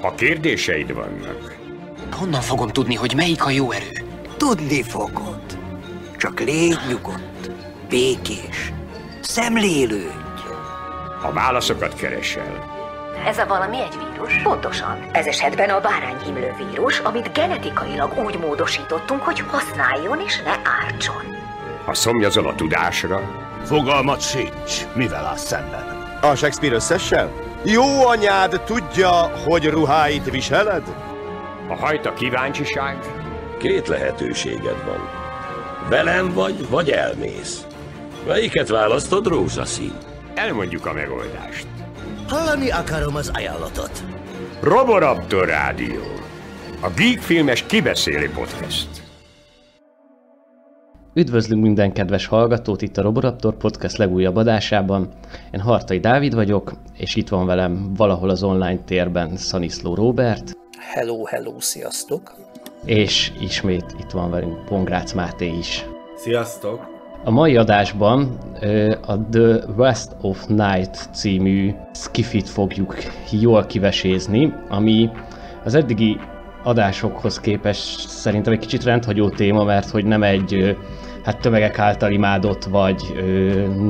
Ha 0.00 0.14
kérdéseid 0.14 0.94
vannak, 0.94 1.56
Honnan 2.12 2.40
fogom 2.40 2.68
tudni, 2.68 2.94
hogy 2.94 3.12
melyik 3.16 3.44
a 3.44 3.50
jó 3.50 3.70
erő? 3.70 4.04
Tudni 4.36 4.82
fogod. 4.82 5.40
Csak 6.16 6.40
légy 6.40 6.78
nyugodt, 6.88 7.50
békés, 7.88 8.72
szemlélődj. 9.20 10.06
ha 11.20 11.32
válaszokat 11.32 11.94
keresel, 11.94 12.76
Ez 13.26 13.38
a 13.38 13.46
valami 13.46 13.76
egy 13.80 13.96
vírus? 13.98 14.42
Pontosan. 14.42 14.98
Ez 15.12 15.26
esetben 15.26 15.70
a 15.70 15.80
bárányhimlő 15.80 16.54
vírus, 16.58 16.98
amit 16.98 17.32
genetikailag 17.32 18.18
úgy 18.24 18.38
módosítottunk, 18.38 19.22
hogy 19.22 19.40
használjon 19.40 20.20
és 20.26 20.42
ne 20.42 20.54
ártson. 20.84 21.36
ha 21.84 21.94
szomjazol 21.94 22.46
a 22.48 22.54
tudásra, 22.54 23.46
Fogalmat 23.64 24.20
sincs, 24.20 24.86
mivel 24.94 25.24
áll 25.24 25.36
szemben. 25.36 26.18
A 26.22 26.34
Shakespeare 26.34 26.74
összessel? 26.74 27.32
Jó 27.64 28.06
anyád 28.06 28.62
tudja, 28.64 29.10
hogy 29.44 29.66
ruháit 29.70 30.30
viseled? 30.30 30.82
a 32.06 32.12
kíváncsiság, 32.12 32.98
Két 33.58 33.88
lehetőséged 33.88 34.84
van. 34.86 35.10
Velem 35.88 36.32
vagy, 36.32 36.68
vagy 36.68 36.90
elmész. 36.90 37.66
Melyiket 38.26 38.68
választod, 38.68 39.26
rózsaszín? 39.26 39.92
elmondjuk 40.34 40.86
a 40.86 40.92
megoldást. 40.92 41.66
Hallani 42.28 42.70
akarom 42.70 43.14
az 43.16 43.30
ajánlatot. 43.34 44.02
Roboraptor 44.60 45.46
Rádió. 45.46 46.02
A 46.80 46.88
Geek 46.96 47.20
Filmes 47.20 47.66
kibeszélő 47.66 48.30
podcast. 48.30 48.88
Üdvözlünk 51.14 51.62
minden 51.62 51.92
kedves 51.92 52.26
hallgatót 52.26 52.82
itt 52.82 52.96
a 52.96 53.02
Roboraptor 53.02 53.56
Podcast 53.56 53.96
legújabb 53.96 54.36
adásában. 54.36 55.08
Én 55.52 55.60
Hartai 55.60 55.98
Dávid 55.98 56.34
vagyok, 56.34 56.72
és 56.96 57.16
itt 57.16 57.28
van 57.28 57.46
velem 57.46 57.92
valahol 57.96 58.28
az 58.28 58.42
online 58.42 58.78
térben 58.84 59.36
Szaniszló 59.36 59.94
Robert, 59.94 60.56
Hello, 60.94 61.24
hello, 61.24 61.60
sziasztok! 61.60 62.34
és 62.84 63.32
ismét 63.40 63.84
itt 63.98 64.10
van 64.10 64.30
velünk 64.30 64.64
Pongrácz 64.64 65.12
Máté 65.12 65.56
is. 65.58 65.86
Sziasztok! 66.16 66.86
A 67.24 67.30
mai 67.30 67.56
adásban 67.56 68.38
a 69.06 69.28
The 69.30 69.58
West 69.76 70.16
of 70.20 70.46
Night 70.46 71.08
című 71.12 71.74
skifit 71.94 72.48
fogjuk 72.48 72.94
jól 73.30 73.66
kivesézni, 73.66 74.54
ami 74.68 75.10
az 75.64 75.74
eddigi 75.74 76.20
adásokhoz 76.62 77.40
képest 77.40 78.08
szerintem 78.08 78.52
egy 78.52 78.58
kicsit 78.58 78.84
rendhagyó 78.84 79.28
téma, 79.28 79.64
mert 79.64 79.90
hogy 79.90 80.04
nem 80.04 80.22
egy 80.22 80.76
hát 81.28 81.40
tömegek 81.40 81.78
által 81.78 82.12
imádott 82.12 82.64
vagy 82.64 83.02
ö, 83.16 83.22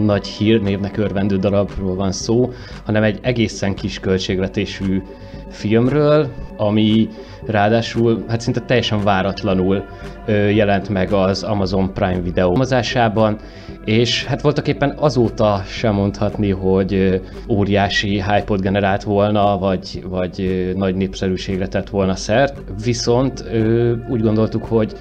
nagy 0.05 0.27
hírnévnek 0.27 0.97
örvendő 0.97 1.37
darabról 1.37 1.95
van 1.95 2.13
szó, 2.13 2.53
hanem 2.85 3.03
egy 3.03 3.19
egészen 3.23 3.75
kis 3.75 4.01
költségvetésű 4.01 5.03
filmről, 5.51 6.29
ami 6.57 7.09
ráadásul 7.47 8.25
hát 8.29 8.41
szinte 8.41 8.61
teljesen 8.61 9.03
váratlanul 9.03 9.85
ö, 10.27 10.33
jelent 10.33 10.89
meg 10.89 11.13
az 11.13 11.43
Amazon 11.43 11.93
Prime 11.93 12.21
Video 12.21 12.57
mozásában, 12.57 13.39
és 13.85 14.25
hát 14.25 14.41
voltak 14.41 14.69
éppen 14.69 14.95
azóta 14.97 15.63
sem 15.67 15.95
mondhatni, 15.95 16.51
hogy 16.51 17.21
óriási 17.49 18.09
hype 18.09 18.55
generált 18.57 19.03
volna, 19.03 19.59
vagy, 19.59 20.05
vagy 20.09 20.71
nagy 20.77 20.95
népszerűségre 20.95 21.69
tett 21.69 21.89
volna 21.89 22.15
szert, 22.17 22.63
viszont 22.85 23.45
ö, 23.53 23.93
úgy 24.09 24.21
gondoltuk, 24.21 24.65
hogy 24.65 24.93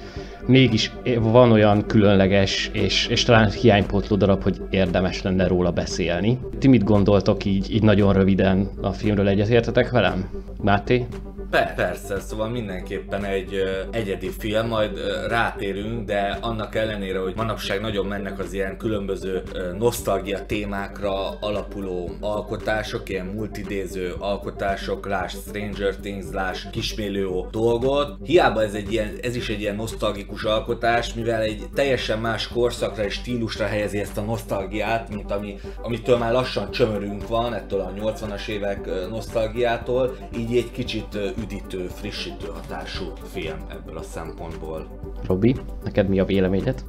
mégis 0.48 0.92
van 1.20 1.52
olyan 1.52 1.86
különleges 1.86 2.70
és, 2.72 3.06
és 3.06 3.22
talán 3.22 3.50
hiánypótló 3.50 4.16
darab, 4.16 4.42
hogy 4.42 4.60
érdemes 4.70 5.22
lenne 5.22 5.46
róla 5.46 5.70
beszélni. 5.70 6.38
Ti 6.58 6.68
mit 6.68 6.84
gondoltok 6.84 7.44
így, 7.44 7.74
így 7.74 7.82
nagyon 7.82 8.12
röviden 8.12 8.70
a 8.80 8.92
filmről 8.92 9.28
egyetértetek 9.28 9.90
velem? 9.90 10.28
Máté? 10.62 11.06
Per- 11.50 11.74
persze, 11.74 12.20
szóval 12.20 12.48
mindenképpen 12.48 13.24
egy 13.24 13.54
ö, 13.54 13.80
egyedi 13.90 14.30
film, 14.38 14.66
majd 14.66 14.96
ö, 14.96 15.26
rátérünk, 15.26 16.06
de 16.06 16.38
annak 16.40 16.74
ellenére, 16.74 17.18
hogy 17.18 17.34
manapság 17.36 17.80
nagyon 17.80 18.06
mennek 18.06 18.38
az 18.38 18.52
ilyen 18.52 18.76
különböző 18.76 19.42
ö, 19.52 19.72
nosztalgia 19.72 20.46
témákra 20.46 21.38
alapuló 21.40 22.10
alkotások, 22.20 23.08
ilyen 23.08 23.26
multidéző 23.26 24.14
alkotások, 24.18 25.06
láss 25.06 25.34
Stranger 25.34 25.96
Things, 25.96 26.26
láss 26.32 26.64
Kismillió 26.72 27.48
dolgot. 27.50 28.16
Hiába 28.24 28.62
ez, 28.62 28.74
egy 28.74 28.92
ilyen, 28.92 29.18
ez 29.22 29.36
is 29.36 29.48
egy 29.48 29.60
ilyen 29.60 29.76
nosztalgikus 29.76 30.42
alkotás, 30.42 31.14
mivel 31.14 31.40
egy 31.40 31.62
teljesen 31.74 32.18
más 32.18 32.48
korszakra 32.48 33.04
és 33.04 33.14
stílusra 33.14 33.66
helyezi 33.66 33.98
ezt 33.98 34.18
a 34.18 34.22
nosztalgiát, 34.22 35.08
mint 35.08 35.30
ami, 35.30 35.58
amitől 35.82 36.18
már 36.18 36.32
lassan 36.32 36.70
csömörünk 36.70 37.28
van, 37.28 37.54
ettől 37.54 37.80
a 37.80 37.92
80-as 37.92 38.48
évek 38.48 39.08
nosztalgiától, 39.10 40.16
így 40.36 40.56
egy 40.56 40.70
kicsit 40.70 41.18
üdítő, 41.42 41.86
frissítő 41.86 42.46
hatású 42.46 43.04
film 43.24 43.58
ebből 43.70 43.96
a 43.96 44.02
szempontból. 44.02 45.00
Robi, 45.26 45.56
neked 45.84 46.08
mi 46.08 46.20
a 46.20 46.24
véleményed? 46.24 46.84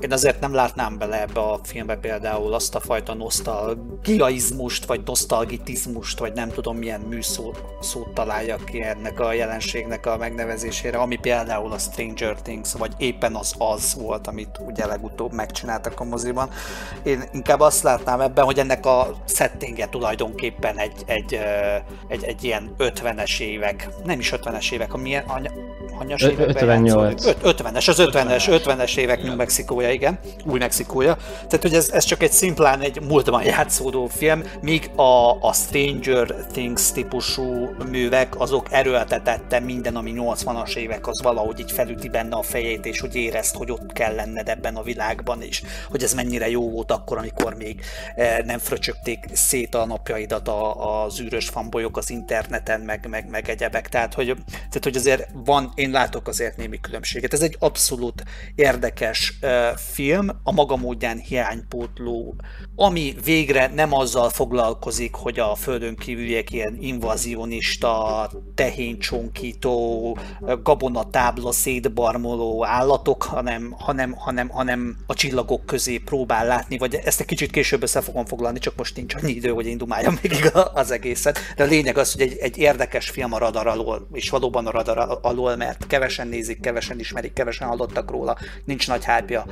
Én 0.00 0.12
azért 0.12 0.40
nem 0.40 0.54
látnám 0.54 0.98
bele 0.98 1.20
ebbe 1.20 1.40
a 1.40 1.60
filmbe 1.62 1.96
például 1.96 2.54
azt 2.54 2.74
a 2.74 2.80
fajta 2.80 3.14
nosztalgiaizmust, 3.14 4.84
vagy 4.84 5.00
nosztalgitizmust, 5.04 6.18
vagy 6.18 6.32
nem 6.32 6.50
tudom 6.50 6.76
milyen 6.76 7.00
műszót 7.00 7.62
szót 7.80 8.08
találjak 8.14 8.64
ki 8.64 8.82
ennek 8.82 9.20
a 9.20 9.32
jelenségnek 9.32 10.06
a 10.06 10.16
megnevezésére, 10.16 10.98
ami 10.98 11.16
például 11.16 11.72
a 11.72 11.78
Stranger 11.78 12.42
Things, 12.42 12.72
vagy 12.72 12.92
éppen 12.98 13.34
az 13.34 13.54
az 13.58 13.94
volt, 14.00 14.26
amit 14.26 14.60
ugye 14.66 14.86
legutóbb 14.86 15.32
megcsináltak 15.32 16.00
a 16.00 16.04
moziban. 16.04 16.50
Én 17.02 17.24
inkább 17.32 17.60
azt 17.60 17.82
látnám 17.82 18.20
ebben, 18.20 18.44
hogy 18.44 18.58
ennek 18.58 18.86
a 18.86 19.10
settinge 19.26 19.88
tulajdonképpen 19.88 20.78
egy, 20.78 21.02
egy, 21.06 21.38
egy, 22.08 22.24
egy 22.24 22.44
ilyen 22.44 22.74
50-es 22.78 23.40
évek, 23.40 23.88
nem 24.04 24.18
is 24.18 24.32
50-es 24.36 24.72
évek, 24.72 24.94
amilyen 24.94 25.24
anya, 25.26 25.50
hanyas 25.98 26.22
Ö- 26.22 26.30
években 26.30 26.86
58. 26.86 27.24
játszódik? 27.24 27.36
Öt- 27.42 27.60
50-es, 27.60 27.88
az 27.88 27.96
50-es, 27.98 28.62
50-es 28.64 28.96
évek 28.96 29.22
New 29.22 29.36
Mexikója, 29.36 29.87
igen, 29.92 30.18
új 30.44 30.58
Mexikója. 30.58 31.16
Tehát, 31.34 31.62
hogy 31.62 31.74
ez, 31.74 31.90
ez 31.90 32.04
csak 32.04 32.22
egy 32.22 32.32
szimplán 32.32 32.80
egy 32.80 33.00
múltban 33.00 33.44
játszódó 33.44 34.06
film, 34.06 34.42
míg 34.60 34.90
a, 34.96 35.42
a 35.42 35.52
Stranger 35.52 36.26
Things 36.52 36.92
típusú 36.92 37.68
művek, 37.90 38.40
azok 38.40 38.66
erőltetette 38.70 39.60
minden, 39.60 39.96
ami 39.96 40.12
80-as 40.16 40.76
évek, 40.76 41.06
az 41.06 41.22
valahogy 41.22 41.60
így 41.60 41.72
felüti 41.72 42.08
benne 42.08 42.36
a 42.36 42.42
fejét, 42.42 42.86
és 42.86 43.00
hogy 43.00 43.14
érezt, 43.14 43.54
hogy 43.54 43.70
ott 43.70 43.92
kell 43.92 44.14
lenned 44.14 44.48
ebben 44.48 44.76
a 44.76 44.82
világban, 44.82 45.42
és 45.42 45.62
hogy 45.90 46.02
ez 46.02 46.14
mennyire 46.14 46.48
jó 46.50 46.70
volt 46.70 46.90
akkor, 46.90 47.18
amikor 47.18 47.54
még 47.54 47.80
eh, 48.14 48.38
nem 48.44 48.58
fröcsögték 48.58 49.24
szét 49.32 49.74
a 49.74 49.86
napjaidat 49.86 50.48
a, 50.48 51.02
az 51.04 51.20
űrös 51.20 51.48
fanbolyok 51.48 51.96
az 51.96 52.10
interneten, 52.10 52.80
meg, 52.80 53.06
meg, 53.08 53.28
meg 53.30 53.48
egyebek. 53.48 53.88
Tehát 53.88 54.14
hogy, 54.14 54.34
tehát, 54.46 54.84
hogy 54.84 54.96
azért 54.96 55.28
van, 55.32 55.72
én 55.74 55.90
látok 55.90 56.28
azért 56.28 56.56
némi 56.56 56.80
különbséget. 56.80 57.32
Ez 57.32 57.42
egy 57.42 57.56
abszolút 57.58 58.22
érdekes 58.54 59.38
uh, 59.42 59.68
film, 59.78 60.28
a 60.42 60.52
maga 60.52 60.76
módján 60.76 61.18
hiánypótló, 61.18 62.34
ami 62.76 63.14
végre 63.24 63.70
nem 63.74 63.92
azzal 63.92 64.28
foglalkozik, 64.28 65.14
hogy 65.14 65.38
a 65.38 65.54
földön 65.54 65.96
kívüliek 65.96 66.52
ilyen 66.52 66.76
invazionista, 66.80 68.30
tehéncsonkító, 68.54 70.16
gabonatábla 70.62 71.52
szétbarmoló 71.52 72.64
állatok, 72.64 73.22
hanem, 73.22 73.74
hanem, 73.78 74.12
hanem, 74.12 74.48
hanem 74.48 74.96
a 75.06 75.14
csillagok 75.14 75.66
közé 75.66 75.98
próbál 75.98 76.46
látni, 76.46 76.78
vagy 76.78 76.94
ezt 76.94 77.20
egy 77.20 77.26
kicsit 77.26 77.50
később 77.50 77.82
össze 77.82 78.00
fogom 78.00 78.24
foglalni, 78.24 78.58
csak 78.58 78.76
most 78.76 78.96
nincs 78.96 79.14
annyi 79.14 79.32
idő, 79.32 79.50
hogy 79.50 79.66
én 79.66 79.78
dumáljam 79.78 80.18
végig 80.22 80.50
az 80.74 80.90
egészet. 80.90 81.38
De 81.56 81.62
a 81.62 81.66
lényeg 81.66 81.98
az, 81.98 82.12
hogy 82.12 82.20
egy, 82.20 82.36
egy 82.36 82.58
érdekes 82.58 83.10
film 83.10 83.32
a 83.32 83.38
radar 83.38 83.66
alól, 83.66 84.08
és 84.12 84.30
valóban 84.30 84.66
a 84.66 84.70
radar 84.70 85.18
alól, 85.22 85.56
mert 85.56 85.86
kevesen 85.86 86.28
nézik, 86.28 86.60
kevesen 86.60 86.98
ismerik, 86.98 87.32
kevesen 87.32 87.68
hallottak 87.68 88.10
róla, 88.10 88.36
nincs 88.64 88.88
nagy 88.88 89.04
hype 89.04 89.44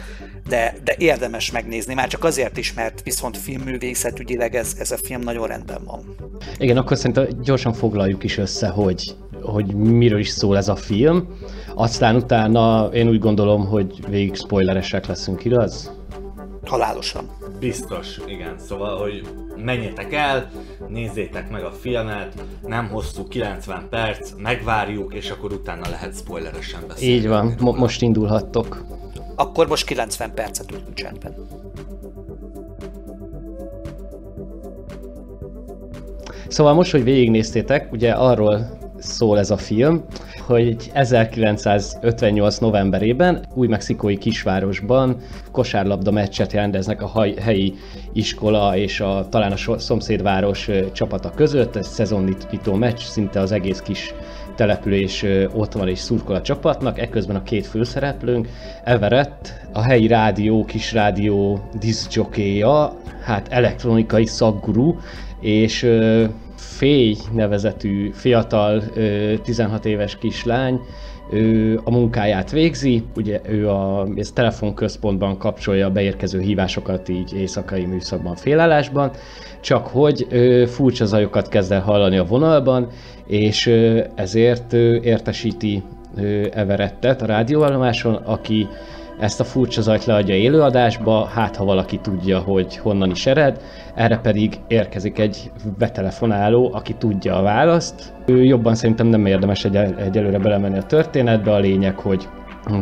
de, 0.48 0.74
de 0.84 0.94
érdemes 0.98 1.50
megnézni, 1.50 1.94
már 1.94 2.08
csak 2.08 2.24
azért 2.24 2.56
is, 2.56 2.74
mert 2.74 3.02
viszont 3.02 3.36
filmművészetügyileg 3.36 4.54
ez, 4.54 4.76
ez 4.78 4.90
a 4.90 4.96
film 4.96 5.20
nagyon 5.20 5.46
rendben 5.46 5.84
van. 5.84 6.14
Igen, 6.58 6.76
akkor 6.76 6.96
szerintem 6.96 7.28
gyorsan 7.42 7.72
foglaljuk 7.72 8.24
is 8.24 8.38
össze, 8.38 8.68
hogy, 8.68 9.14
hogy 9.42 9.74
miről 9.74 10.18
is 10.18 10.28
szól 10.28 10.56
ez 10.56 10.68
a 10.68 10.76
film. 10.76 11.28
Aztán 11.74 12.16
utána 12.16 12.90
én 12.92 13.08
úgy 13.08 13.18
gondolom, 13.18 13.66
hogy 13.66 14.00
végig 14.08 14.34
spoileresek 14.34 15.06
leszünk, 15.06 15.44
igaz? 15.44 15.92
Halálosan. 16.64 17.30
Biztos, 17.58 18.20
igen. 18.26 18.54
Szóval, 18.58 18.98
hogy 18.98 19.22
menjetek 19.64 20.12
el, 20.12 20.50
nézzétek 20.88 21.50
meg 21.50 21.64
a 21.64 21.70
filmet, 21.70 22.44
nem 22.66 22.88
hosszú, 22.88 23.28
90 23.28 23.86
perc, 23.90 24.30
megvárjuk, 24.36 25.14
és 25.14 25.30
akkor 25.30 25.52
utána 25.52 25.88
lehet 25.88 26.16
spoileresen 26.16 26.80
beszélni. 26.88 27.14
Így 27.14 27.28
van, 27.28 27.54
mo- 27.60 27.76
most 27.76 28.02
indulhattok. 28.02 28.84
Akkor 29.36 29.68
most 29.68 29.86
90 29.86 30.34
percet 30.34 30.72
ülünk 30.72 30.94
csendben. 30.94 31.34
Szóval 36.48 36.74
most, 36.74 36.90
hogy 36.90 37.04
végignéztétek, 37.04 37.92
ugye 37.92 38.12
arról 38.12 38.78
szól 38.98 39.38
ez 39.38 39.50
a 39.50 39.56
film, 39.56 40.04
hogy 40.46 40.90
1958. 40.92 42.58
novemberében 42.58 43.46
új 43.54 43.66
mexikói 43.66 44.16
kisvárosban 44.16 45.16
kosárlabda 45.52 46.10
meccset 46.10 46.52
rendeznek 46.52 47.02
a 47.02 47.26
helyi 47.40 47.74
iskola 48.12 48.76
és 48.76 49.00
a, 49.00 49.26
talán 49.28 49.52
a 49.52 49.78
szomszédváros 49.78 50.70
csapata 50.92 51.30
között, 51.30 51.76
ez 51.76 51.86
szezonnyitó 51.86 52.74
meccs, 52.74 53.00
szinte 53.00 53.40
az 53.40 53.52
egész 53.52 53.80
kis 53.80 54.14
település 54.56 55.24
ott 55.54 55.72
van 55.72 55.88
és 55.88 55.98
szurkol 55.98 56.34
a 56.34 56.42
csapatnak, 56.42 56.98
ekközben 56.98 57.36
a 57.36 57.42
két 57.42 57.66
főszereplőnk, 57.66 58.48
Everett, 58.84 59.52
a 59.72 59.82
helyi 59.82 60.06
rádió, 60.06 60.64
kis 60.64 60.92
rádió 60.92 61.60
diszjokéja, 61.78 62.92
hát 63.24 63.48
elektronikai 63.48 64.26
szakguru, 64.26 64.96
és 65.40 65.86
Féj 66.56 67.16
nevezetű 67.32 68.10
fiatal 68.12 68.82
16 69.42 69.84
éves 69.84 70.18
kislány, 70.18 70.80
ő 71.30 71.80
a 71.84 71.90
munkáját 71.90 72.50
végzi, 72.50 73.02
ugye 73.16 73.40
ő 73.48 73.68
a 73.68 74.06
ez 74.16 74.30
telefonközpontban 74.30 75.38
kapcsolja 75.38 75.86
a 75.86 75.90
beérkező 75.90 76.40
hívásokat 76.40 77.08
így 77.08 77.32
éjszakai 77.34 77.84
műszakban, 77.84 78.34
félállásban, 78.34 79.10
csak 79.60 79.86
hogy 79.86 80.26
ő 80.30 80.66
furcsa 80.66 81.04
zajokat 81.04 81.48
kezd 81.48 81.72
el 81.72 81.80
hallani 81.80 82.16
a 82.16 82.24
vonalban, 82.24 82.88
és 83.26 83.66
ezért 84.14 84.72
értesíti 85.02 85.82
Everettet 86.50 87.22
a 87.22 87.26
rádióállomáson, 87.26 88.14
aki 88.14 88.68
ezt 89.18 89.40
a 89.40 89.44
furcsa 89.44 89.80
zajt 89.80 90.04
leadja 90.04 90.34
élőadásba, 90.34 91.24
hát 91.24 91.56
ha 91.56 91.64
valaki 91.64 91.98
tudja, 91.98 92.38
hogy 92.38 92.76
honnan 92.76 93.10
is 93.10 93.26
ered, 93.26 93.60
erre 93.94 94.18
pedig 94.18 94.54
érkezik 94.68 95.18
egy 95.18 95.50
betelefonáló, 95.78 96.70
aki 96.72 96.94
tudja 96.94 97.36
a 97.36 97.42
választ. 97.42 98.12
Ő 98.26 98.44
jobban 98.44 98.74
szerintem 98.74 99.06
nem 99.06 99.26
érdemes 99.26 99.64
egy, 99.64 99.76
egyelőre 99.76 100.38
belemenni 100.38 100.78
a 100.78 100.82
történetbe, 100.82 101.52
a 101.52 101.58
lényeg, 101.58 101.98
hogy 101.98 102.28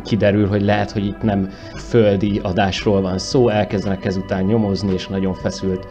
kiderül, 0.04 0.48
hogy 0.48 0.62
lehet, 0.62 0.90
hogy 0.90 1.06
itt 1.06 1.22
nem 1.22 1.48
földi 1.76 2.40
adásról 2.42 3.00
van 3.00 3.18
szó, 3.18 3.48
elkezdenek 3.48 4.04
ezután 4.04 4.44
nyomozni, 4.44 4.92
és 4.92 5.08
nagyon 5.08 5.34
feszült 5.34 5.86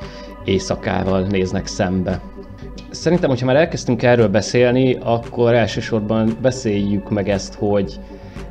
éjszakával 0.46 1.22
néznek 1.22 1.66
szembe. 1.66 2.22
Szerintem, 2.90 3.30
hogyha 3.30 3.46
már 3.46 3.56
elkezdtünk 3.56 4.04
erről 4.04 4.28
beszélni, 4.28 4.98
akkor 5.04 5.54
elsősorban 5.54 6.38
beszéljük 6.42 7.10
meg 7.10 7.30
ezt, 7.30 7.54
hogy 7.54 8.00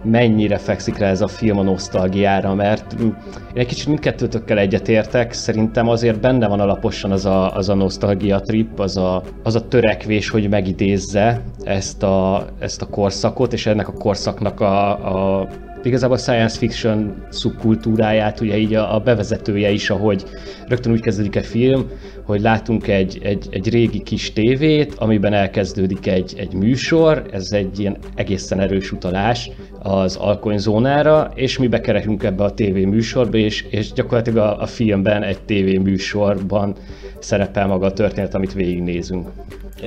mennyire 0.04 0.58
fekszik 0.58 0.98
rá 0.98 1.08
ez 1.08 1.20
a 1.20 1.28
film 1.28 1.58
a 1.58 1.62
nosztalgiára, 1.62 2.54
mert 2.54 2.92
én 3.00 3.14
egy 3.54 3.66
kicsit 3.66 3.86
mindkettőtökkel 3.86 4.58
egyetértek, 4.58 5.32
szerintem 5.32 5.88
azért 5.88 6.20
benne 6.20 6.48
van 6.48 6.60
alaposan 6.60 7.10
az 7.10 7.26
a, 7.26 7.56
az 7.56 7.68
a 7.68 7.74
nosztalgia 7.74 8.40
trip, 8.40 8.80
az 8.80 8.96
a, 8.96 9.22
az 9.42 9.54
a 9.54 9.68
törekvés, 9.68 10.28
hogy 10.28 10.48
megidézze 10.48 11.42
ezt 11.62 12.02
a, 12.02 12.46
ezt 12.58 12.82
a 12.82 12.86
korszakot, 12.86 13.52
és 13.52 13.66
ennek 13.66 13.88
a 13.88 13.92
korszaknak 13.92 14.60
a, 14.60 15.38
a 15.38 15.48
igazából 15.86 16.16
a 16.16 16.20
science 16.20 16.58
fiction 16.58 17.26
szubkultúráját, 17.28 18.40
ugye 18.40 18.56
így 18.56 18.74
a, 18.74 18.94
a 18.94 18.98
bevezetője 18.98 19.70
is, 19.70 19.90
ahogy 19.90 20.24
rögtön 20.68 20.92
úgy 20.92 21.00
kezdődik 21.00 21.36
a 21.36 21.42
film, 21.42 21.90
hogy 22.24 22.40
látunk 22.40 22.88
egy, 22.88 23.18
egy, 23.22 23.46
egy 23.50 23.68
régi 23.68 24.02
kis 24.02 24.32
tévét, 24.32 24.94
amiben 24.94 25.32
elkezdődik 25.32 26.06
egy, 26.06 26.34
egy 26.36 26.54
műsor, 26.54 27.26
ez 27.32 27.52
egy 27.52 27.78
ilyen 27.78 27.96
egészen 28.14 28.60
erős 28.60 28.92
utalás 28.92 29.50
az 29.82 30.16
alkonyzónára, 30.16 31.30
és 31.34 31.58
mi 31.58 31.66
bekerekünk 31.66 32.22
ebbe 32.22 32.44
a 32.44 32.54
tévé 32.54 32.84
műsorba, 32.84 33.36
és, 33.36 33.66
és 33.70 33.92
gyakorlatilag 33.92 34.38
a, 34.38 34.60
a 34.60 34.66
filmben 34.66 35.22
egy 35.22 35.42
tévé 35.42 35.76
műsorban 35.76 36.76
szerepel 37.18 37.66
maga 37.66 37.86
a 37.86 37.92
történet, 37.92 38.34
amit 38.34 38.52
végignézünk. 38.52 39.28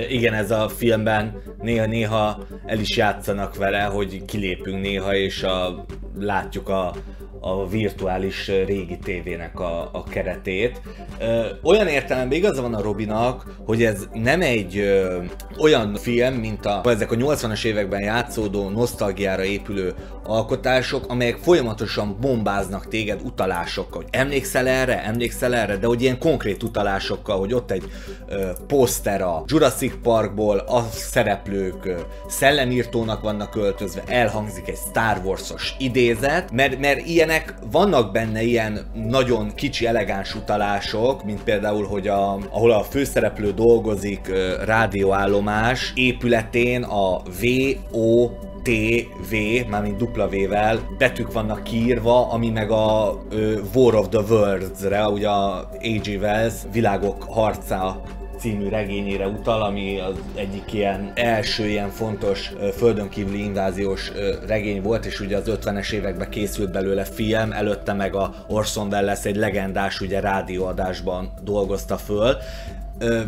Igen, 0.10 0.34
ez 0.34 0.52
a 0.52 0.70
filmben 0.70 1.42
néha-néha 1.62 2.38
el 2.66 2.80
is 2.80 2.98
játszanak 2.98 3.56
vele, 3.56 3.82
hogy 3.82 4.26
kilépünk 4.26 4.82
néha, 4.82 5.16
és 5.16 5.44
a, 5.44 5.86
látjuk 6.20 6.70
a, 6.70 6.94
a 7.40 7.68
virtuális 7.68 8.48
régi 8.48 8.98
tévének 8.98 9.60
a, 9.60 9.90
a 9.92 10.04
keretét. 10.04 10.82
Ö, 11.20 11.46
olyan 11.64 11.88
értelemben 11.88 12.38
igaza 12.38 12.62
van 12.62 12.74
a 12.74 12.82
Robinak, 12.82 13.56
hogy 13.66 13.84
ez 13.84 14.08
nem 14.14 14.42
egy 14.42 14.78
ö, 14.78 15.24
olyan 15.60 15.96
film, 15.96 16.34
mint 16.34 16.66
a, 16.66 16.82
ezek 16.84 17.12
a 17.12 17.16
80-as 17.16 17.66
években 17.66 18.02
játszódó, 18.02 18.70
nosztalgiára 18.70 19.44
épülő 19.44 19.94
alkotások, 20.26 21.06
amelyek 21.08 21.38
folyamatosan 21.38 22.18
bombáznak 22.22 22.88
téged 22.88 23.22
utalásokkal, 23.24 24.02
hogy 24.02 24.12
emlékszel 24.12 24.68
erre, 24.68 25.04
emlékszel 25.04 25.56
erre, 25.56 25.78
de 25.78 25.88
hogy 25.88 26.02
ilyen 26.02 26.20
konkrét 26.20 26.64
utalásokkal, 26.64 27.38
hogy 27.40 27.54
ott 27.54 27.72
egy 27.72 27.84
ö, 28.28 28.50
poszter 28.68 29.22
a 29.22 29.44
Jurassic 29.46 29.94
Parkból, 30.02 30.58
a 30.58 30.88
szereplők 30.92 31.86
ö, 31.86 32.00
szellemírtónak 32.28 33.22
vannak 33.22 33.56
öltözve, 33.56 34.04
elhangzik 34.08 34.68
egy 34.68 34.78
Star 34.90 35.22
Wars-os 35.24 35.76
idézet, 35.80 36.52
mert, 36.52 36.80
mert 36.80 37.08
ilyenek 37.08 37.54
vannak 37.72 38.12
benne 38.12 38.42
ilyen 38.42 38.92
nagyon 38.94 39.54
kicsi 39.56 39.88
elegáns 39.88 40.36
utalások, 40.36 41.24
mint 41.24 41.44
például, 41.44 41.86
hogy 41.88 42.08
a, 42.08 42.38
ahol 42.50 42.72
a 42.72 42.84
főszereplő 42.84 43.52
dolgozik 43.52 44.28
ö, 44.28 44.64
rádióállomás 44.64 45.92
épületén 45.96 46.84
a 46.84 47.22
VO 47.42 48.30
TV, 48.66 49.36
mármint 49.70 49.98
dupla 49.98 50.28
V-vel 50.28 50.96
betűk 50.98 51.32
vannak 51.32 51.64
kiírva, 51.64 52.32
ami 52.32 52.50
meg 52.50 52.72
a 52.72 53.18
ö, 53.30 53.60
War 53.74 53.96
of 53.96 54.10
the 54.10 54.20
Worlds-re, 54.30 55.08
ugye 55.08 55.28
a 55.28 55.58
A.G. 55.60 56.18
Wells 56.22 56.54
világok 56.72 57.24
harca 57.24 58.02
című 58.38 58.70
regényére 58.70 59.28
utal, 59.28 59.62
ami 59.62 60.00
az 60.00 60.16
egyik 60.36 60.74
ilyen 60.74 61.12
első 61.16 61.68
ilyen 61.68 61.90
fontos 61.90 62.54
földön 62.78 63.10
kívüli 63.10 63.44
inváziós 63.44 64.12
regény 64.48 64.82
volt, 64.82 65.06
és 65.06 65.20
ugye 65.20 65.38
az 65.38 65.52
50-es 65.64 65.92
években 65.92 66.30
készült 66.30 66.72
belőle 66.72 67.04
film, 67.04 67.52
előtte 67.52 67.94
meg 67.94 68.16
a 68.16 68.34
Orson 68.48 68.88
Welles 68.88 69.26
egy 69.26 69.36
legendás 69.36 70.00
ugye 70.02 70.20
rádióadásban 70.20 71.34
dolgozta 71.44 71.98
föl, 71.98 72.38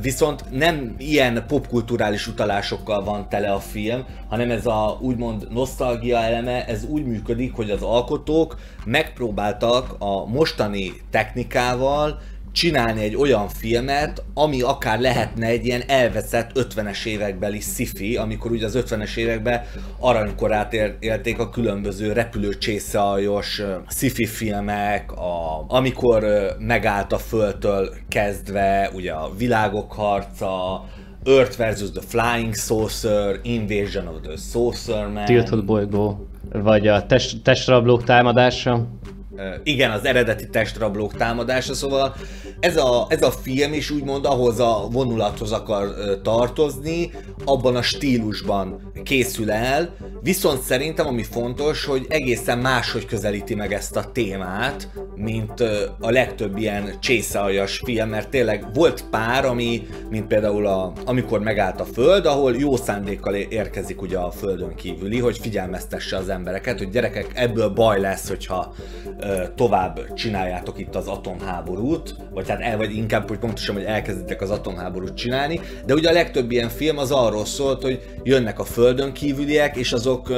Viszont 0.01 0.43
nem 0.51 0.95
ilyen 0.97 1.43
popkulturális 1.47 2.27
utalásokkal 2.27 3.03
van 3.03 3.29
tele 3.29 3.51
a 3.51 3.59
film, 3.59 4.05
hanem 4.29 4.51
ez 4.51 4.65
a 4.65 4.97
úgymond 5.01 5.47
nosztalgia 5.51 6.17
eleme, 6.17 6.65
ez 6.65 6.85
úgy 6.85 7.05
működik, 7.05 7.53
hogy 7.53 7.69
az 7.69 7.81
alkotók 7.81 8.59
megpróbáltak 8.85 9.95
a 9.99 10.25
mostani 10.25 10.93
technikával 11.09 12.19
csinálni 12.57 13.01
egy 13.01 13.15
olyan 13.15 13.47
filmet, 13.49 14.23
ami 14.33 14.61
akár 14.61 14.99
lehetne 14.99 15.45
egy 15.45 15.65
ilyen 15.65 15.81
elveszett 15.87 16.51
50-es 16.55 17.05
évekbeli 17.05 17.59
sci 17.59 18.15
amikor 18.15 18.51
ugye 18.51 18.65
az 18.65 18.83
50-es 18.89 19.17
években 19.17 19.61
aranykorát 19.99 20.73
élték 20.99 21.39
a 21.39 21.49
különböző 21.49 22.11
repülő 22.11 22.57
csészajos 22.57 23.61
sci 23.87 24.25
filmek, 24.25 25.11
a, 25.11 25.65
amikor 25.67 26.25
megállt 26.59 27.13
a 27.13 27.17
földtől 27.17 27.89
kezdve, 28.07 28.89
ugye 28.93 29.11
a 29.11 29.31
világok 29.37 29.93
harca, 29.93 30.83
Earth 31.25 31.57
versus 31.57 31.91
the 31.91 32.01
Flying 32.07 32.55
Saucer, 32.55 33.39
Invasion 33.41 34.07
of 34.07 34.15
the 34.23 34.35
Saucer 34.35 35.07
Man. 35.07 35.25
Tiltott 35.25 35.65
bolygó, 35.65 36.27
vagy 36.51 36.87
a 36.87 37.05
test, 37.05 37.43
testrablók 37.43 38.03
támadása. 38.03 38.87
Igen, 39.63 39.91
az 39.91 40.05
eredeti 40.05 40.49
testrablók 40.49 41.13
támadása, 41.13 41.73
szóval 41.73 42.15
ez 42.59 42.77
a, 42.77 43.05
ez 43.09 43.21
a 43.21 43.31
film 43.31 43.73
is 43.73 43.89
úgymond 43.89 44.25
ahhoz 44.25 44.59
a 44.59 44.87
vonulathoz 44.91 45.51
akar 45.51 45.87
tartozni, 46.23 47.11
abban 47.45 47.75
a 47.75 47.81
stílusban 47.81 48.91
készül 49.03 49.51
el, 49.51 49.95
viszont 50.21 50.61
szerintem 50.61 51.07
ami 51.07 51.23
fontos, 51.23 51.85
hogy 51.85 52.05
egészen 52.09 52.57
máshogy 52.57 53.05
közelíti 53.05 53.55
meg 53.55 53.73
ezt 53.73 53.95
a 53.95 54.11
témát, 54.11 54.89
mint 55.15 55.59
a 55.99 56.11
legtöbb 56.11 56.57
ilyen 56.57 56.99
csészaljas 56.99 57.81
film, 57.85 58.09
mert 58.09 58.29
tényleg 58.29 58.65
volt 58.73 59.03
pár, 59.09 59.45
ami, 59.45 59.87
mint 60.09 60.27
például 60.27 60.67
a, 60.67 60.93
amikor 61.05 61.39
megállt 61.39 61.79
a 61.79 61.85
Föld, 61.85 62.25
ahol 62.25 62.55
jó 62.55 62.75
szándékkal 62.75 63.35
érkezik 63.35 64.01
ugye 64.01 64.17
a 64.17 64.31
Földön 64.31 64.75
kívüli, 64.75 65.19
hogy 65.19 65.37
figyelmeztesse 65.37 66.17
az 66.17 66.29
embereket, 66.29 66.77
hogy 66.77 66.89
gyerekek, 66.89 67.31
ebből 67.33 67.69
baj 67.69 67.99
lesz, 67.99 68.27
hogyha 68.27 68.73
tovább 69.55 70.13
csináljátok 70.13 70.79
itt 70.79 70.95
az 70.95 71.07
atomháborút, 71.07 72.15
vagy 72.31 72.49
hát 72.49 72.61
el, 72.61 72.77
vagy 72.77 72.95
inkább, 72.95 73.27
hogy 73.27 73.39
pontosan, 73.39 73.75
hogy 73.75 73.83
elkezditek 73.83 74.41
az 74.41 74.49
atomháborút 74.49 75.15
csinálni, 75.15 75.59
de 75.85 75.93
ugye 75.93 76.09
a 76.09 76.13
legtöbb 76.13 76.51
ilyen 76.51 76.69
film 76.69 76.97
az 76.97 77.11
arról 77.11 77.45
szólt, 77.45 77.81
hogy 77.81 78.19
jönnek 78.23 78.59
a 78.59 78.63
földön 78.63 79.13
kívüliek, 79.13 79.75
és 79.75 79.93
azok 79.93 80.31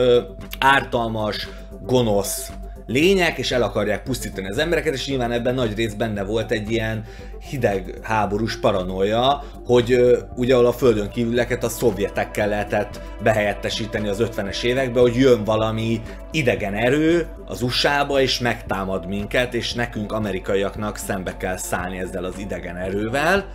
ártalmas, 0.59 1.47
gonosz 1.85 2.51
lények, 2.89 3.37
és 3.37 3.51
el 3.51 3.61
akarják 3.61 4.03
pusztítani 4.03 4.47
az 4.47 4.57
embereket, 4.57 4.93
és 4.93 5.07
nyilván 5.07 5.31
ebben 5.31 5.53
nagy 5.53 5.75
rész 5.75 5.93
benne 5.93 6.23
volt 6.23 6.51
egy 6.51 6.71
ilyen 6.71 7.05
hideg 7.49 7.99
háborús 8.01 8.59
paranoia, 8.59 9.43
hogy 9.65 10.17
ugye 10.35 10.55
a 10.55 10.71
földön 10.71 11.09
kívüleket 11.09 11.63
a 11.63 11.69
szovjetekkel 11.69 12.47
lehetett 12.47 13.01
behelyettesíteni 13.23 14.07
az 14.07 14.17
50-es 14.21 14.63
években, 14.63 15.01
hogy 15.01 15.15
jön 15.15 15.43
valami 15.43 16.01
idegen 16.31 16.73
erő 16.73 17.27
az 17.45 17.61
USA-ba, 17.61 18.21
és 18.21 18.39
megtámad 18.39 19.07
minket, 19.07 19.53
és 19.53 19.73
nekünk 19.73 20.11
amerikaiaknak 20.11 20.97
szembe 20.97 21.37
kell 21.37 21.57
szállni 21.57 21.99
ezzel 21.99 22.23
az 22.23 22.37
idegen 22.37 22.77
erővel. 22.77 23.45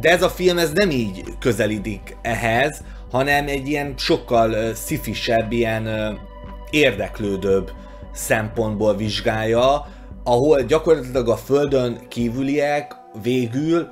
De 0.00 0.10
ez 0.10 0.22
a 0.22 0.28
film 0.28 0.58
ez 0.58 0.70
nem 0.72 0.90
így 0.90 1.24
közelítik 1.38 2.16
ehhez, 2.22 2.82
hanem 3.10 3.46
egy 3.46 3.68
ilyen 3.68 3.94
sokkal 3.96 4.74
szifisebb, 4.74 5.52
ilyen 5.52 5.88
érdeklődőbb 6.70 7.70
szempontból 8.12 8.96
vizsgálja, 8.96 9.86
ahol 10.24 10.62
gyakorlatilag 10.62 11.28
a 11.28 11.36
földön 11.36 11.98
kívüliek 12.08 12.96
végül, 13.22 13.88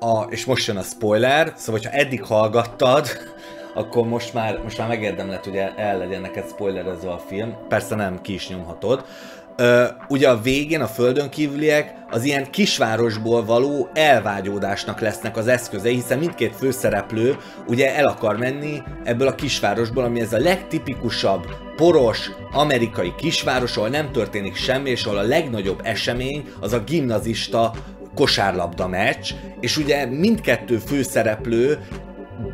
a, 0.00 0.22
és 0.28 0.44
most 0.44 0.66
jön 0.66 0.76
a 0.76 0.82
spoiler, 0.82 1.52
szóval 1.56 1.80
ha 1.84 1.90
eddig 1.90 2.24
hallgattad, 2.24 3.08
akkor 3.74 4.06
most 4.06 4.34
már, 4.34 4.60
most 4.62 4.78
már 4.78 4.88
megérdemled, 4.88 5.44
hogy 5.44 5.56
el, 5.56 5.72
el 5.76 5.98
legyen 5.98 6.20
neked 6.20 6.48
spoilerezve 6.48 7.10
a 7.10 7.18
film. 7.18 7.54
Persze 7.68 7.94
nem, 7.94 8.20
ki 8.20 8.32
is 8.32 8.48
nyomhatod. 8.48 9.04
Ö, 9.56 9.84
ugye 10.08 10.28
a 10.28 10.40
végén 10.40 10.80
a 10.80 10.86
földön 10.86 11.28
kívüliek 11.28 11.94
az 12.10 12.24
ilyen 12.24 12.50
kisvárosból 12.50 13.44
való 13.44 13.88
elvágyódásnak 13.94 15.00
lesznek 15.00 15.36
az 15.36 15.46
eszközei, 15.46 15.94
hiszen 15.94 16.18
mindkét 16.18 16.56
főszereplő 16.56 17.36
ugye 17.66 17.96
el 17.96 18.06
akar 18.06 18.36
menni 18.36 18.82
ebből 19.04 19.26
a 19.26 19.34
kisvárosból, 19.34 20.04
ami 20.04 20.20
ez 20.20 20.32
a 20.32 20.38
legtipikusabb, 20.38 21.46
poros, 21.80 22.30
amerikai 22.52 23.14
kisváros, 23.16 23.76
ahol 23.76 23.88
nem 23.88 24.12
történik 24.12 24.56
semmi, 24.56 24.90
és 24.90 25.04
ahol 25.04 25.18
a 25.18 25.22
legnagyobb 25.22 25.80
esemény 25.84 26.48
az 26.60 26.72
a 26.72 26.84
gimnazista 26.84 27.72
kosárlabda 28.14 28.88
meccs, 28.88 29.32
és 29.60 29.76
ugye 29.76 30.06
mindkettő 30.06 30.78
főszereplő 30.78 31.78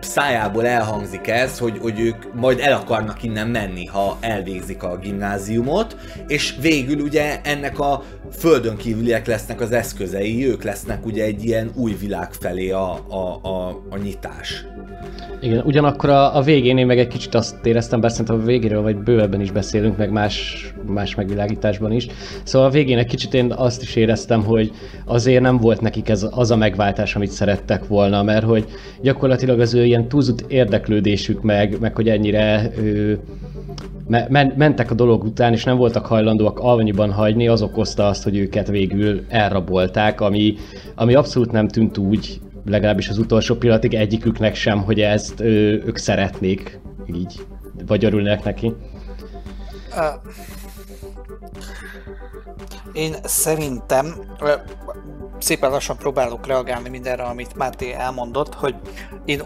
szájából 0.00 0.66
elhangzik 0.66 1.26
ez, 1.26 1.58
hogy, 1.58 1.78
hogy 1.78 2.00
ők 2.00 2.34
majd 2.34 2.58
el 2.60 2.72
akarnak 2.72 3.22
innen 3.22 3.48
menni, 3.48 3.86
ha 3.86 4.16
elvégzik 4.20 4.82
a 4.82 4.98
gimnáziumot, 4.98 5.96
és 6.26 6.54
végül 6.60 7.00
ugye 7.00 7.40
ennek 7.42 7.78
a 7.78 8.02
földön 8.32 8.76
kívüliek 8.76 9.26
lesznek 9.26 9.60
az 9.60 9.72
eszközei, 9.72 10.48
ők 10.48 10.62
lesznek 10.62 11.06
ugye 11.06 11.24
egy 11.24 11.44
ilyen 11.44 11.70
új 11.74 11.96
világ 12.00 12.32
felé 12.32 12.70
a, 12.70 12.92
a, 13.08 13.48
a, 13.48 13.82
a 13.90 13.96
nyitás. 14.02 14.64
Igen, 15.40 15.62
ugyanakkor 15.64 16.10
a, 16.10 16.36
a 16.36 16.42
végén 16.42 16.78
én 16.78 16.86
meg 16.86 16.98
egy 16.98 17.08
kicsit 17.08 17.34
azt 17.34 17.66
éreztem, 17.66 18.00
bár 18.00 18.10
szerintem 18.10 18.40
a 18.40 18.44
végéről 18.44 18.82
vagy 18.82 18.96
bővebben 18.96 19.40
is 19.40 19.50
beszélünk, 19.50 19.96
meg 19.96 20.10
más, 20.10 20.66
más 20.86 21.14
megvilágításban 21.14 21.92
is. 21.92 22.06
Szóval 22.42 22.68
a 22.68 22.70
végén 22.70 22.98
egy 22.98 23.06
kicsit 23.06 23.34
én 23.34 23.52
azt 23.52 23.82
is 23.82 23.96
éreztem, 23.96 24.44
hogy 24.44 24.72
azért 25.04 25.42
nem 25.42 25.58
volt 25.58 25.80
nekik 25.80 26.08
ez 26.08 26.26
az 26.30 26.50
a 26.50 26.56
megváltás, 26.56 27.16
amit 27.16 27.30
szerettek 27.30 27.86
volna, 27.86 28.22
mert 28.22 28.44
hogy 28.44 28.66
gyakorlatilag 29.02 29.60
az 29.60 29.74
ő 29.76 29.84
ilyen 29.84 30.08
túlzott 30.08 30.44
érdeklődésük 30.48 31.42
meg, 31.42 31.80
meg 31.80 31.94
hogy 31.94 32.08
ennyire 32.08 32.70
ő, 32.78 33.20
me, 34.08 34.26
men, 34.28 34.52
mentek 34.56 34.90
a 34.90 34.94
dolog 34.94 35.24
után, 35.24 35.52
és 35.52 35.64
nem 35.64 35.76
voltak 35.76 36.06
hajlandóak 36.06 36.58
alvanyiban 36.58 37.12
hagyni, 37.12 37.48
az 37.48 37.62
okozta 37.62 38.06
azt, 38.06 38.22
hogy 38.24 38.36
őket 38.36 38.68
végül 38.68 39.24
elrabolták, 39.28 40.20
ami, 40.20 40.54
ami 40.94 41.14
abszolút 41.14 41.52
nem 41.52 41.68
tűnt 41.68 41.98
úgy, 41.98 42.40
legalábbis 42.64 43.08
az 43.08 43.18
utolsó 43.18 43.54
pillanatig 43.54 43.94
egyiküknek 43.94 44.54
sem, 44.54 44.82
hogy 44.82 45.00
ezt 45.00 45.40
ő, 45.40 45.82
ők 45.86 45.96
szeretnék 45.96 46.80
így, 47.14 47.34
vagy 47.86 48.04
örülnek 48.04 48.44
neki. 48.44 48.74
Én 52.92 53.14
szerintem 53.22 54.14
szépen 55.38 55.70
lassan 55.70 55.96
próbálok 55.96 56.46
reagálni 56.46 56.88
mindenre, 56.88 57.22
amit 57.22 57.56
Máté 57.56 57.92
elmondott, 57.92 58.54
hogy 58.54 58.74
én 59.24 59.42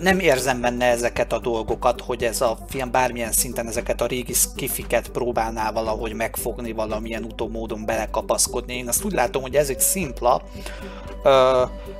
nem 0.00 0.18
érzem 0.18 0.60
benne 0.60 0.86
ezeket 0.86 1.32
a 1.32 1.38
dolgokat, 1.38 2.00
hogy 2.00 2.24
ez 2.24 2.40
a 2.40 2.58
film 2.68 2.90
bármilyen 2.90 3.32
szinten 3.32 3.66
ezeket 3.66 4.00
a 4.00 4.06
régi 4.06 4.32
skifiket 4.32 5.08
próbálná 5.08 5.72
valahogy 5.72 6.12
megfogni, 6.12 6.72
valamilyen 6.72 7.24
utómódon 7.24 7.84
belekapaszkodni. 7.84 8.76
Én 8.76 8.88
azt 8.88 9.04
úgy 9.04 9.12
látom, 9.12 9.42
hogy 9.42 9.54
ez 9.54 9.68
egy 9.68 9.80
szimpla, 9.80 10.42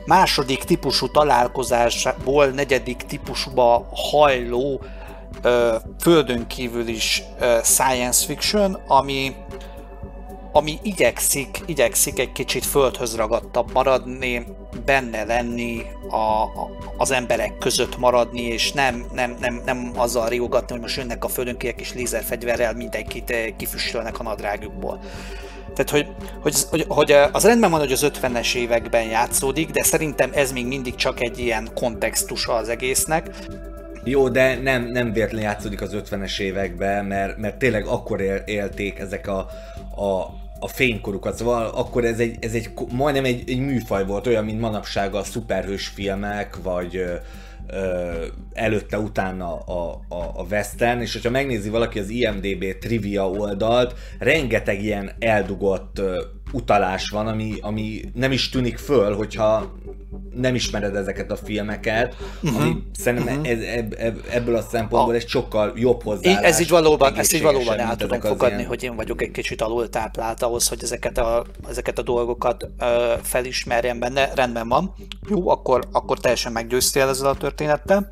második 0.06 0.64
típusú 0.64 1.10
találkozásból 1.10 2.46
negyedik 2.46 3.02
típusúba 3.02 3.88
hajló 3.92 4.80
földön 6.00 6.46
kívül 6.46 6.88
is 6.88 7.22
science 7.62 8.24
fiction, 8.26 8.78
ami, 8.86 9.36
ami 10.56 10.78
igyekszik, 10.82 11.62
igyekszik 11.66 12.18
egy 12.18 12.32
kicsit 12.32 12.64
földhöz 12.64 13.16
ragadtabb 13.16 13.72
maradni, 13.72 14.46
benne 14.84 15.24
lenni, 15.24 15.82
a, 16.10 16.42
a, 16.42 16.70
az 16.96 17.10
emberek 17.10 17.58
között 17.58 17.98
maradni, 17.98 18.42
és 18.42 18.72
nem, 18.72 19.04
nem, 19.14 19.36
nem, 19.40 19.62
nem 19.64 19.90
azzal 19.96 20.28
riogatni, 20.28 20.72
hogy 20.72 20.80
most 20.80 20.96
jönnek 20.96 21.24
a 21.24 21.28
földön 21.28 21.56
ki 21.56 21.68
egy 21.68 21.74
kis 21.74 21.94
lézerfegyverrel, 21.94 22.72
mindenkit 22.72 23.32
kifüstölnek 23.56 24.18
a 24.18 24.22
nadrágukból. 24.22 25.00
Tehát, 25.74 25.90
hogy, 25.90 26.06
hogy, 26.42 26.54
hogy, 26.70 26.84
hogy 26.88 27.12
az 27.32 27.44
rendben 27.44 27.70
van, 27.70 27.80
hogy 27.80 27.92
az 27.92 28.10
50-es 28.22 28.54
években 28.54 29.02
játszódik, 29.02 29.70
de 29.70 29.82
szerintem 29.82 30.30
ez 30.34 30.52
még 30.52 30.66
mindig 30.66 30.94
csak 30.94 31.20
egy 31.20 31.38
ilyen 31.38 31.68
kontextusa 31.74 32.52
az 32.52 32.68
egésznek. 32.68 33.30
Jó, 34.04 34.28
de 34.28 34.60
nem, 34.62 34.82
nem 34.82 35.12
véletlenül 35.12 35.46
játszódik 35.46 35.80
az 35.80 35.96
50-es 36.10 36.38
években, 36.38 37.04
mert, 37.04 37.36
mert 37.36 37.56
tényleg 37.56 37.86
akkor 37.86 38.20
él, 38.20 38.42
élték 38.44 38.98
ezek 38.98 39.28
a, 39.28 39.38
a, 39.96 40.44
a 40.60 40.68
fénykorukat, 40.68 41.36
szóval 41.36 41.66
akkor 41.66 42.04
ez 42.04 42.18
egy, 42.18 42.36
ez 42.40 42.52
egy 42.52 42.70
majdnem 42.92 43.24
egy, 43.24 43.50
egy 43.50 43.58
műfaj 43.58 44.06
volt, 44.06 44.26
olyan, 44.26 44.44
mint 44.44 44.60
manapság 44.60 45.14
a 45.14 45.22
szuperhős 45.22 45.86
filmek, 45.86 46.56
vagy 46.62 47.04
előtte, 48.52 48.98
utána 48.98 49.56
a, 49.58 50.00
a, 50.08 50.32
a 50.34 50.46
western, 50.50 51.00
és 51.00 51.12
hogyha 51.12 51.30
megnézi 51.30 51.68
valaki 51.68 51.98
az 51.98 52.08
IMDB 52.08 52.64
trivia 52.80 53.30
oldalt, 53.30 53.94
rengeteg 54.18 54.82
ilyen 54.82 55.10
eldugott 55.18 56.00
utalás 56.56 57.08
van, 57.08 57.26
ami, 57.26 57.54
ami 57.60 58.00
nem 58.14 58.32
is 58.32 58.48
tűnik 58.48 58.78
föl, 58.78 59.14
hogyha 59.14 59.74
nem 60.34 60.54
ismered 60.54 60.96
ezeket 60.96 61.30
a 61.30 61.36
filmeket, 61.36 62.16
uh-huh. 62.42 62.60
ami 62.60 62.82
szerintem 62.94 63.40
uh-huh. 63.40 63.50
ez, 63.50 63.60
ebb, 63.60 63.94
ebb, 63.98 64.24
ebből 64.30 64.56
a 64.56 64.62
szempontból 64.62 65.14
a... 65.14 65.16
egy 65.16 65.28
sokkal 65.28 65.72
jobb 65.76 66.02
hozzáállás. 66.02 66.42
Ez 66.42 66.60
így 66.60 66.68
valóban, 66.68 67.14
ezt 67.14 67.34
így 67.34 67.42
valóban 67.42 67.78
el 67.78 67.96
tudom 67.96 68.20
fogadni, 68.20 68.56
ilyen... 68.56 68.68
hogy 68.68 68.82
én 68.82 68.96
vagyok 68.96 69.22
egy 69.22 69.30
kicsit 69.30 69.62
alul 69.62 69.88
táplált 69.88 70.42
ahhoz, 70.42 70.68
hogy 70.68 70.82
ezeket 70.82 71.18
a, 71.18 71.44
ezeket 71.68 71.98
a 71.98 72.02
dolgokat 72.02 72.68
ö, 72.78 73.12
felismerjem 73.22 73.98
benne. 73.98 74.30
Rendben 74.34 74.68
van. 74.68 74.94
Jó, 75.28 75.48
akkor, 75.48 75.88
akkor 75.92 76.18
teljesen 76.18 76.52
meggyőztél 76.52 77.08
ezzel 77.08 77.28
a 77.28 77.36
történettel. 77.36 78.10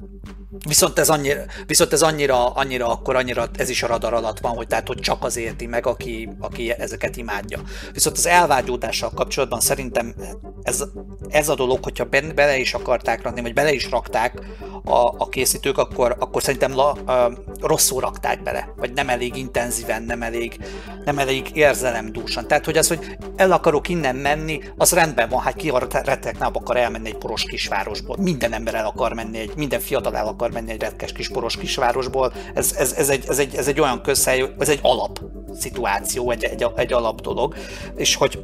Viszont 0.67 0.99
ez 0.99 1.09
annyira, 1.09 1.41
viszont 1.67 1.93
ez 1.93 2.03
annyira, 2.03 2.47
annyira, 2.47 2.89
akkor 2.89 3.17
annyira 3.17 3.49
ez 3.57 3.69
is 3.69 3.83
a 3.83 3.87
radar 3.87 4.15
alatt 4.15 4.39
van, 4.39 4.57
hogy 4.57 4.67
tehát, 4.67 4.87
hogy 4.87 4.99
csak 4.99 5.25
az 5.25 5.37
érti 5.37 5.67
meg, 5.67 5.87
aki, 5.87 6.29
aki 6.41 6.71
ezeket 6.71 7.17
imádja. 7.17 7.61
Viszont 7.93 8.17
az 8.17 8.27
elvágyódással 8.27 9.11
kapcsolatban 9.15 9.61
szerintem 9.61 10.15
ez, 10.63 10.85
ez 11.29 11.49
a 11.49 11.55
dolog, 11.55 11.85
hogyha 11.85 12.05
ben, 12.05 12.33
bele 12.35 12.59
is 12.59 12.75
akarták 12.75 13.23
rakni, 13.23 13.41
vagy 13.41 13.55
bele 13.55 13.73
is 13.73 13.91
rakták 13.91 14.41
a, 14.85 15.15
a 15.19 15.29
készítők, 15.29 15.79
akkor, 15.79 16.17
akkor 16.19 16.43
szerintem 16.43 16.75
la, 16.75 16.97
uh, 17.07 17.33
rosszul 17.61 18.01
rakták 18.01 18.43
bele, 18.43 18.73
vagy 18.77 18.93
nem 18.93 19.09
elég 19.09 19.37
intenzíven, 19.37 20.03
nem 20.03 20.23
elég, 20.23 20.59
nem 21.05 21.19
elég 21.19 21.51
érzelemdúsan. 21.53 22.47
Tehát, 22.47 22.65
hogy 22.65 22.77
az, 22.77 22.89
hogy 22.89 23.17
el 23.37 23.53
akarok 23.53 23.89
innen 23.89 24.17
menni, 24.17 24.61
az 24.77 24.93
rendben 24.93 25.29
van, 25.29 25.41
hát 25.41 25.57
ki 25.57 25.69
a 25.69 25.89
reteknába 26.05 26.59
akar 26.61 26.77
elmenni 26.77 27.09
egy 27.09 27.17
poros 27.17 27.43
kisvárosból. 27.43 28.17
Minden 28.21 28.53
ember 28.53 28.75
el 28.75 28.87
akar 28.87 29.13
menni, 29.13 29.39
egy, 29.39 29.53
minden 29.57 29.81
fiatal 29.81 30.17
el 30.17 30.27
akar 30.27 30.44
menni 30.51 30.71
egy 30.71 30.81
retkes 30.81 31.13
kis 31.13 31.29
poros 31.29 31.57
kisvárosból. 31.57 32.33
Ez, 32.55 32.75
ez, 32.79 32.93
ez, 32.93 33.09
egy, 33.09 33.25
ez, 33.29 33.39
egy, 33.39 33.55
ez 33.55 33.69
egy 33.69 33.81
olyan 33.81 34.03
közhely, 34.03 34.55
ez 34.59 34.69
egy 34.69 34.79
alap 34.83 35.21
szituáció, 35.59 36.31
egy, 36.31 36.45
egy, 36.45 36.67
egy 36.77 36.93
alap 36.93 37.21
dolog. 37.21 37.55
És 37.97 38.15
hogy 38.15 38.41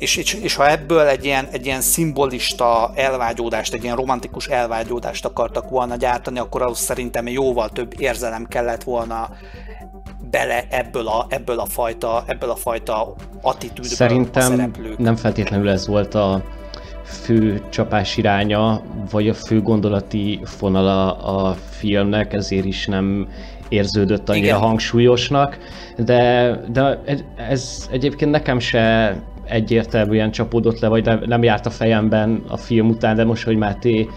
és, 0.00 0.16
és, 0.16 0.34
és 0.34 0.54
ha 0.54 0.70
ebből 0.70 1.06
egy 1.06 1.24
ilyen, 1.24 1.48
egy 1.50 1.66
ilyen 1.66 1.80
szimbolista 1.80 2.90
elvágyódást, 2.94 3.74
egy 3.74 3.82
ilyen 3.82 3.96
romantikus 3.96 4.46
elvágyódást 4.46 5.24
akartak 5.24 5.68
volna 5.68 5.96
gyártani, 5.96 6.38
akkor 6.38 6.62
ahhoz 6.62 6.78
szerintem 6.78 7.28
jóval 7.28 7.68
több 7.68 7.94
érzelem 7.98 8.46
kellett 8.46 8.82
volna 8.82 9.30
bele 10.30 10.66
ebből 10.70 11.06
a, 11.06 11.26
ebből 11.28 11.58
a 11.58 11.66
fajta, 11.66 12.24
ebből 12.26 12.50
a 12.50 12.56
fajta 12.56 13.14
attitűdből 13.42 13.84
Szerintem 13.90 14.72
nem 14.98 15.16
feltétlenül 15.16 15.68
ez 15.68 15.86
volt 15.86 16.14
a 16.14 16.44
fő 17.10 17.62
csapás 17.68 18.16
iránya, 18.16 18.82
vagy 19.10 19.28
a 19.28 19.34
fő 19.34 19.62
gondolati 19.62 20.40
fonala 20.44 21.12
a 21.16 21.56
filmnek, 21.70 22.32
ezért 22.32 22.64
is 22.64 22.86
nem 22.86 23.28
érződött 23.68 24.28
annyira 24.28 24.46
Igen. 24.46 24.58
hangsúlyosnak, 24.58 25.58
de, 25.96 26.50
de 26.72 27.02
ez 27.48 27.88
egyébként 27.90 28.30
nekem 28.30 28.58
se 28.58 29.16
egyértelműen 29.44 30.30
csapódott 30.30 30.78
le, 30.78 30.88
vagy 30.88 31.26
nem 31.26 31.42
járt 31.42 31.66
a 31.66 31.70
fejemben 31.70 32.42
a 32.48 32.56
film 32.56 32.88
után, 32.88 33.16
de 33.16 33.24
most, 33.24 33.44
hogy 33.44 33.56
Máté 33.56 34.08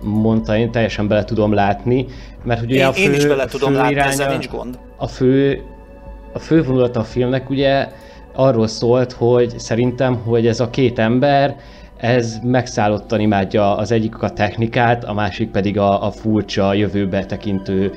mondta, 0.00 0.56
én 0.56 0.70
teljesen 0.70 1.08
bele 1.08 1.24
tudom 1.24 1.52
látni, 1.52 2.06
mert 2.44 2.62
ugye 2.62 2.74
én, 2.74 2.84
a 2.86 2.92
fő, 2.92 3.02
én 3.02 3.14
is 3.14 3.26
bele 3.26 3.44
tudom 3.44 3.72
látni, 3.72 3.92
iránya, 3.92 4.10
ezzel 4.10 4.30
nincs 4.30 4.48
gond. 4.48 4.78
A 4.96 5.06
fő, 5.06 5.62
a 6.32 6.38
fő 6.38 6.62
vonulata 6.62 7.00
a 7.00 7.04
filmnek 7.04 7.50
ugye 7.50 7.88
arról 8.34 8.66
szólt, 8.66 9.12
hogy 9.12 9.58
szerintem, 9.58 10.14
hogy 10.14 10.46
ez 10.46 10.60
a 10.60 10.70
két 10.70 10.98
ember, 10.98 11.56
ez 12.02 12.38
megszállottan 12.42 13.20
imádja 13.20 13.76
az 13.76 13.92
egyik 13.92 14.22
a 14.22 14.30
technikát, 14.30 15.04
a 15.04 15.12
másik 15.12 15.50
pedig 15.50 15.78
a, 15.78 16.06
a 16.06 16.10
furcsa, 16.10 16.74
jövőbe 16.74 17.24
tekintő 17.24 17.92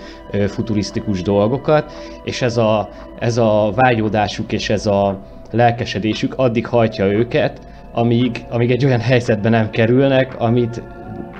futurisztikus 0.48 1.22
dolgokat, 1.22 1.92
és 2.24 2.42
ez 2.42 2.58
a, 2.58 2.90
ez 3.20 3.38
a 3.38 3.72
vágyódásuk 3.76 4.52
és 4.52 4.70
ez 4.70 4.86
a 4.86 5.20
lelkesedésük 5.52 6.34
addig 6.38 6.68
hajtja 6.68 7.06
őket, 7.06 7.60
amíg, 7.94 8.46
amíg 8.50 8.72
egy 8.72 8.86
olyan 8.86 9.00
helyzetbe 9.00 9.50
nem 9.50 9.70
kerülnek, 9.70 10.40
amit 10.40 10.82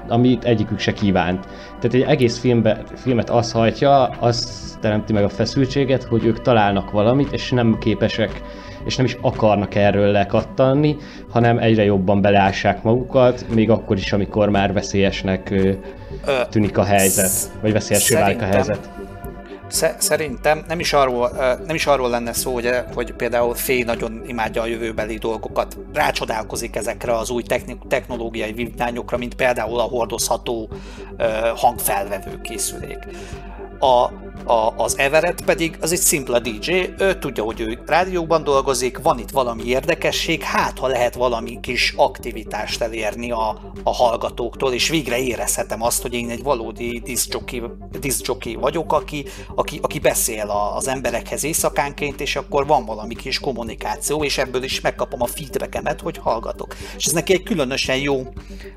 amit 0.08 0.44
egyikük 0.44 0.80
se 0.80 0.94
kívánt. 0.94 1.46
Tehát 1.80 1.94
egy 1.94 2.02
egész 2.02 2.40
filmbe, 2.40 2.84
filmet 2.96 3.30
az 3.30 3.52
hajtja, 3.52 4.04
az 4.04 4.78
teremti 4.82 5.14
meg 5.14 5.24
a 5.24 5.30
feszültséget, 5.30 6.04
hogy 6.04 6.26
ők 6.26 6.42
találnak 6.42 6.92
valamit, 6.92 7.32
és 7.32 7.52
nem 7.52 7.78
képesek 7.80 8.42
és 8.86 8.96
nem 8.96 9.06
is 9.06 9.18
akarnak 9.22 9.76
erről 9.76 10.12
lekattanni, 10.12 10.96
hanem 11.30 11.58
egyre 11.58 11.84
jobban 11.84 12.22
beleássák 12.22 12.84
magukat, 12.84 13.46
még 13.54 13.70
akkor 13.70 13.98
is, 13.98 14.14
amikor 14.14 14.50
már 14.50 14.74
veszélyesnek 14.74 15.54
tűnik 16.50 16.78
a 16.78 16.84
helyzet, 16.84 17.32
vagy 17.62 17.72
veszélyesé 17.72 18.16
válik 18.16 18.42
a 18.42 18.46
helyzet. 18.46 18.90
Szerintem 19.98 20.64
nem 20.68 20.80
is 20.80 20.94
arról, 20.94 21.32
nem 21.66 21.76
is 21.76 21.86
arról 21.86 22.10
lenne 22.10 22.34
szó, 22.34 22.54
hogy, 22.54 22.70
hogy 22.94 23.14
például 23.14 23.56
Fé 23.56 23.84
nagyon 23.84 24.22
imádja 24.28 24.62
a 24.62 24.66
jövőbeli 24.66 25.18
dolgokat, 25.18 25.78
rácsodálkozik 25.94 26.76
ezekre 26.76 27.18
az 27.18 27.30
új 27.30 27.44
technológiai 27.88 28.52
vívmányokra, 28.52 29.18
mint 29.18 29.36
például 29.36 29.80
a 29.80 29.84
hordozható 29.84 30.70
hangfelvevő 31.56 32.42
készülék. 32.42 33.00
A, 33.80 34.12
a, 34.46 34.74
az 34.78 34.98
Everett 34.98 35.44
pedig 35.44 35.78
az 35.82 35.92
egy 35.92 36.00
szimpla 36.00 36.40
DJ, 36.40 36.72
ő 36.98 37.20
tudja, 37.20 37.44
hogy 37.44 37.60
ő 37.60 37.80
rádióban 37.86 38.44
dolgozik, 38.44 38.98
van 38.98 39.20
itt 39.20 39.30
valami 39.30 39.64
érdekesség, 39.64 40.42
hát 40.42 40.80
ha 40.80 40.88
lehet 40.88 41.16
valami 41.16 41.60
kis 41.60 41.94
aktivitást 41.98 42.82
elérni 42.82 43.32
a, 43.32 43.74
a 43.84 43.94
hallgatóktól, 43.94 44.74
és 44.74 44.90
végre 44.90 45.20
érezhetem 45.20 45.84
azt, 45.84 46.02
hogy 46.02 46.14
én 46.14 46.30
egy 46.30 46.44
valódi 46.44 47.02
diszjockey 48.00 48.56
vagyok, 48.56 48.94
aki, 48.94 49.26
aki, 49.56 49.80
aki 49.82 50.00
beszél 50.00 50.50
a, 50.50 50.76
az 50.76 50.88
emberekhez 50.88 51.44
éjszakánként, 51.44 52.22
és 52.22 52.36
akkor 52.36 52.68
van 52.68 52.86
valami 52.86 53.16
kis 53.16 53.40
kommunikáció, 53.40 54.24
és 54.24 54.38
ebből 54.38 54.64
is 54.64 54.82
megkapom 54.82 55.22
a 55.22 55.26
feedbackemet, 55.26 56.02
hogy 56.02 56.18
hallgatok. 56.18 56.76
És 56.98 57.06
ez 57.06 57.12
neki 57.12 57.34
egy 57.34 57.44
különösen 57.44 57.98
jó, 57.98 58.24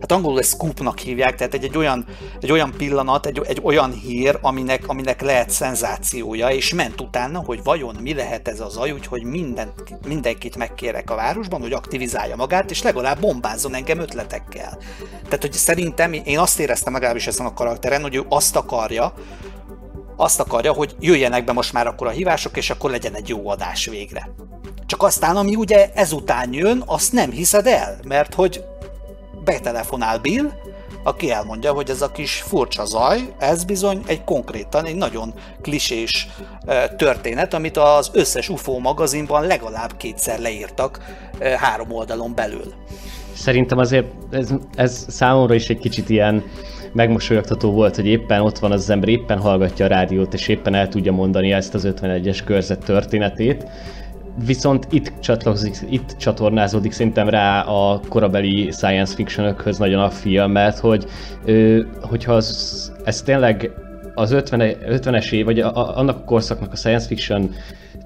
hát 0.01 0.13
angolul 0.13 0.39
ezt 0.39 0.53
scoopnak 0.53 0.99
hívják, 0.99 1.37
tehát 1.37 1.55
egy, 1.55 1.65
egy, 1.65 1.77
olyan, 1.77 2.05
egy 2.41 2.53
olyan 2.53 2.73
pillanat, 2.77 3.27
egy, 3.27 3.41
egy 3.47 3.61
olyan 3.63 3.93
hír, 3.93 4.39
aminek, 4.43 4.88
aminek 4.89 5.21
lehet 5.21 5.51
szenzációja, 5.51 6.49
és 6.49 6.75
ment 6.75 7.01
utána, 7.01 7.39
hogy 7.39 7.63
vajon 7.63 7.97
mi 8.01 8.15
lehet 8.15 8.49
ez 8.49 8.61
az 8.61 8.77
aj, 8.77 8.91
úgyhogy 8.91 9.23
minden, 9.23 9.73
mindenkit 10.07 10.57
megkérek 10.57 11.11
a 11.11 11.15
városban, 11.15 11.61
hogy 11.61 11.73
aktivizálja 11.73 12.37
magát, 12.37 12.71
és 12.71 12.83
legalább 12.83 13.21
bombázzon 13.21 13.75
engem 13.75 13.99
ötletekkel. 13.99 14.79
Tehát, 15.23 15.41
hogy 15.41 15.53
szerintem 15.53 16.13
én 16.13 16.39
azt 16.39 16.59
éreztem 16.61 16.93
legalábbis 16.93 17.27
ezen 17.27 17.47
a 17.47 17.55
karakteren, 17.55 18.03
hogy 18.03 18.15
ő 18.15 18.25
azt 18.29 18.57
akarja, 18.57 19.15
azt 20.17 20.41
akarja, 20.41 20.73
hogy 20.73 20.97
jöjjenek 21.01 21.45
be 21.45 21.53
most 21.53 21.73
már 21.73 21.87
akkor 21.87 22.07
a 22.07 22.11
hívások, 22.11 22.57
és 22.57 22.71
akkor 22.71 22.91
legyen 22.91 23.15
egy 23.15 23.29
jó 23.29 23.49
adás 23.49 23.87
végre. 23.87 24.31
Csak 24.87 25.03
aztán, 25.03 25.37
ami 25.37 25.55
ugye 25.55 25.91
ezután 25.95 26.53
jön, 26.53 26.83
azt 26.87 27.13
nem 27.13 27.31
hiszed 27.31 27.67
el, 27.67 27.99
mert 28.05 28.35
hogy 28.35 28.65
betelefonál 29.45 30.19
Bill, 30.19 30.53
aki 31.03 31.31
elmondja, 31.31 31.73
hogy 31.73 31.91
ez 31.91 32.03
a 32.03 32.11
kis 32.11 32.33
furcsa 32.33 32.85
zaj, 32.85 33.19
ez 33.39 33.65
bizony 33.65 34.03
egy 34.07 34.25
konkrétan 34.25 34.85
egy 34.85 34.97
nagyon 34.97 35.35
klisés 35.63 36.29
történet, 36.97 37.55
amit 37.55 37.77
az 37.77 38.11
összes 38.13 38.49
UFO 38.49 38.79
magazinban 38.79 39.47
legalább 39.47 39.97
kétszer 39.97 40.39
leírtak 40.39 40.99
három 41.57 41.93
oldalon 41.93 42.35
belül. 42.35 42.73
Szerintem 43.33 43.79
azért 43.79 44.07
ez, 44.31 44.51
ez 44.75 45.05
számomra 45.09 45.55
is 45.55 45.69
egy 45.69 45.79
kicsit 45.79 46.09
ilyen 46.09 46.45
megmosolyogtató 46.93 47.73
volt, 47.73 47.97
hogy 47.97 48.07
éppen 48.07 48.41
ott 48.41 48.59
van 48.59 48.73
az 48.73 48.91
ember, 48.91 49.09
éppen 49.09 49.39
hallgatja 49.39 49.85
a 49.85 49.89
rádiót, 49.89 50.35
és 50.35 50.49
éppen 50.49 50.75
el 50.75 50.89
tudja 50.89 51.13
mondani 51.13 51.53
ezt 51.53 51.75
az 51.75 51.89
51-es 51.91 52.41
körzet 52.45 52.85
történetét, 52.85 53.67
Viszont 54.45 54.87
itt 54.91 55.13
csatlakozik, 55.21 55.77
itt 55.91 56.17
csatornázódik 56.19 56.93
szerintem 56.93 57.29
rá 57.29 57.61
a 57.61 58.01
korabeli 58.09 58.71
science 58.71 59.15
fictionökhöz 59.15 59.79
nagyon 59.79 60.01
a 60.01 60.11
film, 60.11 60.51
mert 60.51 60.79
hogy 60.79 61.07
hogyha 62.01 62.33
az, 62.33 62.93
ez 63.05 63.23
tényleg 63.23 63.71
az 64.15 64.31
50, 64.31 64.77
50-es 64.89 65.33
év, 65.33 65.45
vagy 65.45 65.61
a, 65.61 65.77
a, 65.77 65.97
annak 65.97 66.17
a 66.17 66.25
korszaknak 66.25 66.73
a 66.73 66.77
science 66.77 67.07
fiction 67.07 67.51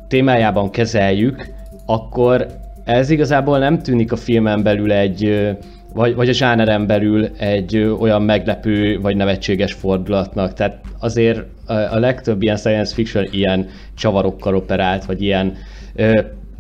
témájában 0.09 0.71
kezeljük, 0.71 1.47
akkor 1.87 2.47
ez 2.85 3.11
igazából 3.11 3.59
nem 3.59 3.79
tűnik 3.79 4.13
a 4.13 4.17
filmen 4.17 4.63
belül 4.63 4.93
egy, 4.93 5.51
vagy, 5.93 6.15
vagy 6.15 6.29
a 6.29 6.33
zsáneren 6.33 6.87
belül 6.87 7.27
egy 7.27 7.77
olyan 7.79 8.23
meglepő 8.23 9.01
vagy 9.01 9.17
nevetséges 9.17 9.73
fordulatnak. 9.73 10.55
Tehát 10.55 10.81
azért 10.99 11.41
a, 11.67 11.99
legtöbb 11.99 12.43
ilyen 12.43 12.57
science 12.57 12.95
fiction 12.95 13.29
ilyen 13.31 13.69
csavarokkal 13.95 14.57
operált, 14.57 15.05
vagy 15.05 15.23
ilyen 15.23 15.57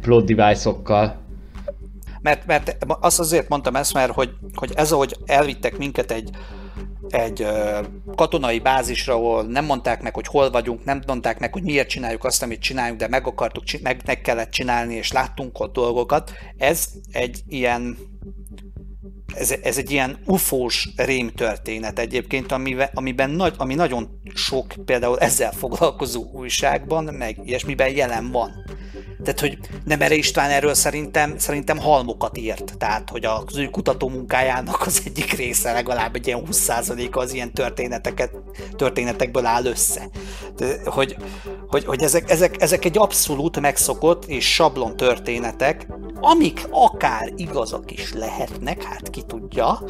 plot 0.00 0.34
device-okkal. 0.34 1.20
Mert, 2.20 2.46
mert 2.46 2.76
azt 2.86 3.20
azért 3.20 3.48
mondtam 3.48 3.76
ezt, 3.76 3.94
mert 3.94 4.12
hogy, 4.12 4.30
hogy 4.54 4.70
ez, 4.74 4.92
ahogy 4.92 5.16
elvittek 5.26 5.78
minket 5.78 6.10
egy, 6.10 6.30
egy 7.08 7.42
ö, 7.42 7.80
katonai 8.14 8.58
bázisra, 8.58 9.14
ahol 9.14 9.42
nem 9.42 9.64
mondták 9.64 10.02
meg, 10.02 10.14
hogy 10.14 10.26
hol 10.26 10.50
vagyunk, 10.50 10.84
nem 10.84 11.02
mondták 11.06 11.38
meg, 11.38 11.52
hogy 11.52 11.62
miért 11.62 11.88
csináljuk 11.88 12.24
azt, 12.24 12.42
amit 12.42 12.60
csináljuk, 12.60 12.98
de 12.98 13.08
meg 13.08 13.26
akartuk, 13.26 13.64
meg, 13.82 14.00
meg 14.06 14.20
kellett 14.20 14.50
csinálni, 14.50 14.94
és 14.94 15.12
láttunk 15.12 15.60
ott 15.60 15.72
dolgokat. 15.72 16.32
Ez 16.58 16.88
egy 17.12 17.40
ilyen 17.48 17.96
ez, 19.34 19.54
ez 19.62 19.78
egy 19.78 19.90
ilyen 19.90 20.18
ufós 20.26 20.88
rémtörténet 20.96 21.98
egyébként, 21.98 22.52
amiben, 22.52 22.88
amiben 22.94 23.30
nagy, 23.30 23.54
ami 23.56 23.74
nagyon 23.74 24.20
sok 24.34 24.74
például 24.84 25.18
ezzel 25.18 25.52
foglalkozó 25.52 26.24
újságban, 26.32 27.04
meg 27.04 27.38
ilyesmiben 27.44 27.94
jelen 27.94 28.30
van. 28.30 28.50
Tehát, 29.22 29.40
hogy 29.40 29.58
Nemere 29.84 30.14
István 30.14 30.50
erről 30.50 30.74
szerintem, 30.74 31.38
szerintem 31.38 31.78
halmokat 31.78 32.38
írt. 32.38 32.74
Tehát, 32.78 33.10
hogy 33.10 33.24
az 33.24 33.56
ő 33.56 33.66
kutató 33.66 34.08
munkájának 34.08 34.86
az 34.86 35.02
egyik 35.06 35.32
része 35.32 35.72
legalább 35.72 36.14
egy 36.14 36.26
ilyen 36.26 36.46
20%-a 36.50 37.18
az 37.18 37.32
ilyen 37.32 37.52
történeteket, 37.52 38.30
történetekből 38.76 39.46
áll 39.46 39.64
össze. 39.64 40.08
De, 40.56 40.76
hogy, 40.84 41.16
hogy, 41.66 41.84
hogy 41.84 42.02
ezek, 42.02 42.30
ezek, 42.30 42.62
ezek 42.62 42.84
egy 42.84 42.98
abszolút 42.98 43.60
megszokott 43.60 44.24
és 44.24 44.54
sablon 44.54 44.96
történetek, 44.96 45.86
amik 46.20 46.66
akár 46.70 47.32
igazak 47.36 47.90
is 47.90 48.12
lehetnek, 48.12 48.82
hát 48.82 49.10
ki 49.10 49.22
tudja, 49.22 49.82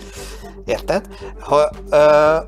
érted? 0.65 1.07
Ha, 1.41 1.71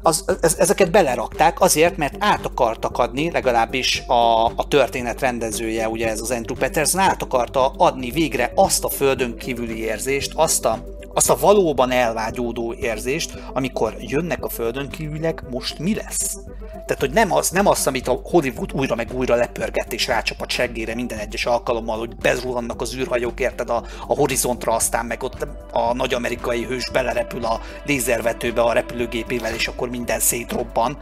az, 0.03 0.25
ez, 0.41 0.57
ezeket 0.59 0.91
belerakták 0.91 1.61
azért, 1.61 1.97
mert 1.97 2.17
át 2.19 2.47
akartak 2.47 2.99
adni, 2.99 3.31
legalábbis 3.31 4.03
a, 4.07 4.45
a 4.47 4.69
történet 4.69 5.21
rendezője, 5.21 5.89
ugye 5.89 6.09
ez 6.09 6.21
az 6.21 6.31
Andrew 6.31 6.54
Peterson 6.59 7.01
át 7.01 7.23
akarta 7.23 7.73
adni 7.77 8.11
végre 8.11 8.53
azt 8.55 8.85
a 8.85 8.89
földön 8.89 9.37
kívüli 9.37 9.79
érzést, 9.79 10.33
azt 10.35 10.65
a 10.65 10.93
azt 11.15 11.31
a 11.31 11.37
valóban 11.37 11.91
elvágyódó 11.91 12.75
érzést, 12.81 13.39
amikor 13.53 13.95
jönnek 13.99 14.45
a 14.45 14.49
földön 14.49 14.89
kívülek, 14.89 15.43
most 15.51 15.79
mi 15.79 15.95
lesz? 15.95 16.37
Tehát, 16.71 17.01
hogy 17.01 17.11
nem 17.11 17.33
az, 17.33 17.51
nem 17.51 17.67
az, 17.67 17.87
amit 17.87 18.09
a 18.09 18.21
Hollywood 18.23 18.73
újra 18.73 18.95
meg 18.95 19.13
újra 19.13 19.35
lepörget 19.35 19.93
és 19.93 20.07
rácsap 20.07 20.41
a 20.41 20.49
seggére 20.49 20.95
minden 20.95 21.19
egyes 21.19 21.47
alkalommal, 21.47 21.99
hogy 21.99 22.17
bezruhannak 22.17 22.81
az 22.81 22.95
űrhajók, 22.97 23.41
érted, 23.41 23.71
a, 23.71 23.85
a 24.07 24.15
horizontra, 24.15 24.73
aztán 24.73 25.07
meg 25.07 25.23
ott 25.23 25.47
a 25.73 25.95
nagy 25.95 26.15
amerikai 26.15 26.65
hős 26.65 26.91
belerepül 26.91 27.45
a 27.45 27.61
lézervetőbe 27.87 28.63
a 28.63 28.73
repülőgépével, 28.73 29.55
és 29.55 29.69
akkor 29.69 29.89
minden 29.89 30.21
szétrobban, 30.21 30.99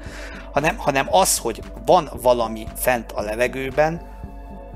hanem, 0.52 0.76
hanem 0.76 1.06
az, 1.10 1.38
hogy 1.38 1.62
van 1.86 2.10
valami 2.22 2.66
fent 2.76 3.12
a 3.12 3.22
levegőben, 3.22 4.11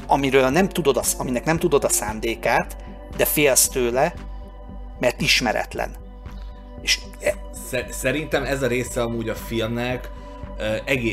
amiről 0.07 0.49
nem 0.49 0.69
tudod, 0.69 0.97
az, 0.97 1.15
aminek 1.19 1.45
nem 1.45 1.59
tudod 1.59 1.85
a 1.85 1.89
szándékát, 1.89 2.77
de 3.17 3.25
félsz 3.25 3.69
tőle, 3.69 4.15
mert 5.01 5.21
ismeretlen. 5.21 5.91
És 6.83 6.99
e- 7.21 7.45
Szerintem 7.91 8.45
ez 8.45 8.63
a 8.63 8.67
része 8.67 9.03
amúgy 9.03 9.29
a 9.29 9.35
filmnek 9.35 10.11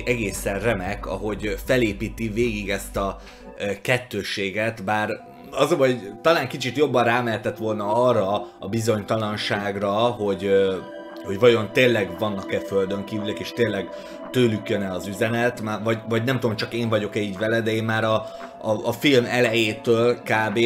egészen 0.06 0.60
remek, 0.60 1.06
ahogy 1.06 1.56
felépíti 1.65 2.29
végig 2.29 2.69
ezt 2.69 2.97
a 2.97 3.19
kettőséget, 3.82 4.84
bár 4.84 5.10
az 5.51 5.71
a 5.71 5.75
hogy 5.75 6.12
talán 6.21 6.47
kicsit 6.47 6.77
jobban 6.77 7.03
rámeltett 7.03 7.58
volna 7.58 7.93
arra 7.93 8.47
a 8.60 8.67
bizonytalanságra, 8.69 9.91
hogy, 9.91 10.51
hogy 11.23 11.39
vajon 11.39 11.69
tényleg 11.73 12.19
vannak-e 12.19 12.60
földön 12.60 13.03
kívülek, 13.03 13.39
és 13.39 13.49
tényleg 13.49 13.89
tőlük 14.32 14.69
jön-e 14.69 14.91
az 14.91 15.08
üzenet, 15.08 15.63
vagy, 15.84 15.99
vagy 16.10 16.23
nem 16.23 16.39
tudom, 16.39 16.56
csak 16.56 16.73
én 16.73 16.89
vagyok-e 16.89 17.19
így 17.19 17.38
vele, 17.38 17.62
de 17.62 17.71
én 17.71 17.84
már 17.84 18.03
a, 18.03 18.25
a, 18.63 18.88
a 18.88 18.91
film 18.91 19.26
elejétől 19.26 20.17
kb. 20.23 20.60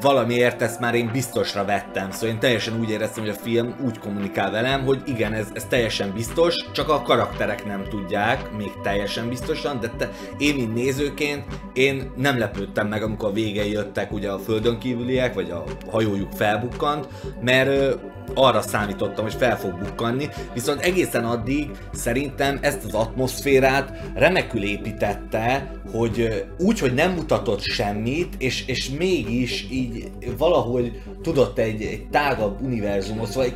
valamiért 0.00 0.62
ezt 0.62 0.80
már 0.80 0.94
én 0.94 1.10
biztosra 1.12 1.64
vettem. 1.64 2.10
Szóval 2.10 2.28
én 2.28 2.38
teljesen 2.38 2.80
úgy 2.80 2.90
éreztem, 2.90 3.24
hogy 3.24 3.32
a 3.32 3.42
film 3.42 3.74
úgy 3.84 3.98
kommunikál 3.98 4.50
velem, 4.50 4.84
hogy 4.84 5.02
igen, 5.06 5.32
ez, 5.32 5.46
ez 5.52 5.64
teljesen 5.68 6.12
biztos, 6.12 6.54
csak 6.72 6.88
a 6.88 7.02
karakterek 7.02 7.66
nem 7.66 7.84
tudják 7.88 8.50
még 8.56 8.70
teljesen 8.82 9.28
biztosan, 9.28 9.80
de 9.80 9.88
te, 9.96 10.10
én, 10.38 10.54
mint 10.54 10.74
nézőként, 10.74 11.44
én 11.72 12.12
nem 12.16 12.38
lepődtem 12.38 12.88
meg, 12.88 13.02
amikor 13.02 13.28
a 13.28 13.32
végei 13.32 13.70
jöttek 13.70 14.12
ugye 14.12 14.30
a 14.30 14.38
földön 14.38 14.78
kívüliek, 14.78 15.34
vagy 15.34 15.50
a 15.50 15.64
hajójuk 15.90 16.32
felbukkant, 16.32 17.08
mert 17.40 17.96
arra 18.34 18.60
számítottam, 18.60 19.24
hogy 19.24 19.34
fel 19.34 19.58
fog 19.58 19.78
bukkanni, 19.78 20.28
viszont 20.54 20.80
egészen 20.80 21.24
addig 21.24 21.70
szerintem 21.92 22.58
ez 22.60 22.72
ezt 22.74 22.84
az 22.84 22.94
atmoszférát 22.94 23.92
remekül 24.14 24.62
építette, 24.62 25.70
hogy 25.92 26.44
úgy, 26.58 26.78
hogy 26.78 26.94
mutatott 27.10 27.60
semmit, 27.60 28.34
és, 28.38 28.66
és 28.66 28.90
mégis 28.90 29.66
így 29.70 30.10
valahogy 30.38 31.02
tudott 31.22 31.58
egy, 31.58 31.82
egy 31.82 32.06
tágabb 32.10 32.60
univerzumot, 32.62 33.30
szóval 33.30 33.48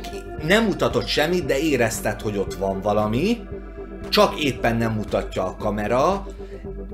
nem 0.47 0.65
mutatott 0.65 1.07
semmit, 1.07 1.45
de 1.45 1.59
érezted, 1.59 2.21
hogy 2.21 2.37
ott 2.37 2.53
van 2.53 2.81
valami, 2.81 3.37
csak 4.09 4.43
éppen 4.43 4.75
nem 4.75 4.93
mutatja 4.93 5.45
a 5.45 5.55
kamera, 5.55 6.27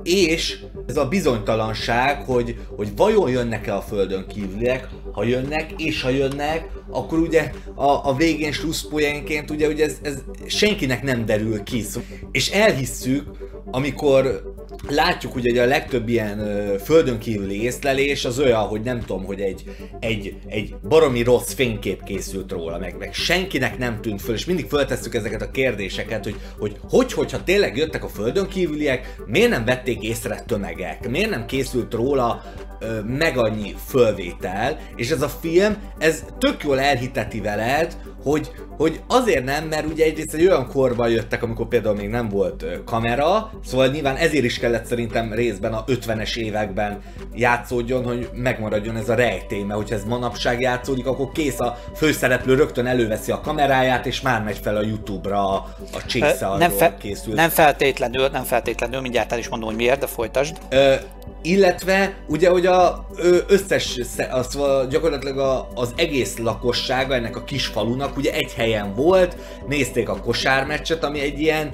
és 0.03 0.59
ez 0.87 0.97
a 0.97 1.07
bizonytalanság, 1.07 2.23
hogy, 2.25 2.59
hogy 2.75 2.95
vajon 2.95 3.29
jönnek-e 3.29 3.75
a 3.75 3.81
földön 3.81 4.27
kívüliek, 4.27 4.87
ha 5.11 5.23
jönnek, 5.23 5.73
és 5.77 6.01
ha 6.01 6.09
jönnek, 6.09 6.69
akkor 6.89 7.19
ugye 7.19 7.51
a, 7.75 8.09
a 8.09 8.15
végén 8.17 8.51
slusszpoénként 8.51 9.51
ugye, 9.51 9.67
ugye 9.67 9.85
ez, 9.85 9.97
ez 10.01 10.23
senkinek 10.45 11.03
nem 11.03 11.25
derül 11.25 11.63
ki. 11.63 11.83
És 12.31 12.49
elhisszük, 12.49 13.23
amikor 13.71 14.52
látjuk 14.89 15.35
ugye, 15.35 15.49
hogy 15.49 15.59
a 15.59 15.65
legtöbb 15.65 16.09
ilyen 16.09 16.39
ö, 16.39 16.77
földön 16.77 17.17
kívüli 17.17 17.61
észlelés 17.61 18.25
az 18.25 18.39
olyan, 18.39 18.61
hogy 18.61 18.81
nem 18.81 18.99
tudom, 18.99 19.25
hogy 19.25 19.39
egy, 19.39 19.75
egy, 19.99 20.35
egy 20.47 20.75
baromi 20.89 21.23
rossz 21.23 21.53
fénykép 21.53 22.03
készült 22.03 22.51
róla, 22.51 22.77
meg, 22.77 22.95
meg 22.99 23.13
senkinek 23.13 23.77
nem 23.77 24.01
tűnt 24.01 24.21
föl, 24.21 24.35
és 24.35 24.45
mindig 24.45 24.65
föltesszük 24.65 25.15
ezeket 25.15 25.41
a 25.41 25.51
kérdéseket, 25.51 26.23
hogy, 26.23 26.35
hogy 26.59 26.77
hogy, 26.89 27.13
hogyha 27.13 27.43
tényleg 27.43 27.77
jöttek 27.77 28.03
a 28.03 28.07
földön 28.07 28.47
kívüliek, 28.47 29.15
miért 29.25 29.49
nem 29.49 29.65
vették 29.65 30.03
észre 30.03 30.43
tömegek, 30.47 31.09
miért 31.09 31.29
nem 31.29 31.45
készült 31.45 31.93
róla 31.93 32.43
ö, 32.79 32.99
meg 33.01 33.37
annyi 33.37 33.75
fölvétel, 33.87 34.79
és 34.95 35.11
ez 35.11 35.21
a 35.21 35.27
film, 35.27 35.77
ez 35.97 36.23
tök 36.37 36.63
jól 36.63 36.79
elhiteti 36.79 37.41
veled, 37.41 37.97
hogy, 38.23 38.51
hogy 38.77 38.99
azért 39.07 39.43
nem, 39.43 39.67
mert 39.67 39.85
ugye 39.85 40.05
egyrészt 40.05 40.33
egy 40.33 40.45
olyan 40.45 40.67
korban 40.67 41.09
jöttek, 41.09 41.43
amikor 41.43 41.67
például 41.67 41.95
még 41.95 42.09
nem 42.09 42.29
volt 42.29 42.65
kamera, 42.85 43.51
szóval 43.65 43.87
nyilván 43.87 44.15
ezért 44.15 44.43
is 44.43 44.59
kellett 44.63 44.85
szerintem 44.85 45.33
részben 45.33 45.73
a 45.73 45.83
50-es 45.87 46.35
években 46.35 47.01
játszódjon, 47.33 48.03
hogy 48.03 48.29
megmaradjon 48.33 48.95
ez 48.95 49.09
a 49.09 49.15
rejtély, 49.15 49.63
mert 49.63 49.79
hogyha 49.79 49.95
ez 49.95 50.03
manapság 50.03 50.61
játszódik, 50.61 51.05
akkor 51.05 51.31
kész 51.31 51.59
a 51.59 51.77
főszereplő 51.95 52.53
rögtön 52.53 52.85
előveszi 52.85 53.31
a 53.31 53.41
kameráját, 53.41 54.05
és 54.05 54.21
már 54.21 54.43
megy 54.43 54.57
fel 54.57 54.75
a 54.75 54.81
Youtube-ra 54.81 55.49
a, 55.49 55.75
a 55.93 56.05
csésze 56.05 56.47
nem, 56.57 56.71
fe- 56.71 56.97
készült. 56.97 57.35
nem 57.35 57.49
feltétlenül, 57.49 58.27
nem 58.27 58.43
feltétlenül, 58.43 59.01
mindjárt 59.01 59.31
el 59.31 59.37
is 59.37 59.47
mondom, 59.47 59.67
hogy 59.69 59.77
miért, 59.77 59.99
de 59.99 60.07
folytasd. 60.07 60.57
Ö, 60.69 60.93
illetve 61.41 62.13
ugye, 62.27 62.49
hogy 62.49 62.65
a 62.65 63.07
összes, 63.47 63.99
az, 64.31 64.57
gyakorlatilag 64.89 65.37
a, 65.37 65.67
az 65.75 65.93
egész 65.95 66.37
lakossága 66.37 67.15
ennek 67.15 67.35
a 67.35 67.43
kis 67.43 67.65
falunak 67.65 68.17
ugye 68.17 68.33
egy 68.33 68.53
helyen 68.53 68.95
volt, 68.95 69.35
nézték 69.67 70.09
a 70.09 70.19
kosármeccset, 70.19 71.03
ami 71.03 71.19
egy 71.19 71.39
ilyen 71.39 71.71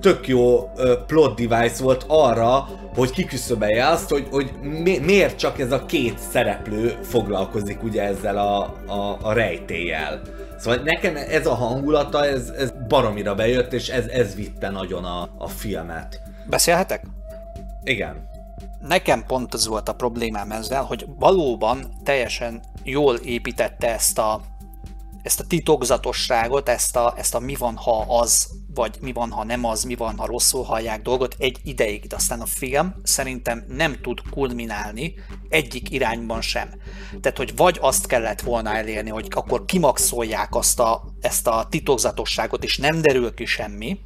tök 0.00 0.28
jó 0.28 0.70
plot 1.06 1.40
device 1.40 1.82
volt 1.82 2.04
arra, 2.12 2.68
hogy 2.94 3.10
kiküszöbelje 3.10 3.86
azt, 3.86 4.08
hogy, 4.10 4.26
hogy 4.30 4.52
mi, 4.60 4.98
miért 4.98 5.38
csak 5.38 5.58
ez 5.58 5.72
a 5.72 5.86
két 5.86 6.18
szereplő 6.18 6.98
foglalkozik 7.02 7.82
ugye 7.82 8.02
ezzel 8.02 8.38
a, 8.38 8.60
a, 8.86 9.18
a 9.22 9.32
rejtéllyel. 9.32 10.20
Szóval 10.58 10.80
nekem 10.84 11.16
ez 11.16 11.46
a 11.46 11.54
hangulata, 11.54 12.26
ez, 12.26 12.48
ez 12.48 12.72
baromira 12.88 13.34
bejött, 13.34 13.72
és 13.72 13.88
ez, 13.88 14.06
ez 14.06 14.34
vitte 14.34 14.70
nagyon 14.70 15.04
a, 15.04 15.28
a 15.38 15.48
filmet. 15.48 16.22
Beszélhetek? 16.46 17.06
Igen 17.84 18.30
nekem 18.86 19.24
pont 19.26 19.54
az 19.54 19.66
volt 19.66 19.88
a 19.88 19.94
problémám 19.94 20.50
ezzel, 20.50 20.82
hogy 20.82 21.06
valóban 21.18 21.92
teljesen 22.04 22.60
jól 22.82 23.16
építette 23.16 23.92
ezt 23.92 24.18
a, 24.18 24.40
ezt 25.22 25.40
a 25.40 25.46
titokzatosságot, 25.46 26.68
ezt 26.68 26.96
a, 26.96 27.14
ezt 27.16 27.34
a 27.34 27.38
mi 27.38 27.54
van, 27.54 27.76
ha 27.76 28.04
az, 28.20 28.48
vagy 28.74 28.96
mi 29.00 29.12
van, 29.12 29.30
ha 29.30 29.44
nem 29.44 29.64
az, 29.64 29.82
mi 29.82 29.94
van, 29.94 30.18
ha 30.18 30.26
rosszul 30.26 30.64
hallják 30.64 31.02
dolgot 31.02 31.36
egy 31.38 31.58
ideig, 31.64 32.06
de 32.06 32.16
aztán 32.16 32.40
a 32.40 32.46
film 32.46 32.94
szerintem 33.02 33.64
nem 33.68 34.00
tud 34.02 34.20
kulminálni 34.30 35.14
egyik 35.48 35.90
irányban 35.90 36.40
sem. 36.40 36.68
Tehát, 37.20 37.38
hogy 37.38 37.56
vagy 37.56 37.78
azt 37.80 38.06
kellett 38.06 38.40
volna 38.40 38.74
elérni, 38.74 39.10
hogy 39.10 39.26
akkor 39.30 39.64
kimaxolják 39.64 40.54
azt 40.54 40.80
a, 40.80 41.04
ezt 41.20 41.46
a 41.46 41.66
titokzatosságot, 41.70 42.64
és 42.64 42.78
nem 42.78 43.00
derül 43.00 43.34
ki 43.34 43.44
semmi, 43.44 43.98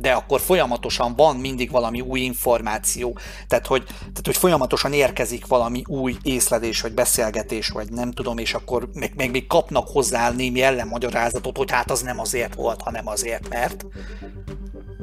de 0.00 0.12
akkor 0.12 0.40
folyamatosan 0.40 1.14
van 1.16 1.36
mindig 1.36 1.70
valami 1.70 2.00
új 2.00 2.20
információ, 2.20 3.18
tehát 3.48 3.66
hogy, 3.66 3.84
tehát, 3.84 4.22
hogy 4.24 4.36
folyamatosan 4.36 4.92
érkezik 4.92 5.46
valami 5.46 5.82
új 5.86 6.16
észlelés, 6.22 6.80
vagy 6.80 6.92
beszélgetés, 6.92 7.68
vagy 7.68 7.92
nem 7.92 8.10
tudom, 8.10 8.38
és 8.38 8.54
akkor 8.54 8.88
meg, 8.92 9.12
meg 9.16 9.30
még 9.30 9.46
kapnak 9.46 9.88
hozzá 9.88 10.30
némi 10.30 10.62
ellenmagyarázatot, 10.62 11.56
hogy 11.56 11.70
hát 11.70 11.90
az 11.90 12.00
nem 12.00 12.18
azért 12.18 12.54
volt, 12.54 12.82
hanem 12.82 13.06
azért, 13.08 13.48
mert. 13.48 13.86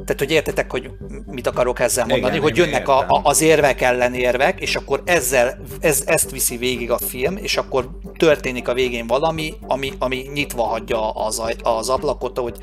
Tehát, 0.08 0.22
hogy 0.22 0.32
értetek, 0.32 0.72
hogy 0.72 0.90
mit 1.26 1.48
akarok 1.48 1.80
ezzel 1.80 2.06
mondani, 2.06 2.32
Igen, 2.32 2.44
hogy 2.44 2.58
jönnek 2.58 2.88
a, 2.88 3.00
a, 3.00 3.22
az 3.24 3.42
érvek 3.42 3.82
ellenérvek, 3.82 4.60
és 4.60 4.76
akkor 4.76 5.02
ezzel, 5.06 5.60
ez, 5.80 6.04
ezt 6.06 6.32
viszi 6.32 6.58
végig 6.58 6.92
a 6.92 6.98
film, 6.98 7.38
és 7.38 7.58
akkor 7.58 7.90
történik 8.18 8.68
a 8.68 8.74
végén 8.74 9.08
valami, 9.08 9.54
ami, 9.68 9.94
ami 10.00 10.30
nyitva 10.34 10.64
hagyja 10.64 11.10
az, 11.12 11.42
az 11.64 11.90
ablakot, 11.90 12.38
hogy 12.38 12.58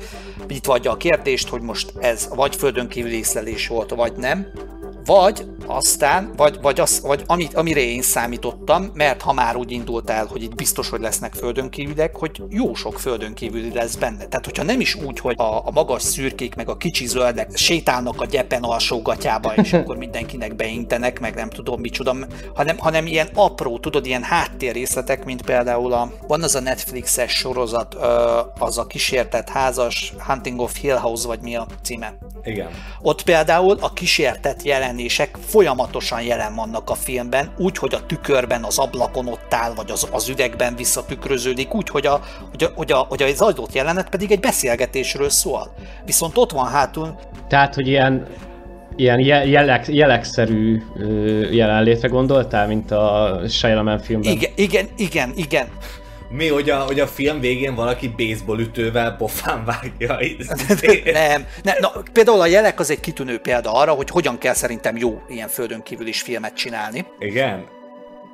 nyitva 0.47 0.71
hagyja 0.71 0.91
a 0.91 0.97
kérdést, 0.97 1.47
hogy 1.47 1.61
most 1.61 1.93
ez 1.99 2.29
vagy 2.35 2.55
földön 2.55 2.87
kívül 2.87 3.11
észlelés 3.11 3.67
volt, 3.67 3.89
vagy 3.89 4.13
nem, 4.15 4.47
vagy 5.05 5.45
aztán, 5.65 6.31
vagy, 6.35 6.57
vagy, 6.61 6.79
az, 6.79 7.01
vagy 7.01 7.23
amit, 7.27 7.53
amire 7.53 7.79
én 7.79 8.01
számítottam, 8.01 8.91
mert 8.93 9.21
ha 9.21 9.33
már 9.33 9.55
úgy 9.55 9.71
indult 9.71 10.09
el, 10.09 10.25
hogy 10.25 10.43
itt 10.43 10.55
biztos, 10.55 10.89
hogy 10.89 10.99
lesznek 10.99 11.33
földön 11.33 11.69
kívüliek, 11.69 12.15
hogy 12.15 12.43
jó 12.49 12.73
sok 12.73 12.99
földön 12.99 13.33
kívüli 13.33 13.73
lesz 13.73 13.95
benne. 13.95 14.25
Tehát, 14.25 14.45
hogyha 14.45 14.63
nem 14.63 14.79
is 14.79 14.95
úgy, 14.95 15.19
hogy 15.19 15.35
a, 15.37 15.57
a 15.65 15.71
magas 15.71 16.01
szürkék, 16.01 16.55
meg 16.55 16.69
a 16.69 16.77
kicsi 16.77 17.07
zöldek 17.07 17.55
sétálnak 17.55 18.21
a 18.21 18.25
gyepen 18.25 18.63
alsógatyába, 18.63 19.53
és 19.55 19.73
akkor 19.85 19.97
mindenkinek 19.97 20.55
beintenek, 20.55 21.19
meg 21.19 21.35
nem 21.35 21.49
tudom 21.49 21.79
micsoda, 21.79 22.15
hanem, 22.55 22.77
hanem 22.77 23.05
ilyen 23.05 23.29
apró, 23.33 23.77
tudod, 23.77 24.05
ilyen 24.05 24.23
háttérrészletek, 24.23 25.25
mint 25.25 25.41
például 25.41 25.93
a, 25.93 26.11
van 26.27 26.43
az 26.43 26.55
a 26.55 26.59
Netflixes 26.59 27.31
sorozat, 27.31 27.93
az 28.59 28.77
a 28.77 28.85
kísértett 28.87 29.49
házas 29.49 30.13
Hunting 30.27 30.59
of 30.59 30.77
Hill 30.77 30.97
House, 30.97 31.27
vagy 31.27 31.39
mi 31.41 31.55
a 31.55 31.67
címe? 31.81 32.17
Igen. 32.43 32.69
Ott 33.01 33.23
például 33.23 33.77
a 33.81 33.93
kísértett 33.93 34.61
jelenések 34.95 35.37
folyamatosan 35.45 36.21
jelen 36.21 36.55
vannak 36.55 36.89
a 36.89 36.93
filmben, 36.93 37.51
úgy, 37.57 37.77
hogy 37.77 37.93
a 37.93 38.05
tükörben, 38.05 38.63
az 38.63 38.77
ablakon 38.77 39.27
ott 39.27 39.53
áll, 39.53 39.73
vagy 39.73 39.91
az, 39.91 40.07
az 40.11 40.29
üvegben 40.29 40.75
visszatükröződik, 40.75 41.73
úgy, 41.73 41.89
hogy, 41.89 42.05
a, 42.05 42.21
hogy, 42.51 42.63
a, 42.63 42.71
hogy, 42.75 42.91
a, 42.91 42.97
hogy 42.97 43.21
az 43.21 43.41
adott 43.41 43.73
jelenet 43.73 44.09
pedig 44.09 44.31
egy 44.31 44.39
beszélgetésről 44.39 45.29
szól. 45.29 45.73
Viszont 46.05 46.37
ott 46.37 46.51
van 46.51 46.67
hátul... 46.67 47.15
Tehát, 47.47 47.75
hogy 47.75 47.87
ilyen 47.87 48.25
ilyen 48.97 49.19
jelek, 49.19 49.87
jelekszerű 49.87 50.81
jelenlétre 51.51 52.07
gondoltál, 52.07 52.67
mint 52.67 52.91
a 52.91 53.39
Shyamalan 53.49 53.99
filmben? 53.99 54.31
Igen, 54.31 54.51
igen, 54.55 54.85
igen, 54.97 55.31
igen. 55.35 55.67
Mi, 56.29 56.47
hogy 56.47 56.69
a, 56.69 56.79
hogy 56.79 56.99
a 56.99 57.07
film 57.07 57.39
végén 57.39 57.75
valaki 57.75 58.07
baseball 58.07 58.59
ütővel 58.59 59.15
pofán 59.15 59.65
vágja? 59.65 60.19
nem, 61.13 61.45
nem 61.63 61.75
na, 61.79 61.91
például 62.13 62.41
a 62.41 62.45
jelek 62.45 62.79
az 62.79 62.89
egy 62.89 62.99
kitűnő 62.99 63.39
példa 63.39 63.71
arra, 63.73 63.91
hogy 63.91 64.09
hogyan 64.09 64.37
kell 64.37 64.53
szerintem 64.53 64.97
jó 64.97 65.21
ilyen 65.27 65.47
földön 65.47 65.83
kívül 65.83 66.07
is 66.07 66.21
filmet 66.21 66.53
csinálni. 66.53 67.05
Igen? 67.19 67.65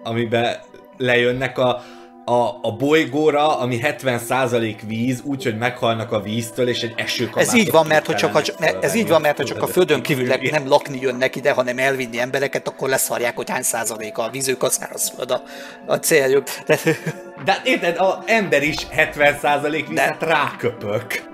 Amiben 0.03 0.59
lejönnek 0.97 1.57
a, 1.57 1.83
a, 2.25 2.59
a 2.61 2.75
bolygóra, 2.77 3.59
ami 3.59 3.79
70% 3.83 4.75
víz, 4.87 5.21
úgyhogy 5.23 5.57
meghalnak 5.57 6.11
a 6.11 6.21
víztől, 6.21 6.67
és 6.67 6.81
egy 6.81 6.93
esőkabátot 6.97 7.53
Ez 7.53 7.59
így 7.59 7.71
van, 7.71 7.85
mert 7.85 8.05
hogy 8.05 8.15
csak 8.15 8.35
a, 8.35 8.41
ez 8.81 8.95
így 8.95 9.07
van, 9.07 9.21
mert 9.21 9.37
hogy 9.37 9.45
csak 9.45 9.61
a 9.61 9.67
földön 9.67 10.01
kívül 10.01 10.35
nem 10.51 10.67
lakni 10.67 10.99
jönnek 11.01 11.35
ide, 11.35 11.51
hanem 11.51 11.77
elvinni 11.77 12.19
embereket, 12.19 12.67
akkor 12.67 12.89
leszarják, 12.89 13.35
hogy 13.35 13.49
hány 13.49 13.61
százaléka 13.61 14.23
a 14.23 14.29
vízük, 14.29 14.63
a 14.63 14.69
szárazföld 14.69 15.31
a, 15.31 15.43
a 15.85 15.95
céljuk. 15.95 16.43
De... 16.65 16.79
De 17.43 17.51
hát 17.51 17.67
érted, 17.67 17.97
az 17.97 18.13
ember 18.25 18.63
is 18.63 18.75
70% 18.95 19.85
víz, 19.87 19.99
hát 19.99 20.23
ráköpök. 20.23 21.29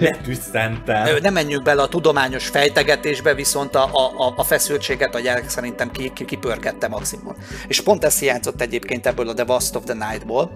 Letüsszentem. 0.00 1.16
Nem 1.22 1.32
menjünk 1.32 1.62
bele 1.62 1.82
a 1.82 1.88
tudományos 1.88 2.46
fejtegetésbe, 2.48 3.34
viszont 3.34 3.74
a, 3.74 3.84
a, 3.84 4.34
a 4.36 4.42
feszültséget 4.42 5.14
a 5.14 5.20
gyerek 5.20 5.48
szerintem 5.48 5.90
ki, 5.90 6.12
ki, 6.14 6.24
kipörgette 6.24 6.88
maximum. 6.88 7.34
És 7.68 7.80
pont 7.80 8.04
ezt 8.04 8.18
hiányzott 8.18 8.60
egyébként 8.60 9.06
ebből 9.06 9.28
a 9.28 9.34
The 9.34 9.44
Vast 9.44 9.76
of 9.76 9.84
the 9.84 10.08
Night-ból, 10.08 10.50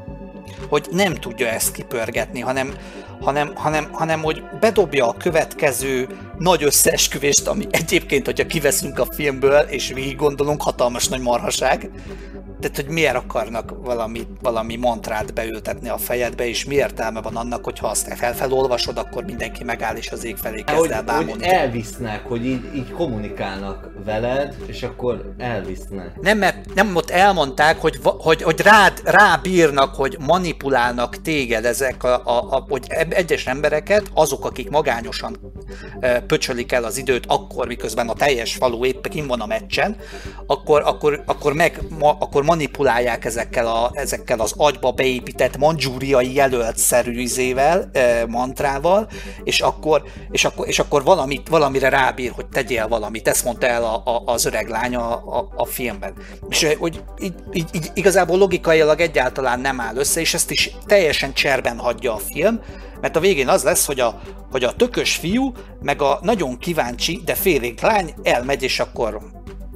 hogy 0.68 0.86
nem 0.90 1.14
tudja 1.14 1.46
ezt 1.46 1.72
kipörgetni, 1.72 2.40
hanem, 2.40 2.74
hanem, 3.20 3.52
hanem, 3.54 3.88
hanem 3.92 4.22
hogy 4.22 4.42
bedobja 4.60 5.08
a 5.08 5.16
következő 5.18 6.08
nagy 6.38 6.62
összeesküvést, 6.62 7.46
ami 7.46 7.66
egyébként, 7.70 8.24
hogyha 8.24 8.46
kiveszünk 8.46 8.98
a 8.98 9.06
filmből, 9.14 9.58
és 9.58 9.92
végig 9.94 10.16
gondolunk, 10.16 10.62
hatalmas 10.62 11.08
nagy 11.08 11.20
marhaság, 11.20 11.90
tehát, 12.60 12.76
hogy 12.76 12.88
miért 12.88 13.14
akarnak 13.14 13.74
valami, 13.82 14.26
valami 14.42 14.76
mantrát 14.76 15.34
beültetni 15.34 15.88
a 15.88 15.98
fejedbe, 15.98 16.48
és 16.48 16.64
mi 16.64 16.74
értelme 16.74 17.20
van 17.20 17.36
annak, 17.36 17.64
hogy 17.64 17.78
ha 17.78 17.86
azt 17.86 18.14
felfelolvasod, 18.14 18.98
akkor 18.98 19.24
mindenki 19.24 19.64
megáll, 19.64 19.96
és 19.96 20.10
az 20.10 20.24
ég 20.24 20.36
felé 20.36 20.62
kezd 20.62 20.90
el 20.90 21.02
bámulni. 21.02 21.32
Hogy 21.32 21.42
elvisznek, 21.42 22.26
hogy 22.26 22.46
így, 22.46 22.74
így 22.74 22.90
kommunikálnak 22.90 23.90
veled, 24.04 24.56
és 24.66 24.82
akkor 24.82 25.34
elvisznek. 25.38 26.20
Nem, 26.20 26.38
mert 26.38 26.74
nem 26.74 26.96
ott 26.96 27.10
elmondták, 27.10 27.80
hogy, 27.80 27.98
hogy, 28.02 28.42
hogy 28.42 28.60
rád, 28.60 29.00
rábírnak, 29.04 29.94
hogy 29.94 30.16
manipulálnak 30.20 31.22
téged 31.22 31.64
ezek, 31.64 32.04
a, 32.04 32.22
a, 32.24 32.46
a, 32.50 32.64
hogy 32.68 32.86
egyes 33.08 33.46
embereket, 33.46 34.10
azok, 34.14 34.44
akik 34.44 34.70
magányosan 34.70 35.36
pöcsölik 36.26 36.72
el 36.72 36.84
az 36.84 36.96
időt 36.96 37.24
akkor, 37.26 37.66
miközben 37.66 38.08
a 38.08 38.14
teljes 38.14 38.54
falu 38.54 38.84
épp 38.84 39.06
kim 39.06 39.26
van 39.26 39.40
a 39.40 39.46
meccsen, 39.46 39.96
akkor, 40.46 40.82
akkor, 40.84 41.22
akkor, 41.26 41.52
meg, 41.52 41.80
ma, 41.98 42.16
akkor 42.20 42.42
manipulálják 42.42 43.24
ezekkel, 43.24 43.66
a, 43.66 43.90
ezekkel 43.94 44.40
az 44.40 44.54
agyba 44.56 44.92
beépített 44.92 45.56
mandzsúriai 45.56 46.34
jelölt-szerű 46.34 47.20
izével, 47.20 47.90
mantrával, 48.28 49.08
és 49.44 49.60
akkor, 49.60 50.02
és 50.30 50.44
akkor, 50.44 50.68
és 50.68 50.78
akkor 50.78 51.02
valamit, 51.02 51.48
valamire 51.48 51.88
rábír, 51.88 52.30
hogy 52.30 52.46
tegyél 52.46 52.88
valamit. 52.88 53.28
Ezt 53.28 53.44
mondta 53.44 53.66
el 53.66 53.84
a, 53.84 54.02
a, 54.04 54.22
az 54.26 54.44
öreg 54.44 54.68
lány 54.68 54.94
a, 54.96 55.12
a, 55.12 55.52
a 55.56 55.64
filmben. 55.64 56.14
És 56.48 56.66
hogy 56.78 57.02
így, 57.20 57.34
így, 57.52 57.68
így, 57.72 57.90
igazából 57.94 58.38
logikailag 58.38 59.00
egyáltalán 59.00 59.60
nem 59.60 59.80
áll 59.80 59.96
össze, 59.96 60.20
és 60.20 60.34
ezt 60.34 60.50
is 60.50 60.70
teljesen 60.86 61.32
cserben 61.32 61.78
hagyja 61.78 62.14
a 62.14 62.18
film, 62.18 62.60
mert 63.00 63.16
a 63.16 63.20
végén 63.20 63.48
az 63.48 63.62
lesz, 63.62 63.86
hogy 63.86 64.00
a, 64.00 64.20
hogy 64.50 64.64
a 64.64 64.72
tökös 64.72 65.16
fiú, 65.16 65.52
meg 65.82 66.02
a 66.02 66.18
nagyon 66.22 66.58
kíváncsi, 66.58 67.20
de 67.24 67.34
félénk 67.34 67.80
lány 67.80 68.14
elmegy, 68.22 68.62
és 68.62 68.80
akkor 68.80 69.18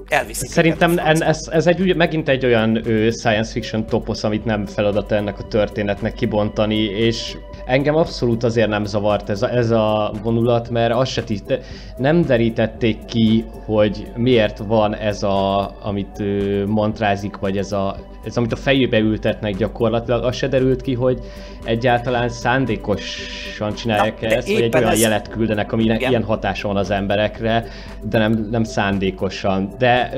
elviszik. 0.08 0.50
Szerintem 0.50 0.98
en, 0.98 1.22
ez, 1.22 1.48
ez 1.50 1.66
egy, 1.66 1.96
megint 1.96 2.28
egy 2.28 2.44
olyan 2.44 2.86
ő, 2.86 3.10
science 3.10 3.52
fiction 3.52 3.86
toposz, 3.86 4.24
amit 4.24 4.44
nem 4.44 4.66
feladat 4.66 5.12
ennek 5.12 5.38
a 5.38 5.48
történetnek 5.48 6.14
kibontani, 6.14 6.82
és 6.84 7.36
engem 7.66 7.94
abszolút 7.94 8.44
azért 8.44 8.68
nem 8.68 8.84
zavart 8.84 9.30
ez 9.30 9.42
a, 9.42 9.50
ez 9.50 9.70
a 9.70 10.12
vonulat, 10.22 10.70
mert 10.70 10.94
azt 10.94 11.10
se 11.10 11.24
tiszt, 11.24 11.58
nem 11.96 12.22
derítették 12.22 13.04
ki, 13.04 13.44
hogy 13.64 14.06
miért 14.16 14.58
van 14.58 14.94
ez 14.94 15.22
a, 15.22 15.70
amit 15.82 16.20
ő 16.20 16.66
mantrázik, 16.66 17.36
vagy 17.36 17.58
ez 17.58 17.72
a 17.72 17.96
ez 18.24 18.36
amit 18.36 18.52
a 18.52 18.56
fejébe 18.56 18.98
ültetnek 18.98 19.56
gyakorlatilag, 19.56 20.24
az 20.24 20.36
se 20.36 20.48
derült 20.48 20.82
ki, 20.82 20.94
hogy 20.94 21.20
egyáltalán 21.64 22.28
szándékosan 22.28 23.74
csinálják 23.74 24.20
Na, 24.20 24.26
ezt, 24.28 24.52
vagy 24.52 24.62
egy 24.62 24.76
olyan 24.76 24.90
ez... 24.90 25.00
jelet 25.00 25.28
küldenek, 25.28 25.72
ami 25.72 25.82
Igen. 25.82 26.10
ilyen 26.10 26.22
hatása 26.24 26.68
van 26.68 26.76
az 26.76 26.90
emberekre, 26.90 27.64
de 28.02 28.18
nem, 28.18 28.48
nem 28.50 28.64
szándékosan. 28.64 29.68
De 29.78 30.12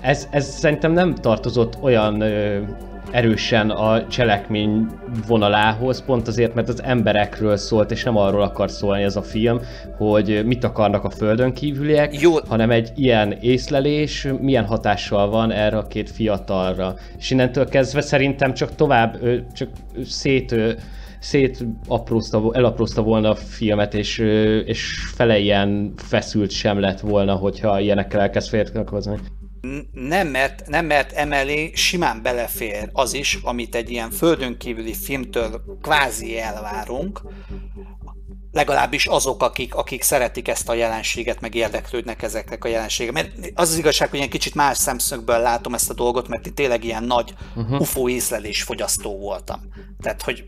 ez, 0.00 0.28
ez 0.30 0.46
szerintem 0.46 0.92
nem 0.92 1.14
tartozott 1.14 1.76
olyan 1.80 2.20
ö, 2.20 2.60
erősen 3.14 3.70
a 3.70 4.06
cselekmény 4.06 4.86
vonalához, 5.26 6.04
pont 6.04 6.28
azért, 6.28 6.54
mert 6.54 6.68
az 6.68 6.82
emberekről 6.82 7.56
szólt, 7.56 7.90
és 7.90 8.04
nem 8.04 8.16
arról 8.16 8.42
akar 8.42 8.70
szólni 8.70 9.02
ez 9.02 9.16
a 9.16 9.22
film, 9.22 9.60
hogy 9.96 10.42
mit 10.46 10.64
akarnak 10.64 11.04
a 11.04 11.10
földön 11.10 11.52
kívüliek, 11.52 12.20
Jó. 12.20 12.32
hanem 12.48 12.70
egy 12.70 12.92
ilyen 12.94 13.32
észlelés 13.32 14.28
milyen 14.40 14.64
hatással 14.64 15.30
van 15.30 15.50
erre 15.50 15.76
a 15.76 15.86
két 15.86 16.10
fiatalra. 16.10 16.94
És 17.18 17.30
innentől 17.30 17.68
kezdve 17.68 18.00
szerintem 18.00 18.54
csak 18.54 18.74
tovább, 18.74 19.18
csak 19.52 19.68
szét 20.04 20.54
szét 21.18 21.64
aprózta, 21.88 22.50
elaprózta 22.52 23.02
volna 23.02 23.30
a 23.30 23.34
filmet, 23.34 23.94
és, 23.94 24.18
és 24.64 24.98
fele 25.14 25.38
ilyen 25.38 25.92
feszült 25.96 26.50
sem 26.50 26.80
lett 26.80 27.00
volna, 27.00 27.34
hogyha 27.34 27.80
ilyenekkel 27.80 28.20
elkezd 28.20 28.48
férkőzni 28.48 29.18
nem 29.92 30.28
mert, 30.28 30.66
nem 30.66 30.86
mert 30.86 31.12
emellé 31.12 31.72
simán 31.74 32.22
belefér 32.22 32.90
az 32.92 33.12
is, 33.12 33.38
amit 33.42 33.74
egy 33.74 33.90
ilyen 33.90 34.10
földön 34.10 34.58
kívüli 34.58 34.94
filmtől 34.94 35.78
kvázi 35.82 36.38
elvárunk, 36.38 37.22
legalábbis 38.54 39.06
azok, 39.06 39.42
akik, 39.42 39.74
akik 39.74 40.02
szeretik 40.02 40.48
ezt 40.48 40.68
a 40.68 40.74
jelenséget, 40.74 41.40
meg 41.40 41.54
érdeklődnek 41.54 42.22
ezeknek 42.22 42.64
a 42.64 42.68
jelenségek. 42.68 43.12
Mert 43.12 43.30
az 43.54 43.70
az 43.70 43.78
igazság, 43.78 44.08
hogy 44.08 44.18
ilyen 44.18 44.30
kicsit 44.30 44.54
más 44.54 44.78
szemszögből 44.78 45.38
látom 45.38 45.74
ezt 45.74 45.90
a 45.90 45.94
dolgot, 45.94 46.28
mert 46.28 46.46
itt 46.46 46.54
tényleg 46.54 46.84
ilyen 46.84 47.04
nagy 47.04 47.34
uh-huh. 47.54 47.80
UFO 47.80 48.08
észlelés 48.08 48.62
fogyasztó 48.62 49.18
voltam. 49.18 49.60
Tehát, 50.00 50.22
hogy 50.22 50.44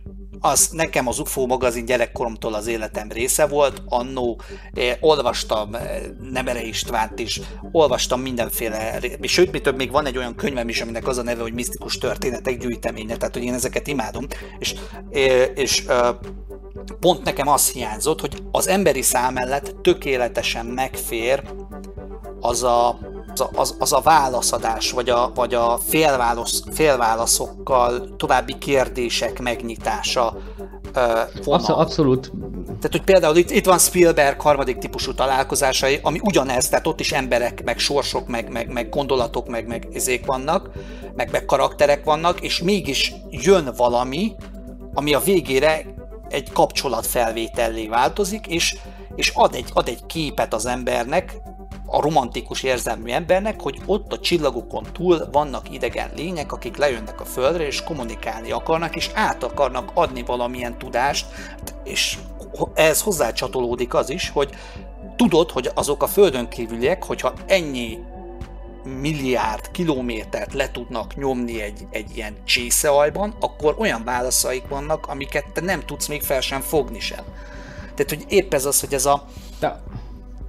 az 0.46 0.68
nekem 0.72 1.08
az 1.08 1.18
UFO 1.18 1.46
magazin 1.46 1.84
gyerekkoromtól 1.84 2.54
az 2.54 2.66
életem 2.66 3.08
része 3.08 3.46
volt, 3.46 3.82
annó 3.88 4.40
eh, 4.72 4.96
olvastam 5.00 5.74
eh, 5.74 6.00
Nemere 6.30 6.62
Istvánt 6.62 7.18
is, 7.18 7.40
olvastam 7.72 8.20
mindenféle, 8.20 9.00
sőt, 9.22 9.52
mi 9.52 9.60
több, 9.60 9.76
még 9.76 9.90
van 9.90 10.06
egy 10.06 10.16
olyan 10.16 10.34
könyvem 10.34 10.68
is, 10.68 10.80
aminek 10.80 11.06
az 11.06 11.18
a 11.18 11.22
neve, 11.22 11.42
hogy 11.42 11.52
misztikus 11.52 11.98
történetek 11.98 12.58
gyűjteménye, 12.58 13.16
tehát 13.16 13.34
hogy 13.34 13.44
én 13.44 13.54
ezeket 13.54 13.86
imádom, 13.86 14.26
és, 14.58 14.74
eh, 15.10 15.50
és 15.54 15.84
eh, 15.86 16.08
pont 17.00 17.24
nekem 17.24 17.48
az 17.48 17.70
hiányzott, 17.70 18.20
hogy 18.20 18.42
az 18.50 18.68
emberi 18.68 19.02
szám 19.02 19.34
mellett 19.34 19.74
tökéletesen 19.82 20.66
megfér 20.66 21.42
az 22.40 22.62
a, 22.62 22.98
az 23.40 23.48
a, 23.52 23.60
az, 23.60 23.76
az 23.78 23.92
a 23.92 24.00
válaszadás, 24.00 24.90
vagy 24.90 25.08
a, 25.08 25.30
vagy 25.34 25.54
a 25.54 25.78
félválasz, 25.88 26.62
félválaszokkal 26.72 28.14
további 28.16 28.58
kérdések 28.58 29.40
megnyitása 29.40 30.36
vonal. 31.44 31.74
Abszolút. 31.74 32.32
Tehát, 32.66 32.90
hogy 32.90 33.02
például 33.02 33.36
itt, 33.36 33.50
itt 33.50 33.66
van 33.66 33.78
Spielberg 33.78 34.40
harmadik 34.40 34.78
típusú 34.78 35.14
találkozásai, 35.14 35.98
ami 36.02 36.20
ugyanez, 36.22 36.68
tehát 36.68 36.86
ott 36.86 37.00
is 37.00 37.12
emberek, 37.12 37.64
meg 37.64 37.78
sorsok, 37.78 38.28
meg, 38.28 38.50
meg, 38.50 38.72
meg 38.72 38.88
gondolatok, 38.88 39.48
meg, 39.48 39.66
meg 39.66 39.88
ezék 39.92 40.26
vannak, 40.26 40.70
meg, 41.14 41.30
meg 41.30 41.44
karakterek 41.44 42.04
vannak, 42.04 42.40
és 42.40 42.62
mégis 42.62 43.14
jön 43.30 43.72
valami, 43.76 44.34
ami 44.94 45.14
a 45.14 45.20
végére 45.20 45.84
egy 46.28 46.52
kapcsolatfelvétellé 46.52 47.86
változik, 47.86 48.46
és, 48.46 48.76
és 49.14 49.32
ad, 49.34 49.54
egy, 49.54 49.70
ad 49.72 49.88
egy 49.88 50.06
képet 50.06 50.54
az 50.54 50.66
embernek, 50.66 51.36
a 51.86 52.00
romantikus 52.00 52.62
érzelmű 52.62 53.10
embernek, 53.10 53.60
hogy 53.60 53.80
ott 53.86 54.12
a 54.12 54.18
csillagokon 54.18 54.86
túl 54.92 55.28
vannak 55.32 55.74
idegen 55.74 56.10
lények, 56.16 56.52
akik 56.52 56.76
lejönnek 56.76 57.20
a 57.20 57.24
Földre, 57.24 57.66
és 57.66 57.82
kommunikálni 57.82 58.50
akarnak, 58.50 58.96
és 58.96 59.10
át 59.14 59.42
akarnak 59.42 59.90
adni 59.94 60.22
valamilyen 60.22 60.78
tudást, 60.78 61.26
és 61.84 62.18
ez 62.74 63.02
hozzácsatolódik 63.02 63.94
az 63.94 64.10
is, 64.10 64.30
hogy 64.30 64.50
tudod, 65.16 65.50
hogy 65.50 65.70
azok 65.74 66.02
a 66.02 66.06
Földön 66.06 66.48
kívüliek, 66.48 67.04
hogyha 67.04 67.32
ennyi 67.46 67.98
milliárd 69.00 69.70
kilométert 69.70 70.52
le 70.52 70.70
tudnak 70.70 71.16
nyomni 71.16 71.60
egy, 71.60 71.86
egy 71.90 72.16
ilyen 72.16 72.36
csészeajban, 72.44 73.36
akkor 73.40 73.74
olyan 73.78 74.04
válaszaik 74.04 74.68
vannak, 74.68 75.06
amiket 75.06 75.52
te 75.52 75.60
nem 75.60 75.80
tudsz 75.80 76.06
még 76.06 76.22
fel 76.22 76.40
sem 76.40 76.60
fogni 76.60 77.00
sem. 77.00 77.24
Tehát, 77.94 78.08
hogy 78.08 78.24
épp 78.28 78.54
ez 78.54 78.64
az, 78.64 78.80
hogy 78.80 78.94
ez 78.94 79.06
a... 79.06 79.24
De 79.60 79.82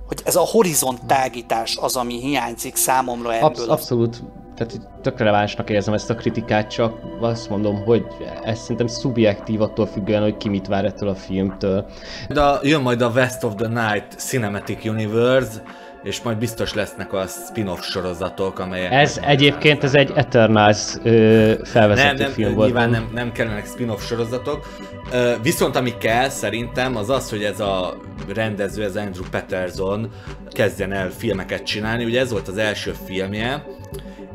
hogy 0.08 0.22
ez 0.24 0.36
a 0.36 0.42
horizont 0.42 1.06
tágítás 1.06 1.78
az, 1.82 1.96
ami 1.96 2.20
hiányzik 2.20 2.76
számomra 2.76 3.34
ebből. 3.34 3.48
Absz- 3.48 3.68
abszolút, 3.68 4.24
tehát 4.56 4.90
tök 5.02 5.18
relevánsnak 5.18 5.70
érzem 5.70 5.94
ezt 5.94 6.10
a 6.10 6.16
kritikát, 6.16 6.70
csak 6.70 7.00
azt 7.20 7.50
mondom, 7.50 7.84
hogy 7.84 8.06
ez 8.44 8.60
szerintem 8.60 8.88
szubjektív 8.88 9.62
attól 9.62 9.86
függően, 9.86 10.22
hogy 10.22 10.38
ki 10.38 10.50
mit 10.50 10.68
vár 10.68 10.86
ettől 10.86 11.10
a 11.10 11.16
filmtől. 11.16 11.86
De 12.30 12.60
jön 12.62 12.82
majd 12.82 13.02
a 13.02 13.10
West 13.10 13.44
of 13.44 13.56
the 13.56 13.68
Night 13.68 14.14
Cinematic 14.18 14.86
Universe, 14.86 15.64
és 16.04 16.22
majd 16.22 16.38
biztos 16.38 16.74
lesznek 16.74 17.14
a 17.14 17.26
spin-off 17.28 17.82
sorozatok, 17.82 18.60
amelyek... 18.60 18.92
Ez 18.92 19.20
egyébként 19.24 19.84
ez 19.84 19.96
egy 19.96 20.12
Eternals 20.16 20.94
ö, 21.04 21.54
felvezető 21.64 22.08
nem, 22.08 22.16
nem, 22.16 22.32
film 22.32 22.54
volt. 22.54 22.68
Nyilván 22.68 22.90
nem, 22.90 23.10
nem 23.14 23.32
kellenek 23.32 23.66
spin-off 23.66 24.06
sorozatok, 24.06 24.68
ö, 25.12 25.34
viszont 25.42 25.76
ami 25.76 25.98
kell 25.98 26.30
szerintem 26.30 26.96
az 26.96 27.10
az, 27.10 27.30
hogy 27.30 27.44
ez 27.44 27.60
a 27.60 27.98
rendező, 28.34 28.84
ez 28.84 28.96
Andrew 28.96 29.24
Patterson 29.32 30.12
kezdjen 30.52 30.92
el 30.94 31.10
filmeket 31.10 31.64
csinálni, 31.64 32.06
ugye 32.06 32.20
ez 32.20 32.32
volt 32.32 32.48
az 32.48 32.58
első 32.58 32.94
filmje, 33.06 33.66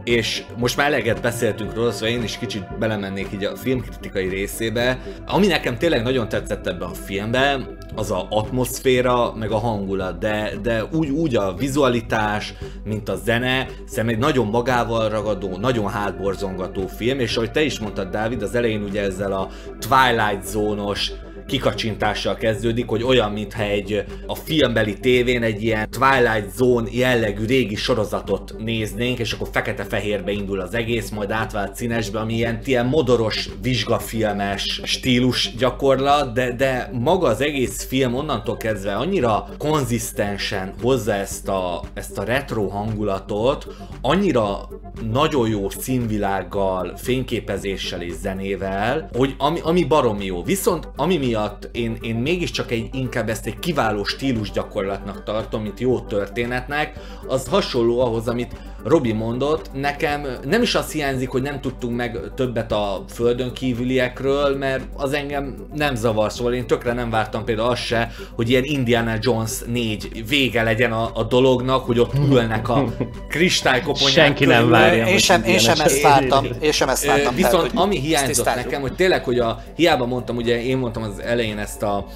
és 0.05 0.45
most 0.57 0.77
már 0.77 0.87
eleget 0.87 1.21
beszéltünk 1.21 1.75
róla, 1.75 1.91
szóval 1.91 2.09
én 2.09 2.23
is 2.23 2.39
kicsit 2.39 2.79
belemennék 2.79 3.29
így 3.35 3.45
a 3.45 3.57
filmkritikai 3.57 4.29
részébe. 4.29 4.99
Ami 5.27 5.47
nekem 5.47 5.79
tényleg 5.79 6.03
nagyon 6.03 6.29
tetszett 6.29 6.67
ebben 6.67 6.89
a 6.89 6.95
filmben, 6.95 7.79
az 7.95 8.11
a 8.11 8.27
atmoszféra, 8.31 9.35
meg 9.35 9.51
a 9.51 9.59
hangulat, 9.59 10.19
de, 10.19 10.53
de 10.63 10.85
úgy, 10.85 11.11
úgy 11.11 11.37
a 11.37 11.55
vizualitás, 11.55 12.55
mint 12.85 13.09
a 13.09 13.17
zene, 13.17 13.67
szerintem 13.87 14.09
egy 14.09 14.19
nagyon 14.19 14.47
magával 14.47 15.09
ragadó, 15.09 15.57
nagyon 15.57 15.91
hátborzongató 15.91 16.87
film, 16.87 17.19
és 17.19 17.37
ahogy 17.37 17.51
te 17.51 17.63
is 17.63 17.79
mondtad, 17.79 18.11
Dávid, 18.11 18.43
az 18.43 18.55
elején 18.55 18.83
ugye 18.83 19.03
ezzel 19.03 19.33
a 19.33 19.49
Twilight 19.79 20.45
zónos 20.45 21.13
kikacsintással 21.53 22.35
kezdődik, 22.35 22.89
hogy 22.89 23.03
olyan, 23.03 23.33
mintha 23.33 23.63
egy 23.63 24.05
a 24.27 24.35
filmbeli 24.35 24.99
tévén 25.01 25.43
egy 25.43 25.63
ilyen 25.63 25.89
Twilight 25.91 26.55
Zone 26.55 26.89
jellegű 26.93 27.45
régi 27.45 27.75
sorozatot 27.75 28.55
néznénk, 28.59 29.19
és 29.19 29.33
akkor 29.33 29.49
fekete-fehérbe 29.53 30.31
indul 30.31 30.61
az 30.61 30.75
egész, 30.75 31.11
majd 31.11 31.31
átvált 31.31 31.77
színesbe, 31.77 32.19
ami 32.19 32.35
ilyen, 32.35 32.59
ilyen 32.65 32.87
modoros, 32.87 33.49
vizsgafilmes 33.63 34.81
stílus 34.85 35.55
gyakorlat, 35.57 36.33
de, 36.35 36.53
de 36.53 36.91
maga 36.93 37.27
az 37.29 37.41
egész 37.41 37.85
film 37.85 38.15
onnantól 38.15 38.57
kezdve 38.57 38.95
annyira 38.95 39.49
konzisztensen 39.59 40.75
hozza 40.83 41.13
ezt 41.15 41.49
a, 41.49 41.83
ezt 41.95 42.19
a 42.19 42.25
retro 42.25 42.67
hangulatot, 42.69 43.67
annyira 44.01 44.69
nagyon 45.13 45.49
jó 45.49 45.71
színvilággal, 45.71 46.97
fényképezéssel 46.97 48.03
és 48.03 48.13
zenével, 48.13 49.11
hogy 49.13 49.35
ami, 49.39 49.61
ami 49.63 49.85
baromi 49.85 50.25
jó. 50.25 50.43
Viszont 50.43 50.89
ami 50.97 51.17
miatt 51.17 51.42
miatt 51.43 51.69
én, 51.73 51.97
én 52.01 52.15
mégiscsak 52.15 52.71
egy, 52.71 52.89
inkább 52.93 53.29
ezt 53.29 53.47
egy 53.47 53.59
kiváló 53.59 54.05
stílus 54.05 54.51
gyakorlatnak 54.51 55.23
tartom, 55.23 55.63
mint 55.63 55.81
jó 55.81 56.01
történetnek, 56.01 56.99
az 57.27 57.49
hasonló 57.49 58.01
ahhoz, 58.01 58.29
amit 58.29 58.57
Robi 58.85 59.13
mondott, 59.13 59.71
nekem 59.73 60.27
nem 60.45 60.63
is 60.63 60.75
az 60.75 60.93
hiányzik, 60.93 61.29
hogy 61.29 61.43
nem 61.43 61.61
tudtunk 61.61 61.97
meg 61.97 62.19
többet 62.35 62.73
a 62.73 63.05
földön 63.09 63.53
kívüliekről, 63.53 64.57
mert 64.57 64.85
az 64.97 65.13
engem 65.13 65.57
nem 65.75 65.95
zavar, 65.95 66.33
szóval 66.33 66.55
én 66.55 66.67
tökre 66.67 66.93
nem 66.93 67.11
vártam 67.11 67.45
például 67.45 67.69
azt 67.69 67.83
se, 67.83 68.11
hogy 68.37 68.51
ilyen 68.51 68.65
Indiana 68.65 69.15
Jones 69.21 69.51
4 69.67 70.25
vége 70.29 70.63
legyen 70.63 70.93
a, 70.93 71.11
a 71.15 71.23
dolognak, 71.23 71.85
hogy 71.85 71.99
ott 71.99 72.13
ülnek 72.31 72.69
a 72.69 72.85
kristálykoponyák 73.29 74.13
Senki 74.13 74.45
nem 74.45 74.57
körül. 74.57 74.71
várja. 74.71 75.07
Én 75.07 75.19
sem, 75.19 75.43
én 75.45 75.59
sem 75.59 75.81
ezt 75.81 76.03
vártam, 76.03 76.47
én 76.61 76.73
sem 76.73 76.89
ezt 76.89 77.07
vártam. 77.07 77.35
Viszont 77.35 77.71
tehát, 77.71 77.87
ami 77.87 78.01
hiányzott 78.01 78.55
nekem, 78.55 78.81
hogy 78.81 78.95
tényleg, 78.95 79.25
hogy 79.25 79.39
a, 79.39 79.63
hiába 79.77 80.07
mondtam, 80.07 80.37
ugye 80.37 80.63
én 80.63 80.79
mondtam 80.79 81.03
az 81.03 81.21
elején 81.21 81.59
ezt 81.59 81.83
a, 81.83 82.07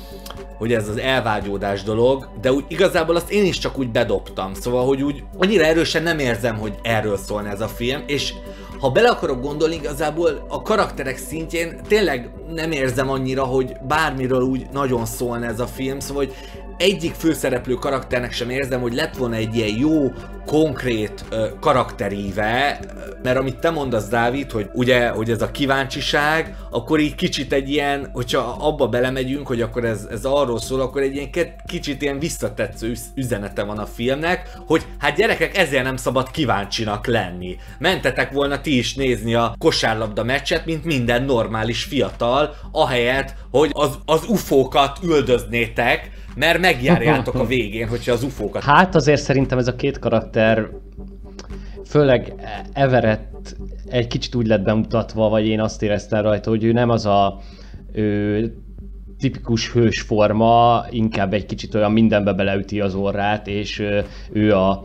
hogy 0.59 0.73
ez 0.73 0.89
az 0.89 0.97
elvágyódás 0.97 1.83
dolog, 1.83 2.29
de 2.41 2.53
úgy 2.53 2.65
igazából 2.69 3.17
azt 3.17 3.31
én 3.31 3.45
is 3.45 3.59
csak 3.59 3.79
úgy 3.79 3.89
bedobtam, 3.89 4.55
szóval, 4.55 4.87
hogy 4.87 5.03
úgy 5.03 5.23
annyira 5.39 5.65
erősen 5.65 6.03
nem 6.03 6.19
érzem, 6.19 6.56
hogy 6.57 6.75
erről 6.83 7.17
szólna 7.17 7.49
ez 7.49 7.61
a 7.61 7.69
film, 7.69 8.03
és 8.07 8.35
ha 8.81 8.91
bele 8.91 9.09
akarok 9.09 9.43
gondolni, 9.43 9.75
igazából 9.75 10.47
a 10.49 10.63
karakterek 10.63 11.17
szintjén 11.17 11.81
tényleg 11.89 12.31
nem 12.55 12.73
érzem 12.73 13.11
annyira, 13.11 13.45
hogy 13.45 13.77
bármiről 13.89 14.43
úgy 14.43 14.67
nagyon 14.73 15.07
szólna 15.07 15.47
ez 15.47 15.61
a 15.61 15.67
film, 15.67 16.01
szóval, 16.01 16.25
hogy 16.25 16.35
egyik 16.79 17.15
főszereplő 17.15 17.75
karakternek 17.75 18.33
sem 18.33 18.51
érzem, 18.51 18.81
hogy 18.81 18.95
lett 18.95 19.17
volna 19.17 19.35
egy 19.35 19.57
ilyen 19.57 19.77
jó, 19.79 20.13
konkrét 20.47 21.25
ö, 21.31 21.47
karakteríve, 21.61 22.81
mert 23.23 23.39
amit 23.39 23.59
te 23.59 23.71
mondasz, 23.71 24.09
Dávid, 24.09 24.51
hogy 24.51 24.71
ugye, 24.73 25.09
hogy 25.09 25.31
ez 25.31 25.43
a 25.43 25.51
kíváncsiság, 25.51 26.57
akkor 26.71 27.01
így 27.01 27.15
kicsit 27.15 27.53
egy 27.53 27.71
ilyen, 27.71 28.11
hogyha 28.13 28.57
abba 28.61 28.89
belemegyünk, 28.89 29.47
hogy 29.47 29.61
akkor 29.61 29.85
ez, 29.85 30.07
ez 30.11 30.25
arról 30.25 30.59
szól, 30.59 30.81
akkor 30.81 31.03
egy 31.03 31.15
ilyen 31.15 31.31
kicsit 31.67 32.03
ilyen 32.03 32.19
visszatetsző 32.19 32.89
üz- 32.89 33.11
üzenete 33.15 33.63
van 33.63 33.79
a 33.79 33.87
filmnek, 33.87 34.51
hogy 34.67 34.87
hát 34.99 35.17
gyerekek, 35.17 35.57
ezért 35.57 35.85
nem 35.85 35.97
szabad 35.97 36.31
kíváncsinak 36.31 37.07
lenni. 37.07 37.57
Mentetek 37.79 38.33
volna 38.33 38.61
ti 38.61 38.79
is 38.79 38.95
nézni 38.95 39.35
a 39.35 39.55
kosárlabda 39.59 40.25
meccset, 40.25 40.67
mint 40.67 40.85
minden 40.85 41.23
normális 41.23 41.85
fiatal, 41.85 42.55
ahelyett, 42.73 43.35
hogy 43.51 43.71
az, 43.73 43.99
az 44.05 44.25
ufókat 44.29 44.99
üldöznétek, 45.03 46.11
mert 46.37 46.61
megjárjátok 46.61 47.35
a 47.35 47.47
végén, 47.57 47.89
hogyha 47.89 48.13
az 48.13 48.23
ufókat 48.23 48.63
Hát 48.63 48.95
azért 48.95 49.21
szerintem 49.21 49.59
ez 49.59 49.69
a 49.69 49.77
két 49.77 49.99
karakter, 49.99 50.69
főleg 51.85 52.35
Everett 52.73 53.57
egy 53.87 54.07
kicsit 54.07 54.35
úgy 54.35 54.47
lett 54.47 54.63
bemutatva, 54.63 55.29
vagy 55.29 55.47
én 55.47 55.61
azt 55.61 55.83
éreztem 55.83 56.23
rajta, 56.23 56.51
hogy 56.51 56.65
ő 56.65 56.73
nem 56.73 56.91
az 56.91 57.07
a 57.07 57.41
ő, 57.93 58.55
tipikus 59.19 59.73
hős 59.73 60.01
forma, 60.01 60.85
inkább 60.91 61.33
egy 61.33 61.47
kicsit 61.47 61.75
olyan 61.75 61.93
mindenbe 61.93 62.33
beleüti 62.33 62.81
az 62.81 62.95
orrát, 62.95 63.47
és 63.47 63.83
ő 64.33 64.53
a 64.53 64.85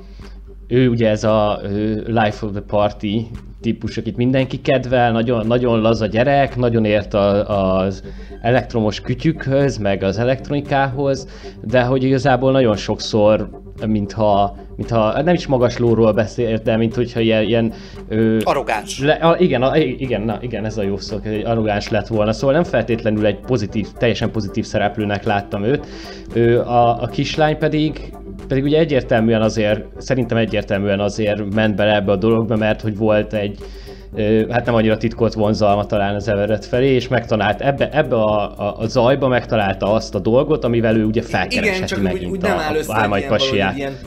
ő 0.67 0.89
ugye 0.89 1.09
ez 1.09 1.23
a 1.23 1.59
Life 2.05 2.45
of 2.45 2.51
the 2.51 2.61
Party 2.67 3.27
típus, 3.61 3.97
akit 3.97 4.17
mindenki 4.17 4.61
kedvel, 4.61 5.11
nagyon, 5.11 5.47
nagyon 5.47 5.81
laza 5.81 6.05
gyerek, 6.05 6.55
nagyon 6.55 6.85
ért 6.85 7.13
a, 7.13 7.77
az 7.77 8.03
elektromos 8.41 9.01
kütyükhöz, 9.01 9.77
meg 9.77 10.03
az 10.03 10.17
elektronikához, 10.17 11.27
de 11.61 11.81
hogy 11.81 12.03
igazából 12.03 12.51
nagyon 12.51 12.75
sokszor, 12.75 13.49
mintha, 13.87 14.55
mintha 14.75 15.21
nem 15.21 15.33
is 15.33 15.47
magas 15.47 15.77
lóról 15.77 16.13
beszélt, 16.13 16.63
de 16.63 16.77
mint 16.77 16.95
hogyha 16.95 17.19
ilyen, 17.19 17.43
ilyen 17.43 17.73
ö, 18.07 18.39
Arrogáns. 18.43 18.99
le, 18.99 19.13
a, 19.13 19.37
igen, 19.39 19.61
a, 19.61 19.77
igen, 19.77 20.21
na, 20.21 20.37
igen, 20.41 20.65
ez 20.65 20.77
a 20.77 20.83
jó 20.83 20.97
szó, 20.97 21.17
hogy 21.23 21.41
arrogáns 21.45 21.89
lett 21.89 22.07
volna, 22.07 22.31
szóval 22.33 22.55
nem 22.55 22.63
feltétlenül 22.63 23.25
egy 23.25 23.39
pozitív, 23.39 23.87
teljesen 23.97 24.31
pozitív 24.31 24.65
szereplőnek 24.65 25.23
láttam 25.23 25.63
őt. 25.63 25.85
Ő, 26.33 26.59
a, 26.59 27.01
a 27.01 27.07
kislány 27.07 27.57
pedig, 27.57 28.13
pedig 28.47 28.63
ugye 28.63 28.79
egyértelműen 28.79 29.41
azért, 29.41 29.85
szerintem 29.97 30.37
egyértelműen 30.37 30.99
azért 30.99 31.53
ment 31.53 31.75
bele 31.75 31.95
ebbe 31.95 32.11
a 32.11 32.15
dologba, 32.15 32.55
mert 32.55 32.81
hogy 32.81 32.97
volt 32.97 33.33
egy, 33.33 33.57
hát 34.49 34.65
nem 34.65 34.75
annyira 34.75 34.97
titkolt 34.97 35.33
vonzalma 35.33 35.85
talán 35.85 36.15
az 36.15 36.27
Everett 36.27 36.65
felé, 36.65 36.93
és 36.93 37.07
megtalált 37.07 37.61
ebbe, 37.61 37.89
ebbe 37.91 38.15
a, 38.15 38.59
a, 38.59 38.77
a 38.77 38.87
zajba 38.87 39.27
megtalálta 39.27 39.93
azt 39.93 40.15
a 40.15 40.19
dolgot, 40.19 40.63
amivel 40.63 40.95
ő 40.95 41.03
ugye 41.03 41.21
Igen, 41.21 41.31
felkeresheti 41.31 41.85
csak 41.85 41.97
úgy, 41.97 42.03
megint 42.03 42.31
úgy 42.31 42.41
nem 42.41 42.57
áll 42.57 42.73
a, 42.73 42.77
össze 42.77 42.93
a 42.93 42.97
álmai 42.97 43.19
ilyen, 43.19 43.31
pasiát. 43.31 43.77
ilyen 43.77 43.97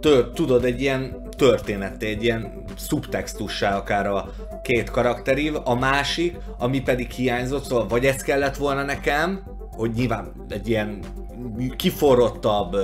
tör, 0.00 0.30
tudod, 0.34 0.64
egy 0.64 0.80
ilyen 0.80 1.22
történet, 1.36 2.02
egy 2.02 2.24
ilyen 2.24 2.64
szubtextussá 2.76 3.76
akár 3.76 4.06
a 4.06 4.30
két 4.62 4.90
karakterív, 4.90 5.54
a 5.64 5.74
másik, 5.74 6.36
ami 6.58 6.80
pedig 6.80 7.10
hiányzott, 7.10 7.64
szóval 7.64 7.86
vagy 7.88 8.04
ez 8.04 8.22
kellett 8.22 8.56
volna 8.56 8.82
nekem, 8.82 9.42
hogy 9.70 9.90
nyilván 9.94 10.32
egy 10.48 10.68
ilyen 10.68 10.98
kiforrottabb, 11.76 12.76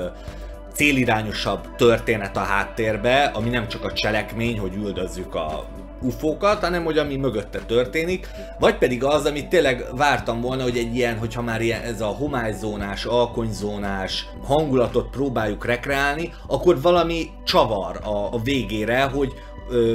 célirányosabb 0.78 1.74
történet 1.76 2.36
a 2.36 2.40
háttérbe, 2.40 3.24
ami 3.24 3.48
nem 3.48 3.68
csak 3.68 3.84
a 3.84 3.92
cselekmény, 3.92 4.58
hogy 4.58 4.74
üldözzük 4.74 5.34
a 5.34 5.66
ufókat, 6.02 6.60
hanem 6.60 6.84
hogy 6.84 6.98
ami 6.98 7.16
mögötte 7.16 7.58
történik, 7.58 8.28
vagy 8.58 8.78
pedig 8.78 9.04
az, 9.04 9.26
amit 9.26 9.48
tényleg 9.48 9.84
vártam 9.96 10.40
volna, 10.40 10.62
hogy 10.62 10.76
egy 10.76 10.96
ilyen, 10.96 11.18
hogyha 11.18 11.42
már 11.42 11.60
ilyen, 11.60 11.82
ez 11.82 12.00
a 12.00 12.06
homályzónás, 12.06 13.04
alkonyzónás 13.04 14.26
hangulatot 14.44 15.10
próbáljuk 15.10 15.66
rekreálni, 15.66 16.32
akkor 16.46 16.80
valami 16.80 17.26
csavar 17.44 18.00
a, 18.02 18.34
a 18.34 18.40
végére, 18.42 19.02
hogy 19.02 19.32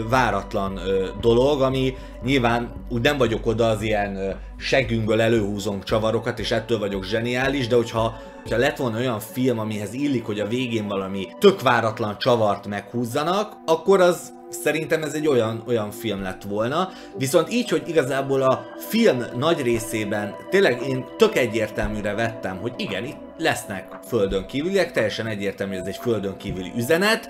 váratlan 0.09 0.79
dolog, 1.21 1.61
ami 1.61 1.97
nyilván 2.23 2.71
úgy 2.89 3.01
nem 3.01 3.17
vagyok 3.17 3.45
oda 3.45 3.65
az 3.65 3.81
ilyen 3.81 4.15
ö, 4.15 4.29
seggünkből 4.57 5.21
előhúzom 5.21 5.81
csavarokat, 5.83 6.39
és 6.39 6.51
ettől 6.51 6.79
vagyok 6.79 7.03
zseniális, 7.03 7.67
de 7.67 7.75
hogyha, 7.75 8.15
hogyha 8.41 8.57
lett 8.57 8.77
volna 8.77 8.97
olyan 8.97 9.19
film, 9.19 9.59
amihez 9.59 9.93
illik, 9.93 10.25
hogy 10.25 10.39
a 10.39 10.47
végén 10.47 10.87
valami 10.87 11.27
tök 11.39 11.61
váratlan 11.61 12.17
csavart 12.17 12.67
meghúzzanak, 12.67 13.53
akkor 13.65 14.01
az 14.01 14.33
Szerintem 14.63 15.03
ez 15.03 15.13
egy 15.13 15.27
olyan, 15.27 15.63
olyan 15.67 15.91
film 15.91 16.21
lett 16.21 16.43
volna, 16.43 16.89
viszont 17.17 17.51
így, 17.51 17.69
hogy 17.69 17.83
igazából 17.87 18.41
a 18.41 18.65
film 18.77 19.23
nagy 19.37 19.61
részében 19.61 20.35
tényleg 20.49 20.81
én 20.87 21.05
tök 21.17 21.35
egyértelműre 21.35 22.13
vettem, 22.13 22.57
hogy 22.57 22.73
igen, 22.77 23.05
itt 23.05 23.17
lesznek 23.37 23.99
földön 24.07 24.45
kívüliek, 24.45 24.91
teljesen 24.91 25.27
egyértelmű, 25.27 25.73
hogy 25.73 25.81
ez 25.81 25.87
egy 25.87 26.01
földön 26.01 26.37
kívüli 26.37 26.71
üzenet, 26.75 27.29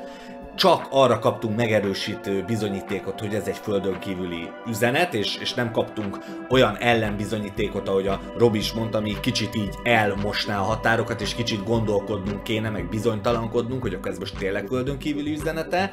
csak 0.55 0.87
arra 0.89 1.19
kaptunk 1.19 1.55
megerősítő 1.55 2.43
bizonyítékot, 2.47 3.19
hogy 3.19 3.35
ez 3.35 3.47
egy 3.47 3.57
földön 3.57 3.99
kívüli 3.99 4.49
üzenet, 4.67 5.13
és, 5.13 5.37
és 5.41 5.53
nem 5.53 5.71
kaptunk 5.71 6.17
olyan 6.49 6.77
ellenbizonyítékot, 6.77 7.87
ahogy 7.87 8.07
a 8.07 8.21
Robi 8.37 8.57
is 8.57 8.73
mondta, 8.73 8.97
ami 8.97 9.19
kicsit 9.19 9.55
így 9.55 9.75
elmosná 9.83 10.59
a 10.59 10.63
határokat, 10.63 11.21
és 11.21 11.35
kicsit 11.35 11.63
gondolkodnunk 11.63 12.43
kéne, 12.43 12.69
meg 12.69 12.89
bizonytalankodnunk, 12.89 13.81
hogy 13.81 13.93
akkor 13.93 14.11
ez 14.11 14.17
most 14.17 14.37
tényleg 14.37 14.67
földön 14.67 14.97
kívüli 14.97 15.31
üzenete. 15.31 15.91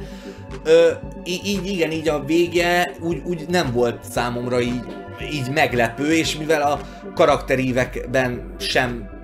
Ö, 0.65 0.91
így 1.25 1.67
igen, 1.67 1.91
így 1.91 2.09
a 2.09 2.25
vége 2.25 2.95
úgy, 3.01 3.23
úgy 3.25 3.49
nem 3.49 3.73
volt 3.73 4.05
számomra 4.05 4.61
így, 4.61 4.85
így 5.33 5.51
meglepő, 5.51 6.13
és 6.13 6.37
mivel 6.37 6.63
a 6.63 6.81
karakterívekben 7.15 8.55
sem 8.59 9.20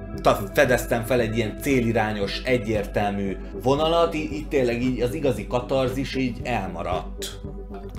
fedeztem 0.55 1.05
fel 1.05 1.20
egy 1.20 1.37
ilyen 1.37 1.59
célirányos, 1.61 2.42
egyértelmű 2.44 3.37
vonalat, 3.62 4.14
így, 4.14 4.33
így 4.33 4.48
tényleg 4.48 4.83
így 4.83 5.00
az 5.00 5.14
igazi 5.14 5.46
katarzis 5.46 6.14
így 6.14 6.40
elmaradt. 6.42 7.40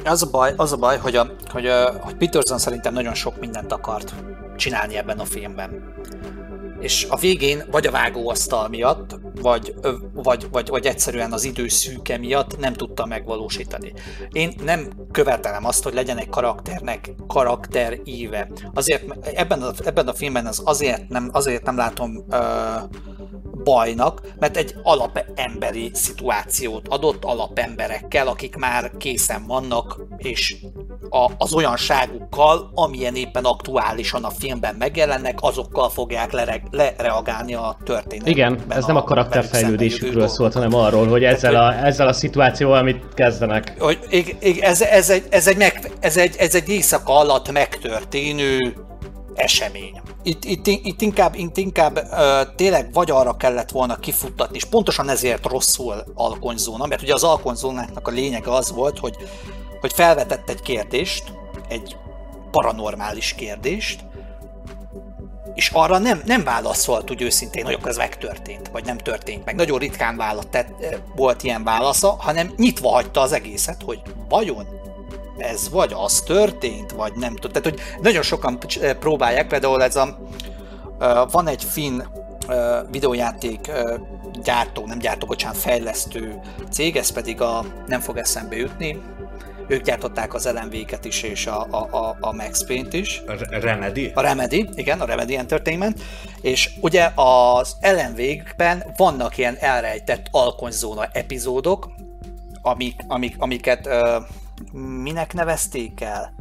Az 0.05 0.23
a 0.23 0.29
baj, 0.31 0.53
az 0.55 0.71
a 0.71 0.77
baj 0.77 0.97
hogy, 0.97 1.15
a, 1.15 1.27
hogy, 1.49 1.65
a, 1.65 1.91
hogy 1.99 2.15
Peterson 2.15 2.57
szerintem 2.57 2.93
nagyon 2.93 3.13
sok 3.13 3.39
mindent 3.39 3.71
akart 3.71 4.13
csinálni 4.55 4.97
ebben 4.97 5.19
a 5.19 5.25
filmben. 5.25 5.93
És 6.79 7.05
a 7.09 7.17
végén 7.17 7.63
vagy 7.71 7.87
a 7.87 7.91
vágóasztal 7.91 8.67
miatt, 8.67 9.19
vagy, 9.41 9.73
vagy, 10.13 10.47
vagy, 10.51 10.67
vagy 10.67 10.85
egyszerűen 10.85 11.31
az 11.31 11.43
idő 11.43 11.67
miatt 12.19 12.57
nem 12.57 12.73
tudta 12.73 13.05
megvalósítani. 13.05 13.93
Én 14.31 14.53
nem 14.63 14.89
követelem 15.11 15.65
azt, 15.65 15.83
hogy 15.83 15.93
legyen 15.93 16.17
egy 16.17 16.29
karakternek 16.29 17.13
karakter 17.27 17.99
íve. 18.03 18.47
Azért 18.73 19.17
ebben 19.33 19.61
a, 19.61 19.71
ebben 19.85 20.07
a 20.07 20.13
filmben 20.13 20.45
az 20.45 20.61
azért 20.65 21.09
nem, 21.09 21.29
azért 21.31 21.63
nem 21.63 21.77
látom 21.77 22.25
ö, 22.29 22.37
bajnak, 23.63 24.21
mert 24.39 24.57
egy 24.57 24.75
alapemberi 24.83 25.91
szituációt 25.93 26.87
adott 26.87 27.23
alapemberekkel, 27.23 28.27
akik 28.27 28.55
már 28.55 28.91
készen 28.97 29.45
vannak, 29.47 30.01
és 30.17 30.55
a, 31.09 31.31
az 31.37 31.53
olyanságukkal, 31.53 32.71
amilyen 32.75 33.15
éppen 33.15 33.43
aktuálisan 33.43 34.23
a 34.23 34.29
filmben 34.29 34.75
megjelennek, 34.75 35.37
azokkal 35.41 35.89
fogják 35.89 36.31
lere, 36.31 36.61
lereagálni 36.71 37.53
a 37.53 37.77
történetben. 37.83 38.33
Igen, 38.33 38.59
ez 38.67 38.85
nem 38.85 38.95
a 38.95 39.03
karakterfejlődésükről 39.03 40.27
szólt, 40.27 40.53
hanem 40.53 40.73
arról, 40.73 41.07
hogy 41.07 41.23
ezzel 41.23 41.55
a, 41.55 41.85
ezzel 41.85 42.07
a 42.07 42.13
szituációval 42.13 42.83
mit 42.83 43.03
kezdenek. 43.13 43.75
Hogy 43.79 43.99
ez, 44.59 44.81
ez, 44.81 45.09
egy, 45.09 45.23
ez, 45.29 45.47
egy 45.47 45.57
meg, 45.57 45.91
ez, 45.99 46.17
egy, 46.17 46.35
ez 46.37 46.55
egy 46.55 46.69
éjszaka 46.69 47.17
alatt 47.17 47.51
megtörténő 47.51 48.75
esemény. 49.35 50.01
Itt, 50.23 50.45
itt, 50.45 50.67
itt 50.67 51.01
inkább, 51.01 51.35
itt 51.35 51.57
inkább 51.57 52.07
ö, 52.17 52.41
tényleg 52.55 52.93
vagy 52.93 53.11
arra 53.11 53.37
kellett 53.37 53.71
volna 53.71 53.95
kifuttatni, 53.95 54.55
és 54.55 54.65
pontosan 54.65 55.09
ezért 55.09 55.45
rosszul 55.45 56.03
alkonyzóna, 56.13 56.85
mert 56.85 57.01
ugye 57.01 57.13
az 57.13 57.23
alkonyzónáknak 57.23 58.07
a 58.07 58.11
lényege 58.11 58.51
az 58.51 58.71
volt, 58.71 58.99
hogy, 58.99 59.15
hogy 59.79 59.93
felvetett 59.93 60.49
egy 60.49 60.61
kérdést, 60.61 61.23
egy 61.69 61.97
paranormális 62.51 63.33
kérdést, 63.33 64.05
és 65.53 65.69
arra 65.73 65.97
nem, 65.97 66.21
nem 66.25 66.43
válaszolt 66.43 67.11
úgy 67.11 67.21
őszintén, 67.21 67.65
hogy 67.65 67.73
akkor 67.73 67.89
ez 67.89 67.97
megtörtént, 67.97 68.67
vagy 68.67 68.85
nem 68.85 68.97
történt 68.97 69.45
meg. 69.45 69.55
Nagyon 69.55 69.79
ritkán 69.79 70.17
vállalt, 70.17 70.47
tehát 70.47 70.73
volt 71.15 71.43
ilyen 71.43 71.63
válasza, 71.63 72.15
hanem 72.19 72.53
nyitva 72.57 72.89
hagyta 72.89 73.21
az 73.21 73.31
egészet, 73.31 73.81
hogy 73.85 74.01
vajon 74.29 74.67
ez 75.37 75.69
vagy 75.69 75.93
az 75.95 76.21
történt, 76.21 76.91
vagy 76.91 77.13
nem 77.15 77.35
tudom. 77.35 77.51
Tehát, 77.51 77.77
hogy 77.77 78.01
nagyon 78.01 78.21
sokan 78.21 78.59
próbálják, 78.99 79.47
például 79.47 79.83
ez 79.83 79.95
a, 79.95 80.17
van 81.31 81.47
egy 81.47 81.63
finn 81.63 82.01
videójáték 82.91 83.71
gyártó, 84.43 84.85
nem 84.85 84.99
gyártó, 84.99 85.27
bocsánat, 85.27 85.57
fejlesztő 85.57 86.39
cég, 86.71 86.95
ez 86.95 87.09
pedig 87.09 87.41
a, 87.41 87.65
nem 87.87 87.99
fog 87.99 88.17
eszembe 88.17 88.55
jutni, 88.55 89.01
ők 89.67 89.83
gyártották 89.83 90.33
az 90.33 90.49
LMV-ket 90.53 91.05
is, 91.05 91.21
és 91.23 91.47
a, 91.47 91.67
a, 91.71 92.17
a, 92.19 92.33
Max 92.33 92.65
Paint 92.65 92.93
is. 92.93 93.21
A 93.27 93.33
Remedy? 93.49 94.11
A 94.13 94.21
Remedy, 94.21 94.69
igen, 94.75 95.01
a 95.01 95.05
Remedy 95.05 95.35
Entertainment. 95.35 96.01
És 96.41 96.69
ugye 96.81 97.11
az 97.15 97.77
LMV-ben 97.81 98.93
vannak 98.97 99.37
ilyen 99.37 99.55
elrejtett 99.59 100.27
alkonyzóna 100.31 101.05
epizódok, 101.05 101.89
amik, 102.61 103.01
amik, 103.07 103.35
amiket 103.37 103.87
uh, 103.87 104.23
minek 105.01 105.33
nevezték 105.33 106.01
el? 106.01 106.35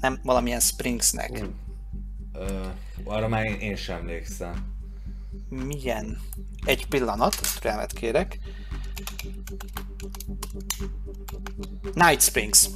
Nem, 0.00 0.20
valamilyen 0.22 0.60
Springsnek. 0.60 1.44
Uh, 2.34 2.66
arra 3.04 3.28
már 3.28 3.44
én, 3.44 3.58
én 3.60 3.76
sem 3.76 3.96
emlékszem. 3.96 4.76
Milyen? 5.48 6.18
Egy 6.64 6.86
pillanat, 6.86 7.36
türelmet 7.60 7.92
kérek. 7.92 8.38
Night 11.94 12.22
Springs. 12.22 12.68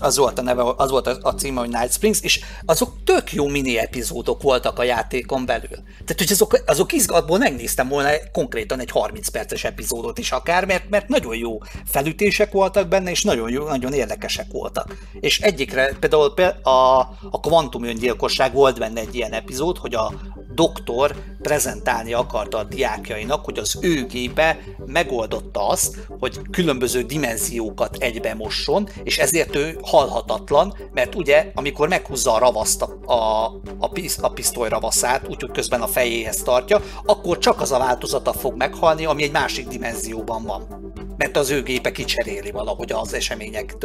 Az 0.00 0.16
volt 0.16 0.38
a 0.38 0.42
neve, 0.42 0.62
az 0.76 0.90
volt 0.90 1.06
a 1.06 1.34
címe, 1.34 1.60
hogy 1.60 1.68
Night 1.68 1.92
Springs, 1.92 2.20
és 2.20 2.40
azok 2.64 3.04
tök 3.04 3.32
jó 3.32 3.48
mini 3.48 3.78
epizódok 3.78 4.42
voltak 4.42 4.78
a 4.78 4.82
játékon 4.82 5.46
belül. 5.46 5.68
Tehát, 6.04 6.18
hogy 6.18 6.32
azok, 6.32 6.62
azok 6.66 6.92
izgatból 6.92 7.38
megnéztem 7.38 7.88
volna 7.88 8.10
konkrétan 8.32 8.80
egy 8.80 8.90
30 8.90 9.28
perces 9.28 9.64
epizódot 9.64 10.18
is 10.18 10.30
akár, 10.30 10.64
mert, 10.64 10.88
mert 10.88 11.08
nagyon 11.08 11.36
jó 11.36 11.58
felütések 11.84 12.52
voltak 12.52 12.88
benne, 12.88 13.10
és 13.10 13.22
nagyon 13.22 13.50
jó, 13.50 13.64
nagyon 13.64 13.92
érdekesek 13.92 14.46
voltak. 14.52 14.96
És 15.20 15.40
egyikre 15.40 15.96
például 16.00 16.32
a, 16.62 16.98
a 17.30 17.40
kvantum 17.40 17.84
öngyilkosság 17.84 18.52
volt 18.52 18.78
benne 18.78 19.00
egy 19.00 19.14
ilyen 19.14 19.32
epizód, 19.32 19.78
hogy 19.78 19.94
a 19.94 20.12
doktor 20.54 21.16
prezentálni 21.42 22.12
akarta 22.12 22.58
a 22.58 22.64
diákjainak, 22.64 23.44
hogy 23.44 23.58
az 23.58 23.78
ő 23.80 24.04
gépe 24.04 24.58
megoldotta 24.86 25.68
azt, 25.68 25.96
hogy 26.18 26.40
különböző 26.50 27.02
dimenziókat 27.02 27.96
egybe 27.96 28.34
mosson, 28.34 28.88
és 29.02 29.18
ezért 29.18 29.56
ő 29.56 29.78
halhatatlan, 29.82 30.74
mert 30.92 31.14
ugye, 31.14 31.50
amikor 31.54 31.88
meghúzza 31.88 32.34
a 32.34 32.38
ravaszt 32.38 32.82
a, 32.82 33.12
a, 33.12 33.44
a, 33.78 33.88
pisz, 33.88 34.18
a 34.20 34.28
pisztoly 34.28 34.68
ravaszát, 34.68 35.28
úgyhogy 35.28 35.50
közben 35.50 35.80
a 35.80 35.86
fejéhez 35.86 36.42
tartja, 36.42 36.82
akkor 37.04 37.38
csak 37.38 37.60
az 37.60 37.72
a 37.72 37.78
változata 37.78 38.32
fog 38.32 38.56
meghalni, 38.56 39.04
ami 39.04 39.22
egy 39.22 39.32
másik 39.32 39.68
dimenzióban 39.68 40.44
van. 40.44 40.90
Mert 41.16 41.36
az 41.36 41.50
ő 41.50 41.62
gépe 41.62 41.92
kicseréli 41.92 42.50
valahogy 42.50 42.92
az 42.92 43.14
események 43.14 43.76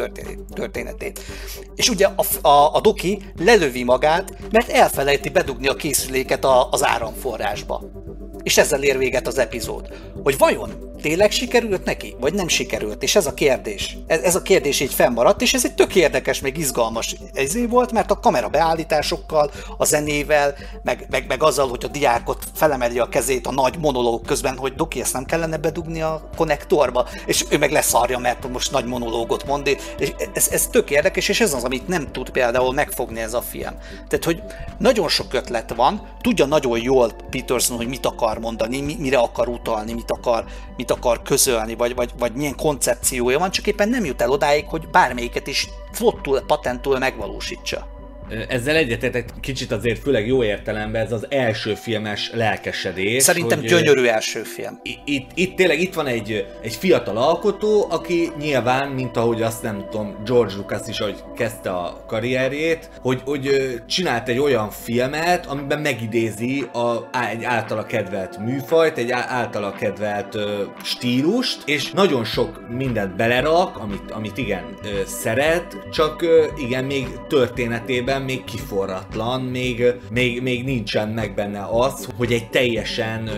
történetét. 0.54 1.20
És 1.76 1.90
ugye 1.90 2.08
a, 2.16 2.48
a, 2.48 2.76
a 2.76 2.82
doki 2.82 3.22
lelövi 3.40 3.84
magát, 3.84 4.38
mert 4.52 4.70
elfelejti 4.70 5.30
bedugni 5.30 5.68
a 5.68 5.76
készüléket 5.76 6.46
a, 6.46 6.57
az 6.62 6.86
áramforrásba. 6.86 7.82
És 8.44 8.58
ezzel 8.58 8.84
ér 8.84 8.98
véget 8.98 9.28
az 9.28 9.38
epizód. 9.38 9.88
Hogy 10.24 10.38
vajon 10.38 10.70
tényleg 11.02 11.32
sikerült 11.32 11.86
neki, 11.86 12.16
vagy 12.20 12.34
nem 12.34 12.48
sikerült? 12.48 13.04
És 13.04 13.16
ez 13.16 13.26
a 13.26 13.34
kérdés. 13.34 13.98
Ez, 14.08 14.20
ez 14.20 14.36
a 14.36 14.42
kérdés 14.42 14.80
így 14.80 14.94
fennmaradt, 14.94 15.42
és 15.42 15.54
ez 15.54 15.66
egy 15.66 15.74
tök 15.74 15.96
érdekes, 15.96 16.40
meg 16.40 16.58
izgalmas 16.58 17.16
ezé 17.34 17.66
volt, 17.66 17.92
mert 17.92 18.12
a 18.12 18.20
kamera 18.20 18.50
beállításokkal, 18.50 19.52
a 19.78 19.86
zenével, 19.86 20.56
meg, 20.84 21.08
meg, 21.10 21.26
meg 21.28 21.44
azzal, 21.44 21.70
hogy 21.70 21.84
a 21.84 21.88
diákot 21.88 22.44
felemeli 22.54 23.00
a 23.00 23.10
kezét 23.10 23.48
a 23.48 23.52
nagy 23.52 23.78
monológ 23.80 24.22
közben, 24.26 24.58
hogy 24.58 24.74
Doki, 24.74 25.02
ezt 25.02 25.14
nem 25.14 25.26
kellene 25.26 25.58
bedugni 25.58 26.02
a 26.02 26.30
konnektorba, 26.36 27.08
és 27.26 27.46
ő 27.50 27.58
meg 27.58 27.72
leszarja, 27.72 28.18
mert 28.18 28.50
most 28.52 28.72
nagy 28.72 28.86
monológot 28.86 29.46
mond, 29.46 29.68
és 29.98 30.14
ez, 30.34 30.48
ez 30.52 30.68
tök 30.68 30.90
érdekes, 30.90 31.30
és 31.30 31.40
ez 31.40 31.54
az, 31.54 31.64
amit 31.64 31.88
nem 31.88 32.12
tud 32.12 32.30
például 32.30 32.74
megfogni 32.74 33.20
ez 33.20 33.34
a 33.34 33.42
film. 33.42 33.76
Tehát, 34.08 34.26
hogy 34.26 34.42
nagyon 34.78 35.10
sok 35.10 35.34
ötlet 35.34 35.74
van, 35.76 36.08
tudja 36.22 36.46
nagyon 36.46 36.82
jól 36.82 37.12
Peterson, 37.30 37.78
hogy 37.78 37.88
mit 37.88 38.06
akar 38.06 38.40
mondani, 38.40 38.96
mire 39.00 39.18
akar 39.18 39.48
utalni, 39.48 39.94
mit 39.94 40.12
akar, 40.12 40.46
mit 40.78 40.87
akar 40.92 41.22
közölni, 41.22 41.76
vagy, 41.76 41.96
vagy, 41.96 42.12
vagy 42.18 42.34
milyen 42.34 42.56
koncepciója 42.56 43.40
van, 43.40 43.52
csak 43.52 43.68
éppen 43.68 43.90
nem 43.90 44.06
jut 44.06 44.22
el 44.22 44.30
odáig, 44.30 44.66
hogy 44.68 44.88
bármelyiket 44.90 45.48
is 45.48 45.70
flottul, 45.92 46.42
patentul 46.42 46.98
megvalósítsa. 46.98 47.97
Ezzel 48.48 48.76
egyetértek 48.76 49.30
kicsit 49.42 49.72
azért 49.72 50.00
főleg 50.00 50.28
jó 50.28 50.44
értelemben 50.44 51.06
ez 51.06 51.12
az 51.12 51.26
első 51.30 51.74
filmes 51.74 52.32
lelkesedés. 52.34 53.24
Szerintem 53.24 53.60
hogy, 53.60 53.68
gyönyörű 53.68 54.06
első 54.06 54.42
film. 54.42 54.80
Itt, 55.06 55.30
itt 55.34 55.56
tényleg 55.56 55.80
itt 55.80 55.94
van 55.94 56.08
egy, 56.08 56.46
egy 56.62 56.76
fiatal 56.76 57.18
alkotó, 57.18 57.88
aki 57.90 58.32
nyilván, 58.40 58.90
mint 58.90 59.18
ahogy 59.18 59.42
azt 59.42 59.64
nem 59.64 59.86
tudom, 59.90 60.16
George 60.26 60.54
Lucas 60.56 60.88
is, 60.88 61.00
ahogy 61.00 61.24
kezdte 61.36 61.70
a 61.70 62.04
karrierjét, 62.08 62.90
hogy, 63.02 63.22
hogy 63.26 63.76
csinált 63.88 64.30
egy 64.30 64.40
olyan 64.40 64.70
filmet, 64.70 65.46
amiben 65.46 65.80
megidézi 65.80 66.66
a, 66.74 67.18
egy 67.32 67.44
általa 67.44 67.86
kedvelt 67.86 68.38
műfajt, 68.38 68.98
egy 68.98 69.12
általa 69.12 69.72
kedvelt 69.72 70.38
stílust, 70.84 71.62
és 71.66 71.92
nagyon 71.92 72.24
sok 72.24 72.70
mindent 72.70 73.16
belerak, 73.16 73.78
amit, 73.78 74.12
amit 74.12 74.38
igen 74.38 74.64
szeret, 75.06 75.78
csak 75.92 76.26
igen, 76.58 76.84
még 76.84 77.08
történetében 77.28 78.17
egyszerűen 78.18 78.22
még 78.22 78.44
kiforratlan, 78.44 79.42
még, 79.42 79.84
még, 80.12 80.42
még 80.42 80.64
nincsen 80.64 81.10
meg 81.10 81.34
benne 81.36 81.68
az, 81.72 82.08
hogy 82.18 82.32
egy 82.32 82.50
teljesen 82.50 83.30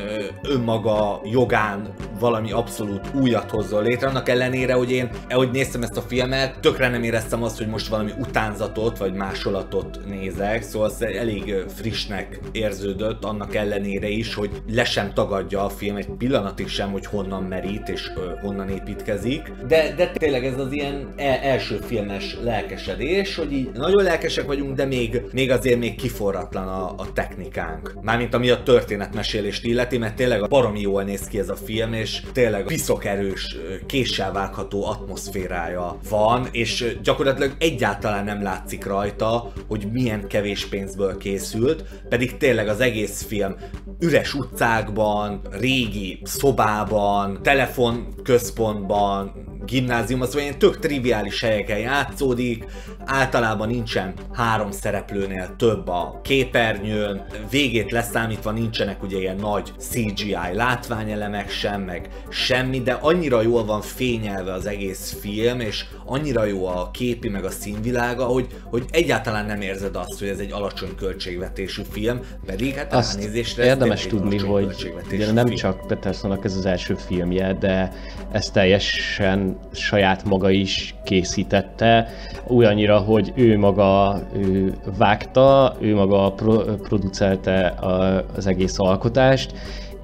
önmaga 0.44 1.22
jogán 1.24 1.94
valami 2.20 2.52
abszolút 2.52 3.02
újat 3.22 3.50
hozzon 3.50 3.84
létre, 3.84 4.08
annak 4.08 4.30
ellenére, 4.30 4.74
hogy 4.74 4.92
én, 4.92 5.10
ahogy 5.30 5.52
néztem 5.52 5.82
ezt 5.82 5.98
a 5.98 6.02
filmet, 6.02 6.60
tökre 6.60 6.90
nem 6.90 7.04
éreztem 7.04 7.44
azt, 7.44 7.58
hogy 7.58 7.68
most 7.68 7.88
valami 7.88 8.12
utánzatot 8.20 8.98
vagy 8.98 9.14
másolatot 9.14 10.00
nézek, 10.08 10.62
szóval 10.62 10.90
ez 10.90 11.02
elég 11.02 11.54
frissnek 11.76 12.40
érződött, 12.52 13.24
annak 13.24 13.56
ellenére 13.56 14.08
is, 14.08 14.34
hogy 14.34 14.50
le 14.72 14.84
sem 14.84 15.14
tagadja 15.14 15.66
a 15.66 15.70
film 15.70 15.96
egy 15.96 16.08
pillanatig 16.18 16.68
sem, 16.68 16.92
hogy 16.92 17.06
honnan 17.06 17.44
merít 17.44 17.90
és 17.90 18.12
honnan 18.42 18.70
építkezik, 18.70 19.52
de, 19.68 19.94
de 19.96 20.08
tényleg 20.08 20.46
ez 20.46 20.60
az 20.60 20.72
ilyen 20.72 21.14
e- 21.18 21.40
első 21.44 21.78
filmes 21.78 22.38
lelkesedés, 22.44 23.36
hogy 23.36 23.54
így 23.54 23.70
nagyon 23.74 24.04
lelkesek 24.04 24.46
vagyunk, 24.46 24.69
de 24.76 24.86
még, 24.86 25.22
még 25.32 25.52
azért 25.52 25.80
még 25.80 25.96
kiforratlan 25.96 26.68
a, 26.68 26.94
a 26.98 27.14
technikánk. 27.14 27.94
Mármint 28.02 28.34
ami 28.34 28.50
a 28.50 28.64
történetmesélést 28.64 29.66
illeti, 29.66 29.98
mert 29.98 30.16
tényleg 30.16 30.48
baromi 30.48 30.82
jól 30.82 31.04
néz 31.04 31.28
ki 31.28 31.40
ez 31.40 31.50
a 31.50 31.56
film, 31.56 31.94
és 31.94 32.22
tényleg 32.34 32.64
piszok 32.64 33.06
erős, 33.06 33.56
késsel 33.86 34.32
vágható 34.32 34.86
atmoszférája 34.86 35.98
van, 36.10 36.48
és 36.52 36.98
gyakorlatilag 37.04 37.56
egyáltalán 37.58 38.26
nem 38.26 38.44
látszik 38.44 38.86
rajta, 38.86 39.52
hogy 39.68 39.88
milyen 39.92 40.28
kevés 40.28 40.66
pénzből 40.66 41.18
készült, 41.18 41.84
pedig 42.10 42.38
tényleg 42.38 42.68
az 42.68 42.80
egész 42.80 43.24
film 43.24 43.56
üres 44.00 44.34
utcákban, 44.34 45.42
régi 45.52 46.20
szobában, 46.24 47.40
telefonközpontban, 47.44 49.48
gimnázium, 49.66 50.22
az 50.22 50.36
olyan 50.36 50.58
tök 50.58 50.80
triviális 50.80 51.42
helyeken 51.42 51.78
játszódik, 51.78 52.66
általában 53.06 53.68
nincsen 53.68 54.14
három 54.34 54.72
szereplőnél 54.72 55.56
több 55.58 55.88
a 55.88 56.20
képernyőn, 56.24 57.26
végét 57.50 57.92
leszámítva 57.92 58.52
nincsenek 58.52 59.04
ugye 59.04 59.18
ilyen 59.18 59.36
nagy 59.36 59.74
CGI 59.78 60.36
látványelemek 60.54 61.50
sem, 61.50 61.82
meg 61.82 62.10
semmi, 62.30 62.82
de 62.82 62.92
annyira 63.02 63.42
jól 63.42 63.66
van 63.66 63.82
fényelve 63.82 64.54
az 64.54 64.66
egész 64.66 65.18
film, 65.22 65.60
és 65.60 65.86
annyira 66.06 66.46
jó 66.46 66.66
a 66.66 66.90
képi 66.92 67.30
meg 67.30 67.46
a 67.46 67.50
színvilága, 67.50 68.26
hogy, 68.26 68.48
hogy 68.64 68.86
egyáltalán 68.92 69.46
nem 69.46 69.62
érzed 69.62 69.96
azt, 69.96 70.20
hogy 70.20 70.28
ez 70.28 70.40
egy 70.40 70.52
alacsony 70.52 70.96
költségvetésű 70.96 71.82
film, 71.92 72.20
pedig 72.46 72.76
hát 72.76 72.94
azt 72.94 73.18
elnézésre 73.20 73.66
érdemes 73.66 74.08
tudni, 74.08 74.38
hogy 74.38 74.94
ugye 75.12 75.32
nem 75.32 75.46
film. 75.46 75.58
csak 75.58 75.88
Petersonnak 75.88 76.46
ez 76.46 76.56
az 76.56 76.66
első 76.66 76.96
filmje, 76.96 77.54
de 77.54 77.94
ez 78.32 78.50
teljesen 78.50 79.49
saját 79.72 80.24
maga 80.24 80.50
is 80.50 80.96
készítette, 81.04 82.08
olyannyira, 82.48 82.98
hogy 82.98 83.32
ő 83.36 83.58
maga 83.58 84.20
ő 84.36 84.74
vágta, 84.98 85.76
ő 85.80 85.96
maga 85.96 86.32
pro- 86.32 86.82
producelte 86.82 87.66
a, 87.68 88.26
az 88.36 88.48
egész 88.48 88.80
alkotást, 88.80 89.54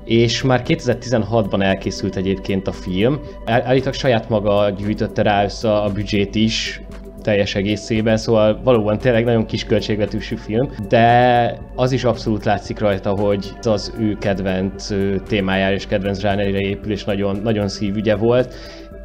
és 0.05 0.41
már 0.41 0.61
2016-ban 0.65 1.63
elkészült 1.63 2.15
egyébként 2.15 2.67
a 2.67 2.71
film. 2.71 3.19
Állítólag 3.45 3.93
saját 3.93 4.29
maga 4.29 4.69
gyűjtötte 4.69 5.21
rá 5.21 5.43
össze 5.43 5.73
a 5.73 5.89
büdzsét 5.89 6.35
is, 6.35 6.81
teljes 7.25 7.55
egészében, 7.55 8.17
szóval 8.17 8.59
valóban 8.63 8.97
tényleg 8.97 9.23
nagyon 9.23 9.45
kis 9.45 9.63
költségvetősű 9.63 10.35
film, 10.35 10.69
de 10.87 11.57
az 11.75 11.91
is 11.91 12.03
abszolút 12.03 12.45
látszik 12.45 12.79
rajta, 12.79 13.09
hogy 13.09 13.51
az 13.61 13.93
ő 13.99 14.17
kedvenc 14.19 14.87
témájára 15.27 15.73
és 15.73 15.87
kedvenc 15.87 16.19
zsánerére 16.19 16.59
épül, 16.59 16.91
és 16.91 17.03
nagyon, 17.03 17.39
nagyon 17.43 17.67
szívügye 17.67 18.15
volt 18.15 18.53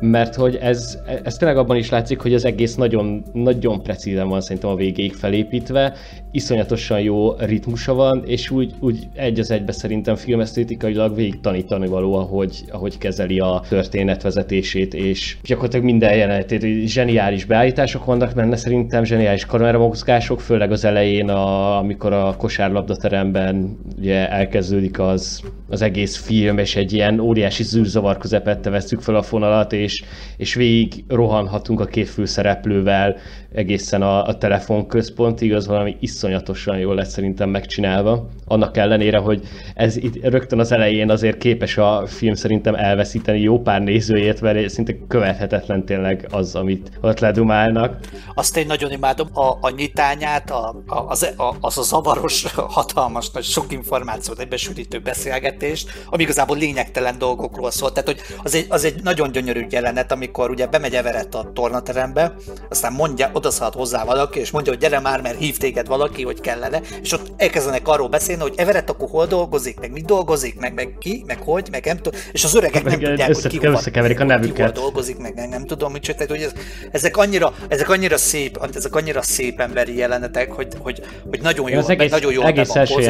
mert 0.01 0.35
hogy 0.35 0.57
ez, 0.57 0.99
ez 1.23 1.37
tényleg 1.37 1.59
abban 1.59 1.77
is 1.77 1.91
látszik, 1.91 2.21
hogy 2.21 2.35
az 2.35 2.45
egész 2.45 2.75
nagyon, 2.75 3.25
nagyon 3.33 3.83
precízen 3.83 4.29
van 4.29 4.41
szerintem 4.41 4.71
a 4.71 4.75
végéig 4.75 5.15
felépítve, 5.15 5.95
iszonyatosan 6.31 7.01
jó 7.01 7.33
ritmusa 7.33 7.95
van, 7.95 8.23
és 8.27 8.51
úgy, 8.51 8.73
úgy 8.81 9.09
egy 9.15 9.41
az 9.41 9.51
egybe 9.51 9.73
szerintem 9.73 10.15
filmesztétikailag 10.15 11.15
végig 11.15 11.41
tanítani 11.41 11.87
való, 11.87 12.15
ahogy, 12.15 12.65
ahogy 12.71 12.99
kezeli 12.99 13.39
a 13.39 13.63
történetvezetését, 13.69 14.95
és 14.95 15.37
gyakorlatilag 15.45 15.85
minden 15.85 16.17
jelenetét, 16.17 16.89
zseniális 16.89 17.45
beállítások 17.45 18.05
vannak 18.05 18.35
benne, 18.35 18.57
szerintem 18.57 19.05
zseniális 19.05 19.47
kameramozgások, 19.47 20.41
főleg 20.41 20.73
az 20.73 20.85
elején, 20.85 21.29
a, 21.29 21.79
amikor 21.79 22.13
a 22.13 22.35
kosárlabdateremben 22.37 23.79
ugye 23.99 24.31
elkezdődik 24.31 24.99
az, 24.99 25.43
az 25.69 25.83
egész 25.83 26.17
film, 26.17 26.59
és 26.59 26.77
egy 26.77 26.93
ilyen 26.93 27.21
óriási 27.21 27.63
zűrzavar 27.63 28.19
közepette 28.19 28.71
veszük 28.71 29.01
fel 29.01 29.15
a 29.15 29.23
fonalat, 29.23 29.73
és, 29.73 29.90
és 30.37 30.55
végig 30.55 31.05
rohanhatunk 31.09 31.81
a 31.81 31.85
két 31.85 32.09
főszereplővel 32.09 33.17
egészen 33.55 34.03
a, 34.03 34.27
a 34.27 34.39
telefonközpontig, 34.39 35.55
az 35.55 35.67
valami 35.67 35.97
iszonyatosan 36.01 36.79
jól 36.79 36.95
lett 36.95 37.09
szerintem 37.09 37.49
megcsinálva. 37.49 38.29
Annak 38.47 38.77
ellenére, 38.77 39.19
hogy 39.19 39.43
ez 39.75 39.97
itt 39.97 40.23
rögtön 40.23 40.59
az 40.59 40.73
elején 40.73 41.11
azért 41.11 41.39
képes 41.39 41.77
a 41.77 42.03
film 42.07 42.35
szerintem 42.35 42.75
elveszíteni 42.75 43.41
jó 43.41 43.61
pár 43.61 43.83
nézőjét, 43.83 44.41
mert 44.41 44.69
szinte 44.69 44.97
követhetetlen 45.09 45.85
tényleg 45.85 46.27
az, 46.31 46.55
amit 46.55 46.91
ott 47.01 47.19
ledumálnak. 47.19 47.97
Azt 48.35 48.57
én 48.57 48.67
nagyon 48.67 48.91
imádom, 48.91 49.29
a, 49.33 49.59
a 49.61 49.71
nyitányát, 49.77 50.51
a, 50.51 50.83
a, 50.87 50.99
az, 50.99 51.23
a, 51.37 51.55
az 51.61 51.79
a 51.79 51.83
zavaros, 51.83 52.53
hatalmas, 52.53 53.31
nagy 53.31 53.45
sok 53.45 53.73
információt 53.73 54.39
egybesűrítő 54.39 54.99
beszélgetést, 54.99 55.91
ami 56.07 56.23
igazából 56.23 56.57
lényegtelen 56.57 57.19
dolgokról 57.19 57.71
szól. 57.71 57.93
Tehát, 57.93 58.09
hogy 58.09 58.21
az 58.43 58.55
egy, 58.55 58.67
az 58.69 58.85
egy 58.85 59.03
nagyon 59.03 59.31
gyönyörű 59.33 59.67
jelenet, 59.81 60.13
amikor 60.13 60.51
ugye 60.51 60.67
bemegy 60.67 60.95
Everett 60.95 61.35
a 61.35 61.51
tornaterembe, 61.55 62.35
aztán 62.69 62.93
mondja, 62.93 63.31
odaszállt 63.33 63.75
hozzá 63.75 64.05
valaki, 64.05 64.39
és 64.39 64.51
mondja, 64.51 64.73
hogy 64.73 64.81
gyere 64.81 65.01
már, 65.01 65.21
mert 65.21 65.39
hív 65.39 65.57
téged 65.57 65.87
valaki, 65.87 66.23
hogy 66.23 66.41
kellene, 66.41 66.81
és 67.03 67.13
ott 67.13 67.31
elkezdenek 67.37 67.89
arról 67.89 68.09
beszélni, 68.09 68.43
hogy 68.43 68.55
Everett 68.57 68.91
akkor 68.91 69.09
hol 69.09 69.27
dolgozik, 69.27 69.81
meg 69.81 69.93
mit 69.93 70.05
dolgozik, 70.05 70.61
meg, 70.61 70.75
meg 70.75 70.95
ki, 70.99 71.23
meg 71.27 71.39
hogy, 71.43 71.69
meg 71.71 71.85
nem 71.85 71.97
tudom, 71.97 72.21
és 72.33 72.45
az 72.45 72.55
öregek 72.55 72.85
nem 72.85 72.99
tudják, 72.99 73.29
össze, 73.29 73.49
hogy 73.49 73.59
ki 73.59 73.67
összekeverik 73.67 74.21
a 74.21 74.25
nevüket. 74.25 74.55
Ki 74.55 74.63
hol 74.63 74.71
dolgozik, 74.71 75.19
meg 75.19 75.35
nem, 75.35 75.49
nem 75.49 75.67
tudom, 75.67 75.93
mit 75.93 76.07
tehát, 76.15 76.31
hogy 76.31 76.43
ez, 76.43 76.53
ezek, 76.91 77.17
annyira, 77.17 77.53
ezek 77.69 77.89
annyira 77.89 78.17
szép, 78.17 78.69
ezek 78.75 78.95
annyira 78.95 79.23
szép 79.23 79.61
emberi 79.61 79.97
jelenetek, 79.97 80.53
hogy, 80.53 80.69
hogy, 80.79 81.03
hogy 81.31 81.41
nagyon 81.43 81.71
jó, 81.71 81.79
az 81.79 81.89
egész, 81.89 82.11
nagyon 82.11 82.33
jó 82.33 82.43
egész 82.43 82.75
első 82.75 83.01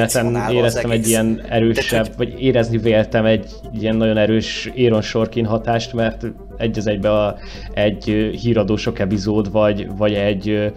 éreztem 0.50 0.90
egy 0.90 1.08
ilyen 1.08 1.44
erősebb, 1.48 2.06
hogy... 2.06 2.16
vagy 2.16 2.42
érezni 2.42 2.78
véltem 2.78 3.24
egy 3.24 3.50
ilyen 3.72 3.96
nagyon 3.96 4.16
erős 4.16 4.70
Éron 4.74 5.02
Sorkin 5.02 5.44
hatást, 5.44 5.92
mert 5.92 6.26
egy 6.60 6.78
az 6.78 6.86
egybe 6.86 7.12
a, 7.12 7.38
egy 7.72 8.04
híradó 8.40 8.76
sok 8.76 8.98
epizód, 8.98 9.50
vagy, 9.50 9.96
vagy 9.96 10.14
egy 10.14 10.72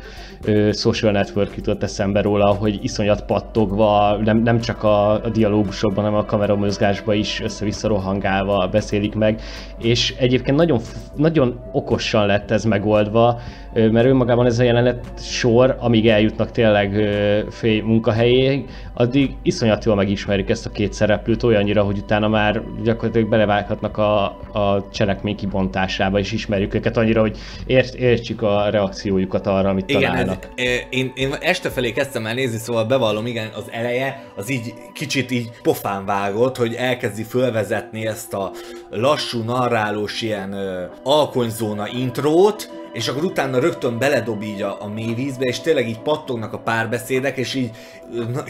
social 0.72 1.12
network 1.12 1.56
jutott 1.56 1.84
eszembe 1.84 2.22
róla, 2.22 2.46
hogy 2.46 2.80
iszonyat 2.82 3.26
pattogva, 3.26 4.18
nem, 4.24 4.38
nem 4.38 4.60
csak 4.60 4.84
a, 4.84 5.12
a 5.12 5.30
dialógusokban, 5.30 6.04
hanem 6.04 6.20
a 6.20 6.26
kameramozgásban 6.26 7.16
is 7.16 7.42
össze-vissza 7.42 7.88
rohangálva 7.88 8.68
beszélik 8.72 9.16
meg, 9.16 9.42
és 9.78 10.14
egyébként 10.18 10.58
nagyon, 10.58 10.80
nagyon 11.16 11.60
okosan 11.72 12.26
lett 12.26 12.52
ez 12.52 12.64
megoldva, 12.64 13.40
mert 13.74 14.06
önmagában 14.06 14.46
ez 14.46 14.60
a 14.60 14.64
jelenet 14.64 15.06
sor, 15.18 15.76
amíg 15.80 16.08
eljutnak 16.08 16.52
tényleg 16.52 17.10
fél 17.50 17.84
munkahelyéig, 17.84 18.66
addig 18.94 19.36
iszonyat 19.42 19.86
jól 19.86 19.96
megismerjük 19.96 20.50
ezt 20.50 20.66
a 20.66 20.70
két 20.70 20.94
szereplőt 20.94 21.44
olyannyira, 21.44 21.84
hogy 21.84 21.98
utána 21.98 22.28
már 22.28 22.62
gyakorlatilag 22.84 23.30
belevághatnak 23.30 23.98
a, 23.98 24.24
a 24.54 24.88
cselekmény 24.92 25.36
kibontásába, 25.36 26.20
és 26.20 26.32
ismerjük 26.32 26.74
őket 26.74 26.98
annyira, 26.98 27.22
hogy 27.22 27.38
ért, 27.66 27.94
értsük 27.94 28.42
a 28.42 28.70
reakciójukat 28.70 29.48
arra, 29.48 29.70
amit 29.70 29.90
igen, 29.90 30.02
találnak. 30.02 30.33
Ez, 30.56 30.80
én, 30.90 31.12
én 31.16 31.36
este 31.40 31.70
felé 31.70 31.92
kezdtem 31.92 32.26
el 32.26 32.34
nézni, 32.34 32.58
szóval 32.58 32.86
bevallom, 32.86 33.26
igen, 33.26 33.52
az 33.56 33.64
eleje 33.72 34.24
az 34.36 34.50
így 34.50 34.74
kicsit 34.94 35.32
így 35.32 35.52
pofán 35.62 36.06
vágott, 36.06 36.58
hogy 36.58 36.74
elkezdi 36.74 37.24
fölvezetni 37.24 38.06
ezt 38.06 38.34
a 38.34 38.52
lassú, 38.90 39.44
narrálós 39.44 40.22
ilyen 40.22 40.54
ö, 40.54 40.86
alkonyzóna 41.04 41.88
intrót, 41.88 42.70
és 42.94 43.08
akkor 43.08 43.24
utána 43.24 43.60
rögtön 43.60 43.98
beledob 43.98 44.44
így 44.44 44.62
a, 44.62 44.78
a 44.82 44.88
mélyvízbe, 44.88 45.46
és 45.46 45.60
tényleg 45.60 45.88
így 45.88 46.00
pattognak 46.00 46.54
a 46.54 46.60
párbeszédek, 46.60 47.38
és 47.38 47.54
így 47.54 47.72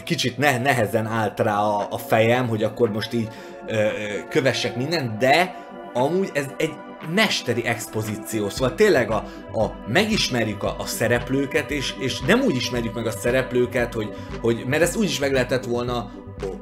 kicsit 0.04 0.38
ne, 0.38 0.58
nehezen 0.58 1.06
állt 1.06 1.40
rá 1.40 1.58
a, 1.58 1.86
a 1.90 1.98
fejem, 1.98 2.48
hogy 2.48 2.62
akkor 2.62 2.90
most 2.90 3.12
így 3.12 3.28
ö, 3.66 3.88
kövessek 4.28 4.76
mindent, 4.76 5.18
de 5.18 5.54
amúgy 5.92 6.30
ez 6.32 6.46
egy 6.56 6.72
mesteri 7.14 7.64
expozíció, 7.64 8.48
szóval 8.48 8.74
tényleg 8.74 9.10
a, 9.10 9.24
a 9.52 9.74
megismerjük 9.88 10.62
a, 10.62 10.74
a 10.78 10.86
szereplőket, 10.86 11.70
és, 11.70 11.94
és 11.98 12.20
nem 12.20 12.40
úgy 12.40 12.56
ismerjük 12.56 12.94
meg 12.94 13.06
a 13.06 13.10
szereplőket, 13.10 13.94
hogy, 13.94 14.14
hogy 14.40 14.64
mert 14.66 14.82
ezt 14.82 14.96
úgy 14.96 15.04
is 15.04 15.18
meg 15.18 15.32
lehetett 15.32 15.64
volna 15.64 16.10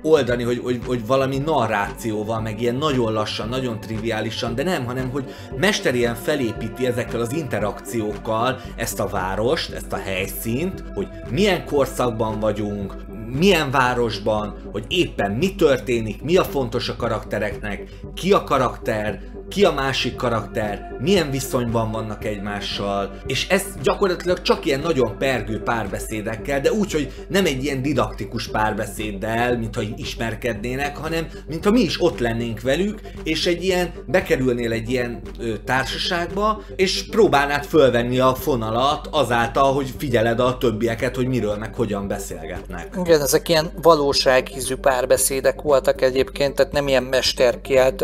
oldani, 0.03 0.43
hogy, 0.43 0.61
hogy, 0.63 0.81
hogy 0.87 1.07
valami 1.07 1.39
narrációval, 1.39 2.41
meg 2.41 2.61
ilyen 2.61 2.75
nagyon 2.75 3.13
lassan, 3.13 3.49
nagyon 3.49 3.81
triviálisan, 3.81 4.55
de 4.55 4.63
nem, 4.63 4.85
hanem 4.85 5.11
hogy 5.11 5.35
mesterien 5.57 6.15
felépíti 6.15 6.87
ezekkel 6.87 7.21
az 7.21 7.33
interakciókkal 7.33 8.61
ezt 8.77 9.01
a 9.01 9.07
várost, 9.07 9.73
ezt 9.73 9.93
a 9.93 9.97
helyszínt, 9.97 10.85
hogy 10.95 11.09
milyen 11.31 11.65
korszakban 11.65 12.41
vagyunk, 12.41 12.97
milyen 13.27 13.71
városban, 13.71 14.57
hogy 14.73 14.85
éppen 14.89 15.31
mi 15.31 15.55
történik, 15.55 16.23
mi 16.23 16.37
a 16.37 16.45
fontos 16.45 16.89
a 16.89 16.97
karaktereknek, 16.97 17.91
ki 18.15 18.33
a 18.33 18.45
karakter, 18.45 19.21
ki 19.49 19.65
a 19.65 19.73
másik 19.73 20.15
karakter, 20.15 20.97
milyen 21.01 21.31
viszonyban 21.31 21.91
vannak 21.91 22.25
egymással, 22.25 23.11
és 23.27 23.49
ez 23.49 23.63
gyakorlatilag 23.83 24.43
csak 24.43 24.65
ilyen 24.65 24.81
nagyon 24.81 25.19
pergő 25.19 25.63
párbeszédekkel, 25.63 26.61
de 26.61 26.73
úgy, 26.73 26.93
hogy 26.93 27.13
nem 27.29 27.47
egy 27.47 27.65
ilyen 27.65 27.83
didaktikus 27.83 28.49
párbeszéddel, 28.49 29.59
mint 29.59 29.75
ha 29.75 29.83
ismerkednének, 29.97 30.97
hanem 30.97 31.27
mint 31.49 31.65
ha 31.65 31.71
mi 31.71 31.81
is 31.81 32.03
ott 32.03 32.19
lennénk 32.19 32.61
velük, 32.61 33.01
és 33.23 33.47
egy 33.47 33.65
ilyen, 33.65 33.91
bekerülnél 34.07 34.73
egy 34.73 34.91
ilyen 34.91 35.21
ö, 35.39 35.59
társaságba, 35.65 36.63
és 36.77 37.09
próbálnád 37.11 37.65
fölvenni 37.65 38.19
a 38.19 38.35
fonalat 38.35 39.09
azáltal, 39.11 39.73
hogy 39.73 39.95
figyeled 39.99 40.41
a 40.41 40.59
többieket, 40.59 41.17
hogy 41.17 41.27
miről 41.27 41.57
meg 41.57 41.75
hogyan 41.75 42.09
beszélgetnek. 42.09 42.97
Igen, 43.05 43.12
ezek 43.21 43.49
ilyen 43.49 43.73
valóságízű 43.83 44.77
párbeszédek 44.77 45.63
voltak 45.63 46.03
egyébként, 46.03 46.55
tehát 46.55 46.73
nem 46.73 46.89
ilyen 46.89 47.03
mesterkielt 47.03 48.01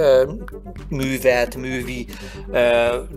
művel, 0.88 1.38
művelt, 1.38 1.56
művi 1.56 2.06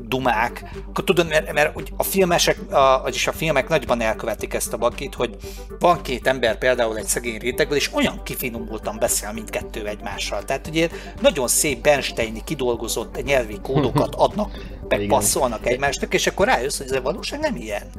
dumák. 0.08 0.64
Akkor 0.89 1.04
tudod, 1.04 1.28
mert, 1.28 1.54
mert 1.54 1.78
a 1.98 2.04
filmesek, 2.04 2.58
a, 2.72 3.02
vagyis 3.02 3.28
a 3.28 3.32
filmek 3.32 3.68
nagyban 3.68 4.02
elkövetik 4.02 4.54
ezt 4.54 4.74
a 4.74 4.78
bakit, 4.78 5.16
hogy 5.16 5.36
van 5.80 6.02
két 6.02 6.28
ember 6.28 6.58
például 6.58 6.98
egy 6.98 7.06
szegény 7.06 7.38
rétegből, 7.38 7.78
és 7.78 7.94
olyan 7.94 8.22
kifinomultan 8.24 8.98
beszél 9.00 9.32
mindkettő 9.32 9.88
egymással. 9.88 10.44
Tehát 10.44 10.68
ugye 10.68 10.89
nagyon 11.22 11.48
szép 11.48 11.82
Bernsteini 11.82 12.42
kidolgozott 12.44 13.24
nyelvi 13.24 13.60
kódokat 13.62 14.16
adnak, 14.26 14.52
megpasszolnak 14.88 15.68
egymásnak, 15.68 16.14
és 16.14 16.28
akkor 16.28 16.48
rájössz, 16.48 16.78
hogy 16.78 16.88
ez 16.88 16.96
a 16.96 17.02
valóság 17.02 17.39
nem 17.39 17.56
ilyen. 17.56 17.89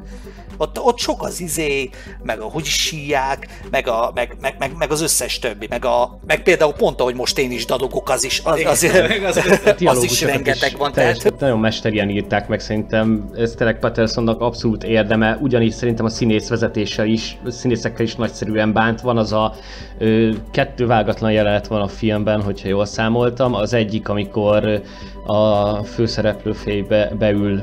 Ott, 0.57 0.79
ott 0.79 0.97
sok 0.97 1.23
az 1.23 1.39
izé, 1.39 1.89
meg 2.23 2.39
a 2.39 2.45
hogy 2.45 2.65
síják, 2.65 3.47
meg, 3.71 3.82
a, 3.87 4.11
meg, 4.15 4.35
meg, 4.41 4.55
meg, 4.59 4.71
meg, 4.77 4.91
az 4.91 5.01
összes 5.01 5.39
többi, 5.39 5.67
meg, 5.69 5.85
a, 5.85 6.19
meg 6.27 6.43
például 6.43 6.73
pont, 6.73 7.01
ahogy 7.01 7.15
most 7.15 7.37
én 7.37 7.51
is 7.51 7.65
dadogok, 7.65 8.09
az 8.09 8.23
is, 8.23 8.41
az, 8.43 8.61
az, 8.65 8.83
az, 9.25 9.37
az, 9.37 9.97
az 9.97 10.03
is 10.03 10.21
rengeteg 10.21 10.77
van. 10.77 10.91
Tehát... 10.91 11.39
Nagyon 11.39 11.59
mesterien 11.59 12.09
írták 12.09 12.47
meg 12.47 12.59
szerintem, 12.59 13.29
ez 13.35 13.51
tényleg 13.51 13.79
Pattersonnak 13.79 14.41
abszolút 14.41 14.83
érdeme, 14.83 15.37
ugyanígy 15.41 15.71
szerintem 15.71 16.05
a 16.05 16.09
színész 16.09 16.49
vezetéssel 16.49 17.05
is, 17.07 17.37
színészekkel 17.47 18.05
is 18.05 18.15
nagyszerűen 18.15 18.73
bánt 18.73 19.01
van, 19.01 19.17
az 19.17 19.31
a 19.31 19.53
ö, 19.97 20.31
kettő 20.51 20.85
vágatlan 20.85 21.31
jelenet 21.31 21.67
van 21.67 21.81
a 21.81 21.87
filmben, 21.87 22.41
hogyha 22.41 22.67
jól 22.67 22.85
számoltam, 22.85 23.53
az 23.53 23.73
egyik, 23.73 24.09
amikor 24.09 24.81
a 25.25 25.73
főszereplő 25.83 26.51
félybe 26.51 27.11
beül 27.19 27.61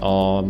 a 0.00 0.42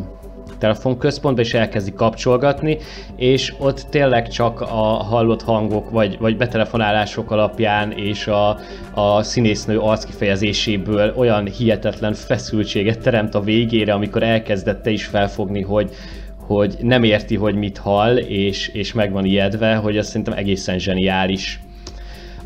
telefonközpontba, 0.58 1.40
és 1.40 1.54
elkezdi 1.54 1.92
kapcsolgatni, 1.92 2.78
és 3.16 3.54
ott 3.58 3.86
tényleg 3.90 4.28
csak 4.28 4.60
a 4.60 5.02
hallott 5.02 5.42
hangok, 5.42 5.90
vagy, 5.90 6.18
vagy 6.18 6.36
betelefonálások 6.36 7.30
alapján, 7.30 7.92
és 7.92 8.26
a, 8.26 8.58
a 8.94 9.22
színésznő 9.22 9.78
arckifejezéséből 9.78 11.14
olyan 11.16 11.46
hihetetlen 11.46 12.14
feszültséget 12.14 13.00
teremt 13.00 13.34
a 13.34 13.40
végére, 13.40 13.92
amikor 13.92 14.22
elkezdette 14.22 14.90
is 14.90 15.04
felfogni, 15.04 15.62
hogy, 15.62 15.90
hogy 16.36 16.76
nem 16.80 17.02
érti, 17.02 17.36
hogy 17.36 17.54
mit 17.54 17.78
hall, 17.78 18.16
és, 18.16 18.68
és 18.68 18.92
meg 18.92 19.12
van 19.12 19.24
ijedve, 19.24 19.74
hogy 19.74 19.98
azt 19.98 20.08
szerintem 20.08 20.38
egészen 20.38 20.78
zseniális. 20.78 21.60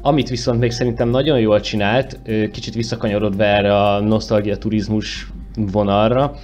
Amit 0.01 0.29
viszont 0.29 0.61
még 0.61 0.71
szerintem 0.71 1.09
nagyon 1.09 1.39
jól 1.39 1.61
csinált, 1.61 2.19
kicsit 2.53 2.75
visszakanyarodva 2.75 3.45
erre 3.45 3.77
a 3.77 4.01
nosztalgia 4.01 4.57
turizmus 4.57 5.27
vonalra, 5.57 6.35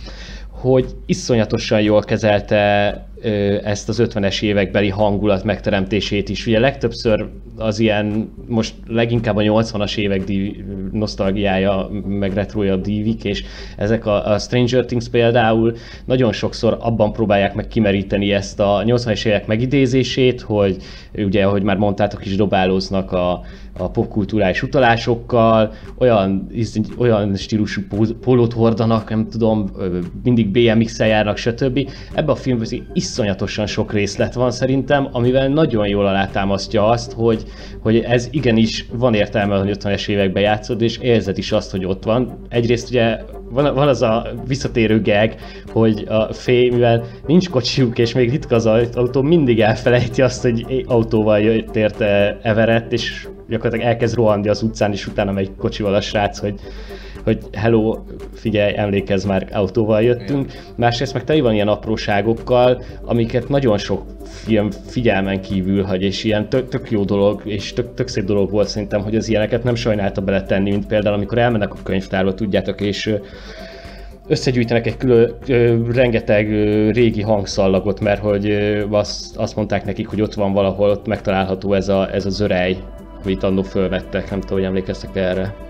hogy 0.60 0.86
iszonyatosan 1.06 1.80
jól 1.80 2.02
kezelte 2.02 3.06
ezt 3.64 3.88
az 3.88 4.02
50-es 4.02 4.42
évekbeli 4.42 4.88
hangulat 4.88 5.44
megteremtését 5.44 6.28
is. 6.28 6.46
Ugye 6.46 6.58
legtöbbször 6.58 7.26
az 7.60 7.78
ilyen 7.78 8.32
most 8.46 8.74
leginkább 8.86 9.36
a 9.36 9.40
80-as 9.40 9.96
évek 9.96 10.24
div, 10.24 10.56
nosztalgiája, 10.92 11.90
meg 12.08 12.32
retroja 12.32 12.76
dívik, 12.76 13.24
és 13.24 13.44
ezek 13.76 14.06
a, 14.06 14.32
a 14.32 14.38
Stranger 14.38 14.84
Things 14.84 15.08
például 15.08 15.76
nagyon 16.04 16.32
sokszor 16.32 16.76
abban 16.80 17.12
próbálják 17.12 17.54
meg 17.54 17.68
kimeríteni 17.68 18.32
ezt 18.32 18.60
a 18.60 18.82
80-as 18.84 19.26
évek 19.26 19.46
megidézését, 19.46 20.40
hogy 20.40 20.76
ugye, 21.14 21.44
ahogy 21.44 21.62
már 21.62 21.76
mondtátok 21.76 22.26
is, 22.26 22.36
dobálóznak 22.36 23.12
a, 23.12 23.42
a 23.76 23.90
popkulturális 23.90 24.62
utalásokkal, 24.62 25.72
olyan, 25.98 26.46
olyan 26.98 27.36
stílusú 27.36 27.82
pólót 28.20 28.52
hordanak, 28.52 29.10
nem 29.10 29.28
tudom, 29.28 29.70
mindig 30.22 30.48
BMX-el 30.48 31.08
járnak, 31.08 31.36
stb. 31.36 31.90
Ebben 32.12 32.28
a 32.28 32.34
filmben 32.34 32.68
iszonyatosan 32.92 33.66
sok 33.66 33.92
részlet 33.92 34.34
van 34.34 34.50
szerintem, 34.50 35.08
amivel 35.12 35.48
nagyon 35.48 35.88
jól 35.88 36.06
alátámasztja 36.06 36.88
azt, 36.88 37.12
hogy, 37.12 37.44
hogy 37.80 37.98
ez 37.98 38.28
igenis 38.30 38.86
van 38.92 39.14
értelme, 39.14 39.58
hogy 39.58 39.76
50-es 39.80 40.08
években 40.08 40.42
játszod, 40.42 40.82
és 40.82 40.98
érzed 40.98 41.38
is 41.38 41.52
azt, 41.52 41.70
hogy 41.70 41.84
ott 41.84 42.04
van. 42.04 42.46
Egyrészt 42.48 42.88
ugye 42.88 43.18
van, 43.50 43.74
van 43.74 43.88
az 43.88 44.02
a 44.02 44.26
visszatérő 44.46 45.02
gag, 45.02 45.34
hogy 45.72 46.04
a 46.08 46.32
fé, 46.32 46.68
mivel 46.68 47.04
nincs 47.26 47.48
kocsiuk, 47.48 47.98
és 47.98 48.14
még 48.14 48.30
ritka 48.30 48.54
az 48.54 48.66
autó, 48.66 49.22
mindig 49.22 49.60
elfelejti 49.60 50.22
azt, 50.22 50.42
hogy 50.42 50.84
autóval 50.86 51.40
jött 51.40 51.76
érte 51.76 52.38
Everett, 52.42 52.92
és 52.92 53.28
gyakorlatilag 53.48 53.86
elkezd 53.86 54.14
rohanni 54.14 54.48
az 54.48 54.62
utcán, 54.62 54.92
és 54.92 55.06
utána 55.06 55.32
megy 55.32 55.50
kocsival 55.56 55.94
a 55.94 56.00
srác, 56.00 56.38
hogy, 56.38 56.54
hogy 57.24 57.38
hello, 57.52 57.98
figyelj, 58.34 58.76
emlékezz 58.76 59.24
már, 59.24 59.48
autóval 59.52 60.02
jöttünk. 60.02 60.52
Másrészt 60.76 61.12
meg 61.12 61.24
teli 61.24 61.40
van 61.40 61.54
ilyen 61.54 61.68
apróságokkal, 61.68 62.82
amiket 63.04 63.48
nagyon 63.48 63.78
sok 63.78 64.02
film 64.24 64.70
figyelmen 64.70 65.40
kívül 65.40 65.82
hagy, 65.82 66.02
és 66.02 66.24
ilyen 66.24 66.48
tök, 66.48 66.68
tök 66.68 66.90
jó 66.90 67.04
dolog, 67.04 67.42
és 67.44 67.72
tök, 67.72 67.94
tök 67.94 68.08
szép 68.08 68.24
dolog 68.24 68.50
volt 68.50 68.68
szerintem, 68.68 69.02
hogy 69.02 69.16
az 69.16 69.28
ilyeneket 69.28 69.64
nem 69.64 69.74
sajnálta 69.74 70.20
beletenni, 70.20 70.70
mint 70.70 70.86
például 70.86 71.14
amikor 71.14 71.38
elmennek 71.38 71.72
a 71.72 71.82
könyvtárba, 71.82 72.34
tudjátok, 72.34 72.80
és 72.80 73.14
összegyűjtenek 74.28 74.86
egy 74.86 74.96
külön, 74.96 75.34
ö, 75.46 75.76
rengeteg 75.92 76.52
ö, 76.52 76.90
régi 76.90 77.22
hangszallagot, 77.22 78.00
mert 78.00 78.20
hogy 78.20 78.50
ö, 78.50 78.84
azt, 78.90 79.36
azt 79.36 79.56
mondták 79.56 79.84
nekik, 79.84 80.08
hogy 80.08 80.20
ott 80.20 80.34
van 80.34 80.52
valahol, 80.52 80.90
ott 80.90 81.06
megtalálható 81.06 81.72
ez, 81.72 81.88
a, 81.88 82.14
ez 82.14 82.26
az 82.26 82.40
örej, 82.40 82.76
amit 83.24 83.42
annó 83.42 83.62
fölvettek, 83.62 84.30
nem 84.30 84.40
tudom, 84.40 84.56
hogy 84.56 84.66
emlékeztek 84.66 85.16
erre. 85.16 85.69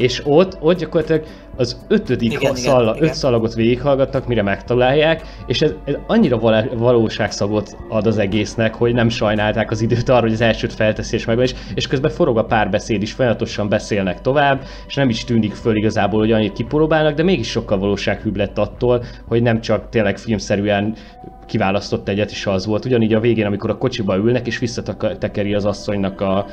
És 0.00 0.22
ott, 0.24 0.56
ott 0.60 0.78
gyakorlatilag 0.78 1.24
az 1.56 1.84
ötödik 1.88 2.32
igen, 2.32 2.54
szallag, 2.54 2.96
igen, 2.96 3.08
öt 3.08 3.14
szalagot 3.14 3.54
végighallgatnak, 3.54 4.26
mire 4.26 4.42
megtalálják, 4.42 5.22
és 5.46 5.62
ez, 5.62 5.74
ez 5.84 5.94
annyira 6.06 6.38
val- 6.38 6.74
valóságszagot 6.74 7.76
ad 7.88 8.06
az 8.06 8.18
egésznek, 8.18 8.74
hogy 8.74 8.94
nem 8.94 9.08
sajnálták 9.08 9.70
az 9.70 9.80
időt 9.80 10.08
arra, 10.08 10.20
hogy 10.20 10.32
az 10.32 10.40
elsőt 10.40 10.72
felteszi 10.72 11.16
és 11.16 11.24
megvan, 11.24 11.44
és, 11.44 11.54
és 11.74 11.86
közben 11.86 12.10
forog 12.10 12.38
a 12.38 12.44
párbeszéd 12.44 13.02
is, 13.02 13.12
folyamatosan 13.12 13.68
beszélnek 13.68 14.20
tovább, 14.20 14.62
és 14.86 14.94
nem 14.94 15.08
is 15.08 15.24
tűnik 15.24 15.52
föl 15.52 15.76
igazából, 15.76 16.20
hogy 16.20 16.32
annyit 16.32 16.52
kipróbálnak, 16.52 17.14
de 17.14 17.22
mégis 17.22 17.48
sokkal 17.48 17.78
valósághűbb 17.78 18.36
lett 18.36 18.58
attól, 18.58 19.04
hogy 19.28 19.42
nem 19.42 19.60
csak 19.60 19.88
tényleg 19.88 20.18
filmszerűen 20.18 20.94
kiválasztott 21.46 22.08
egyet, 22.08 22.30
is 22.30 22.46
az 22.46 22.66
volt. 22.66 22.84
Ugyanígy 22.84 23.14
a 23.14 23.20
végén, 23.20 23.46
amikor 23.46 23.70
a 23.70 23.78
kocsiba 23.78 24.16
ülnek, 24.16 24.46
és 24.46 24.58
visszatekeri 24.58 25.54
az 25.54 25.64
asszonynak 25.64 26.20
a, 26.20 26.46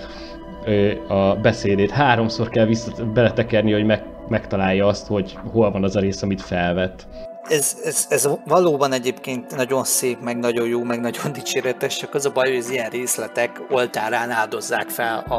a 1.07 1.35
beszédét. 1.35 1.91
Háromszor 1.91 2.49
kell 2.49 2.65
vissza 2.65 2.91
beletekerni, 3.13 3.71
hogy 3.71 3.85
meg, 3.85 4.03
megtalálja 4.27 4.87
azt, 4.87 5.07
hogy 5.07 5.37
hol 5.51 5.71
van 5.71 5.83
az 5.83 5.95
a 5.95 5.99
rész, 5.99 6.21
amit 6.21 6.41
felvett. 6.41 7.07
Ez, 7.49 7.77
ez, 7.83 8.05
ez 8.09 8.29
valóban 8.45 8.93
egyébként 8.93 9.55
nagyon 9.55 9.83
szép, 9.83 10.17
meg 10.23 10.37
nagyon 10.37 10.67
jó, 10.67 10.83
meg 10.83 10.99
nagyon 10.99 11.31
dicséretes, 11.33 11.97
csak 11.97 12.13
az 12.13 12.25
a 12.25 12.31
baj, 12.31 12.47
hogy 12.49 12.57
az 12.57 12.69
ilyen 12.69 12.89
részletek 12.89 13.61
oltárán 13.71 14.29
áldozzák 14.29 14.89
fel 14.89 15.23
a, 15.27 15.35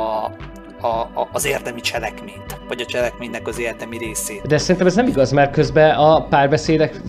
a, 0.87 1.01
a, 1.01 1.29
az 1.33 1.47
érdemi 1.47 1.81
cselekményt, 1.81 2.59
vagy 2.69 2.81
a 2.81 2.85
cselekménynek 2.85 3.47
az 3.47 3.59
érdemi 3.59 3.99
részét. 3.99 4.47
De 4.47 4.59
szerintem 4.59 4.87
ez 4.87 4.95
nem 4.95 5.07
igaz, 5.07 5.31
mert 5.31 5.53
közben 5.53 5.97
a 5.97 6.27
párbeszédek 6.27 7.01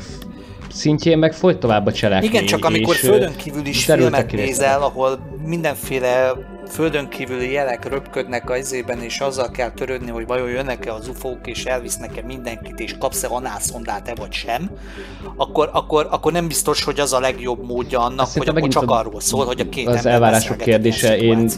szintjén 0.72 1.18
meg 1.18 1.34
folyt 1.34 1.60
tovább 1.60 1.86
a 1.86 1.92
cselekmény. 1.92 2.30
Igen, 2.30 2.46
csak 2.46 2.66
amikor 2.66 2.96
földön 2.96 3.36
kívül 3.36 3.66
is 3.66 3.86
filmet 3.86 4.32
nézel, 4.32 4.82
ahol 4.82 5.20
mindenféle 5.46 6.32
földön 6.70 7.10
kívüli 7.10 7.52
jelek 7.52 7.90
röpködnek 7.90 8.50
a 8.50 8.58
izében, 8.58 9.02
és 9.02 9.20
azzal 9.20 9.52
kell 9.52 9.72
törődni, 9.72 10.10
hogy 10.10 10.28
vajon 10.28 10.50
jönnek-e 10.50 10.94
az 10.94 11.08
ufók, 11.08 11.48
és 11.48 11.66
elvisznek-e 11.66 12.22
mindenkit, 12.22 12.80
és 12.80 12.98
kapsz-e 12.98 13.28
anászondát-e 13.30 14.16
vagy 14.16 14.32
sem, 14.32 14.70
akkor, 15.36 15.70
akkor, 15.74 16.08
akkor 16.12 16.32
nem 16.32 16.48
biztos, 16.48 16.84
hogy 16.84 17.00
az 17.00 17.14
a 17.14 17.20
legjobb 17.20 17.66
módja 17.66 18.00
annak, 18.00 18.20
Azt 18.20 18.38
hogy 18.38 18.48
akkor 18.48 18.68
csak 18.68 18.92
arról 18.92 19.20
szól, 19.20 19.46
hogy 19.46 19.60
a 19.60 19.70
két 19.70 19.88
az 19.88 20.06
elvárások 20.06 20.58
kérdése, 20.58 21.18
én, 21.18 21.50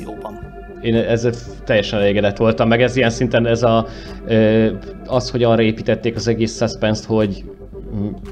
én 0.82 0.95
ezzel 0.95 1.34
teljesen 1.66 1.99
elégedett 1.99 2.38
voltam, 2.38 2.68
meg 2.68 2.82
ez 2.82 2.95
ilyen 2.95 3.09
szinten 3.09 3.47
ez 3.47 3.64
a, 3.64 3.88
az, 5.05 5.30
hogy 5.30 5.43
arra 5.43 5.62
építették 5.62 6.16
az 6.16 6.28
egész 6.28 6.57
suspense 6.57 7.03
hogy 7.07 7.43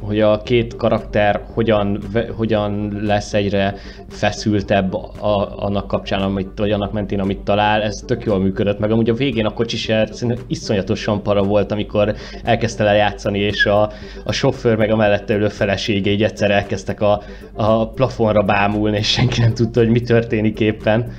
hogy 0.01 0.19
a 0.19 0.41
két 0.41 0.75
karakter 0.75 1.45
hogyan, 1.53 2.03
hogyan 2.35 2.99
lesz 3.01 3.33
egyre 3.33 3.75
feszültebb 4.09 4.93
a, 4.93 5.53
annak 5.57 5.87
kapcsán, 5.87 6.21
amit, 6.21 6.49
vagy 6.55 6.71
annak 6.71 6.91
mentén, 6.91 7.19
amit 7.19 7.39
talál, 7.39 7.81
ez 7.81 8.03
tök 8.05 8.23
jól 8.23 8.39
működött, 8.39 8.79
meg 8.79 8.91
amúgy 8.91 9.09
a 9.09 9.13
végén 9.13 9.45
a 9.45 9.53
kocsiser 9.53 10.09
szerintem 10.11 10.45
iszonyatosan 10.47 11.23
para 11.23 11.43
volt, 11.43 11.71
amikor 11.71 12.15
elkezdte 12.43 12.83
el 12.83 12.95
játszani, 12.95 13.39
és 13.39 13.65
a, 13.65 13.91
a 14.23 14.31
sofőr 14.31 14.75
meg 14.75 14.91
a 14.91 14.95
mellette 14.95 15.33
ülő 15.33 15.47
felesége 15.47 16.11
így 16.11 16.23
egyszer 16.23 16.51
elkezdtek 16.51 17.01
a, 17.01 17.21
a 17.53 17.89
plafonra 17.89 18.41
bámulni, 18.41 18.97
és 18.97 19.07
senki 19.07 19.39
nem 19.39 19.53
tudta, 19.53 19.79
hogy 19.79 19.89
mi 19.89 20.01
történik 20.01 20.59
éppen. 20.59 21.11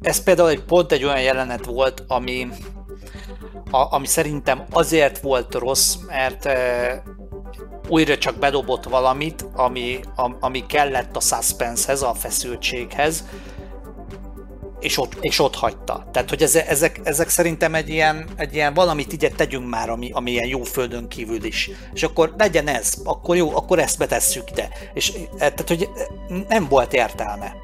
Ez 0.00 0.22
például 0.22 0.48
egy 0.48 0.62
pont 0.62 0.92
egy 0.92 1.04
olyan 1.04 1.20
jelenet 1.20 1.64
volt, 1.64 2.04
ami, 2.08 2.46
a, 3.74 3.88
ami 3.90 4.06
szerintem 4.06 4.64
azért 4.70 5.20
volt 5.20 5.54
rossz, 5.54 5.94
mert 6.06 6.44
e, 6.44 7.02
újra 7.88 8.18
csak 8.18 8.38
bedobott 8.38 8.84
valamit, 8.84 9.46
ami, 9.54 10.00
ami 10.40 10.66
kellett 10.66 11.16
a 11.16 11.20
suspensehez, 11.20 12.02
a 12.02 12.14
feszültséghez, 12.14 13.24
és 14.80 14.98
ott, 14.98 15.16
és 15.20 15.38
ott 15.38 15.54
hagyta. 15.54 16.08
Tehát, 16.12 16.28
hogy 16.28 16.42
ez, 16.42 16.54
ezek, 16.54 17.00
ezek 17.04 17.28
szerintem 17.28 17.74
egy 17.74 17.88
ilyen, 17.88 18.28
egy 18.36 18.54
ilyen 18.54 18.74
valamit 18.74 19.12
így 19.12 19.32
tegyünk 19.36 19.68
már, 19.68 19.90
ami, 19.90 20.10
ami 20.12 20.30
ilyen 20.30 20.48
jó 20.48 20.62
földön 20.62 21.08
kívül 21.08 21.44
is. 21.44 21.70
És 21.92 22.02
akkor 22.02 22.34
legyen 22.38 22.68
ez, 22.68 22.94
akkor 23.04 23.36
jó, 23.36 23.56
akkor 23.56 23.78
ezt 23.78 23.98
betesszük 23.98 24.50
ide. 24.50 24.68
És 24.94 25.12
e, 25.32 25.36
tehát, 25.36 25.68
hogy 25.68 25.88
nem 26.48 26.68
volt 26.68 26.92
értelme 26.92 27.56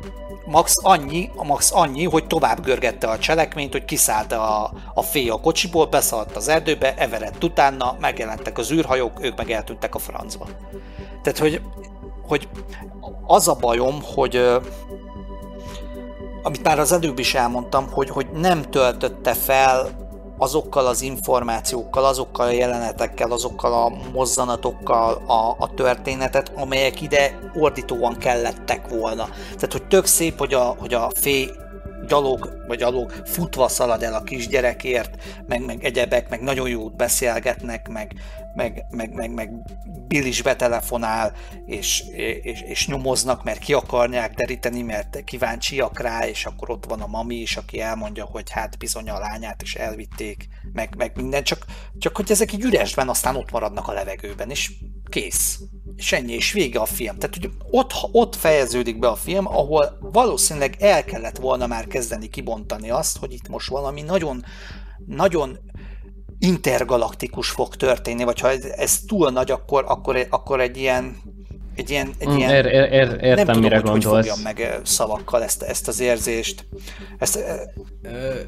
max 0.51 0.77
annyi, 0.83 1.31
max 1.43 1.73
annyi, 1.73 2.05
hogy 2.05 2.27
tovább 2.27 2.65
görgette 2.65 3.07
a 3.07 3.19
cselekményt, 3.19 3.73
hogy 3.73 3.85
kiszállt 3.85 4.33
a, 4.33 4.73
a 4.95 5.03
fé 5.03 5.29
a 5.29 5.41
kocsiból, 5.41 5.87
beszaladt 5.87 6.37
az 6.37 6.49
erdőbe, 6.49 6.95
Everett 6.95 7.45
utána, 7.45 7.97
megjelentek 8.01 8.59
az 8.59 8.73
űrhajók, 8.73 9.25
ők 9.25 9.37
meg 9.37 9.51
eltűntek 9.51 9.95
a 9.95 9.99
francba. 9.99 10.47
Tehát, 11.23 11.39
hogy, 11.39 11.61
hogy 12.27 12.49
az 13.27 13.49
a 13.49 13.55
bajom, 13.55 14.03
hogy 14.15 14.37
amit 16.43 16.63
már 16.63 16.79
az 16.79 16.93
előbb 16.93 17.19
is 17.19 17.35
elmondtam, 17.35 17.91
hogy, 17.93 18.11
hogy 18.11 18.27
nem 18.35 18.63
töltötte 18.63 19.35
fel 19.35 19.89
azokkal 20.41 20.87
az 20.87 21.03
információkkal, 21.03 22.05
azokkal 22.05 22.47
a 22.47 22.51
jelenetekkel, 22.51 23.31
azokkal 23.31 23.73
a 23.73 23.93
mozzanatokkal 24.13 25.23
a, 25.27 25.57
a 25.59 25.75
történetet, 25.75 26.53
amelyek 26.55 27.01
ide 27.01 27.39
ordítóan 27.55 28.19
kellettek 28.19 28.89
volna. 28.89 29.29
Tehát, 29.55 29.73
hogy 29.73 29.87
tök 29.87 30.07
szép, 30.07 30.39
hogy 30.39 30.55
a, 30.55 30.77
hogy 30.79 30.95
a 30.95 31.11
fé 31.15 31.51
gyalog, 32.11 32.65
vagy 32.67 32.79
gyalog 32.79 33.11
futva 33.25 33.69
szalad 33.69 34.03
el 34.03 34.15
a 34.15 34.23
kisgyerekért, 34.23 35.23
meg, 35.47 35.65
meg 35.65 35.85
egyebek, 35.85 36.29
meg 36.29 36.41
nagyon 36.41 36.69
jót 36.69 36.97
beszélgetnek, 36.97 37.89
meg, 37.89 38.13
meg, 38.55 38.85
meg, 38.91 39.15
meg, 39.15 39.31
meg 39.31 39.51
Bill 40.09 40.25
is 40.25 40.43
betelefonál, 40.43 41.33
és, 41.67 42.03
és, 42.43 42.61
és 42.61 42.87
nyomoznak, 42.87 43.45
mert 43.45 43.59
ki 43.59 43.73
akarják 43.73 44.35
deríteni, 44.35 44.83
mert 44.83 45.25
kíváncsiak 45.25 46.01
rá, 46.01 46.27
és 46.27 46.47
akkor 46.47 46.71
ott 46.71 46.85
van 46.85 47.01
a 47.01 47.07
mami 47.07 47.35
is, 47.35 47.57
aki 47.57 47.81
elmondja, 47.81 48.25
hogy 48.25 48.51
hát 48.51 48.79
bizony 48.79 49.11
a 49.11 49.19
lányát 49.19 49.63
is 49.63 49.75
elvitték, 49.75 50.49
meg, 50.73 50.95
meg 50.97 51.13
minden, 51.17 51.43
csak, 51.43 51.65
csak 51.99 52.17
hogy 52.17 52.31
ezek 52.31 52.53
így 52.53 52.65
üresben 52.65 53.09
aztán 53.09 53.37
ott 53.37 53.51
maradnak 53.51 53.89
a 53.89 53.93
levegőben, 53.93 54.51
és 54.51 54.73
kész. 55.11 55.61
És 55.97 56.13
ennyi, 56.13 56.33
és 56.33 56.53
vége 56.53 56.81
a 56.81 56.85
film. 56.85 57.19
Tehát, 57.19 57.37
hogy 57.37 57.51
ott, 57.71 57.93
ott 58.13 58.37
fejeződik 58.37 58.99
be 58.99 59.09
a 59.09 59.15
film, 59.15 59.47
ahol 59.47 59.99
valószínűleg 60.01 60.77
el 60.79 61.05
kellett 61.05 61.39
volna 61.39 61.67
már 61.67 61.87
kezdeni 61.87 62.29
kibontani 62.29 62.91
azt, 62.91 63.19
hogy 63.19 63.33
itt 63.33 63.49
most 63.49 63.69
valami 63.69 64.03
nagyon, 64.03 64.45
nagyon 65.07 65.59
intergalaktikus 66.39 67.51
fog 67.51 67.77
történni, 67.77 68.25
vagy 68.25 68.41
ha 68.41 68.51
ez, 68.51 68.65
ez 68.65 69.01
túl 69.07 69.31
nagy, 69.31 69.51
akkor, 69.51 69.85
akkor, 69.89 70.27
akkor 70.31 70.61
egy 70.61 70.77
ilyen 70.77 71.17
egy 71.81 71.91
ilyen, 71.91 72.11
egy 72.19 72.29
Mm, 72.29 72.37
ilyen 72.37 72.51
ér- 72.51 72.65
ér- 72.65 72.93
ér- 72.93 73.19
értem, 73.23 73.35
nem 73.35 73.47
tudom, 73.47 73.61
mire 73.63 73.75
hogy, 73.77 73.89
hogy 73.91 74.03
gondolsz. 74.03 74.27
fogjam 74.29 74.43
meg 74.45 74.81
szavakkal 74.85 75.43
ezt, 75.43 75.63
ezt 75.63 75.89
az 75.89 76.01
érzést. 76.01 76.67
Ezt, 77.19 77.39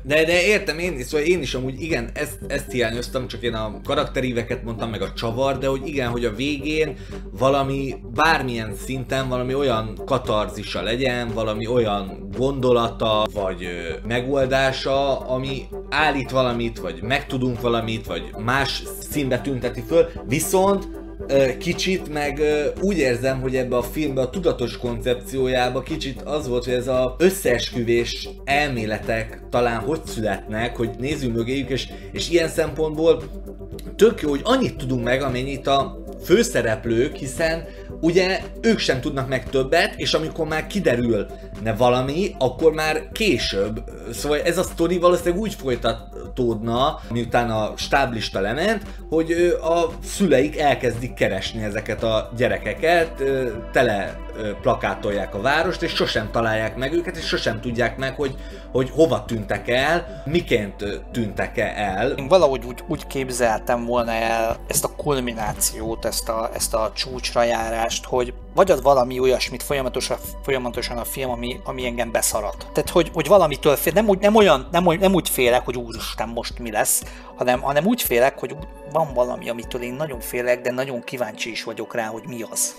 De, 0.03 0.25
de 0.25 0.43
értem 0.47 0.79
én 0.79 0.99
is, 0.99 1.07
szóval 1.07 1.27
én 1.27 1.41
is 1.41 1.55
amúgy 1.55 1.83
igen, 1.83 2.11
ezt, 2.15 2.39
ezt 2.47 2.71
hiányoztam, 2.71 3.27
csak 3.29 3.43
én 3.43 3.55
a 3.55 3.81
karakteríveket 3.85 4.65
mondtam, 4.65 4.91
meg 4.91 5.03
a 5.03 5.13
csavar, 5.13 5.59
de 5.59 5.67
hogy 5.67 5.87
igen, 5.87 6.09
hogy 6.09 6.25
a 6.25 6.35
végén 6.35 6.97
valami, 7.39 7.95
bármilyen 8.15 8.75
szinten 8.85 9.29
valami 9.29 9.55
olyan 9.55 10.01
katarzisa 10.07 10.83
legyen, 10.83 11.29
valami 11.35 11.67
olyan 11.67 12.29
gondolata, 12.37 13.27
vagy 13.35 13.69
megoldása, 14.07 15.21
ami 15.21 15.69
állít 15.91 16.31
valamit, 16.31 16.79
vagy 16.79 17.03
megtudunk 17.03 17.61
valamit, 17.61 18.07
vagy 18.07 18.23
más 18.39 18.83
színbe 19.11 19.41
tünteti 19.41 19.83
föl, 19.89 20.07
viszont 20.27 20.89
kicsit 21.59 22.13
meg 22.13 22.41
úgy 22.81 22.99
érzem, 22.99 23.41
hogy 23.41 23.57
ebbe 23.57 23.77
a 23.77 23.83
filmbe 23.83 24.21
a 24.21 24.31
tudatos 24.31 24.77
koncepciójába 24.77 25.83
kicsit 25.83 26.23
az 26.23 26.49
volt, 26.49 26.65
hogy 26.65 26.75
ez 26.75 26.89
a 26.89 27.15
összeesküvés 27.19 28.29
elméletek 28.45 29.43
talán 29.51 29.81
hogy 29.81 30.01
születnek, 30.05 30.77
hogy 30.77 30.91
nézzünk 30.99 31.35
mögéjük, 31.35 31.69
és, 31.69 31.89
és 32.13 32.31
ilyen 32.31 32.49
szempontból 32.49 33.23
tök 33.97 34.21
jó, 34.21 34.29
hogy 34.29 34.41
annyit 34.45 34.77
tudunk 34.77 35.05
meg, 35.05 35.23
amennyit 35.23 35.67
a 35.67 36.02
főszereplők, 36.25 37.17
hiszen 37.17 37.65
ugye 38.01 38.41
ők 38.61 38.79
sem 38.79 39.01
tudnak 39.01 39.29
meg 39.29 39.51
többet, 39.51 39.95
és 39.97 40.15
amikor 40.15 40.47
már 40.47 40.67
kiderül 40.67 41.27
ne 41.63 41.75
valami, 41.75 42.35
akkor 42.39 42.73
már 42.73 43.09
később. 43.13 43.83
Szóval 44.13 44.41
ez 44.41 44.59
a 44.59 44.63
sztori 44.63 44.99
valószínűleg 44.99 45.41
úgy 45.41 45.55
folytatódna, 45.55 47.01
miután 47.11 47.51
a 47.51 47.73
stáblista 47.77 48.41
lement, 48.41 48.83
hogy 49.09 49.33
a 49.63 50.05
szüleik 50.05 50.59
elkezdik 50.59 51.15
keresni 51.15 51.63
ezeket 51.63 52.03
a 52.03 52.31
gyerekeket, 52.37 53.23
tele 53.73 54.21
plakátolják 54.63 55.35
a 55.35 55.41
várost, 55.41 55.83
és 55.83 55.95
sosem 55.95 56.31
találják 56.31 56.77
meg 56.77 56.93
őket, 56.93 57.17
és 57.17 57.27
sosem 57.27 57.61
tudják 57.61 57.97
meg, 57.97 58.15
hogy, 58.15 58.35
hogy 58.73 58.91
hova 58.91 59.25
tűntek 59.25 59.69
el, 59.69 60.23
miként 60.25 60.85
tűntek 61.13 61.59
el. 61.59 62.11
Én 62.11 62.29
valahogy 62.29 62.65
úgy, 62.65 62.85
úgy 62.87 63.07
képzeltem 63.07 63.85
volna 63.85 64.13
el 64.13 64.57
ezt 64.67 64.85
a 64.85 64.95
kulminációt, 64.97 66.05
ezt 66.05 66.29
a, 66.29 66.51
ezt 66.55 66.75
a 66.75 66.93
csúcsra 66.95 67.43
járást, 67.43 68.05
hogy 68.05 68.35
vagy 68.55 68.71
ad 68.71 68.83
valami 68.83 69.19
olyasmit 69.19 69.63
folyamatosan, 69.63 70.19
folyamatosan 70.43 70.97
a 70.97 71.05
film, 71.05 71.31
ami, 71.31 71.61
ami 71.65 71.87
engem 71.87 72.11
beszarat. 72.11 72.67
Tehát, 72.73 72.91
hogy, 72.91 73.11
hogy 73.13 73.27
valamitől 73.27 73.77
fél, 73.77 73.93
nem, 73.93 74.09
úgy, 74.09 74.19
nem, 74.19 74.35
olyan, 74.35 74.69
nem, 74.71 74.85
nem 74.85 75.15
úgy 75.15 75.29
félek, 75.29 75.65
hogy 75.65 75.77
úristen, 75.77 76.29
most 76.29 76.59
mi 76.59 76.71
lesz, 76.71 77.03
hanem, 77.37 77.61
hanem 77.61 77.87
úgy 77.87 78.03
félek, 78.03 78.39
hogy 78.39 78.57
van 78.93 79.15
valami, 79.15 79.49
amitől 79.49 79.83
én 79.83 79.95
nagyon 79.95 80.21
félek, 80.21 80.61
de 80.61 80.71
nagyon 80.71 81.01
kíváncsi 81.01 81.51
is 81.51 81.65
vagyok 81.65 81.95
rá, 81.95 82.07
hogy 82.07 82.23
mi 82.27 82.43
az. 82.51 82.75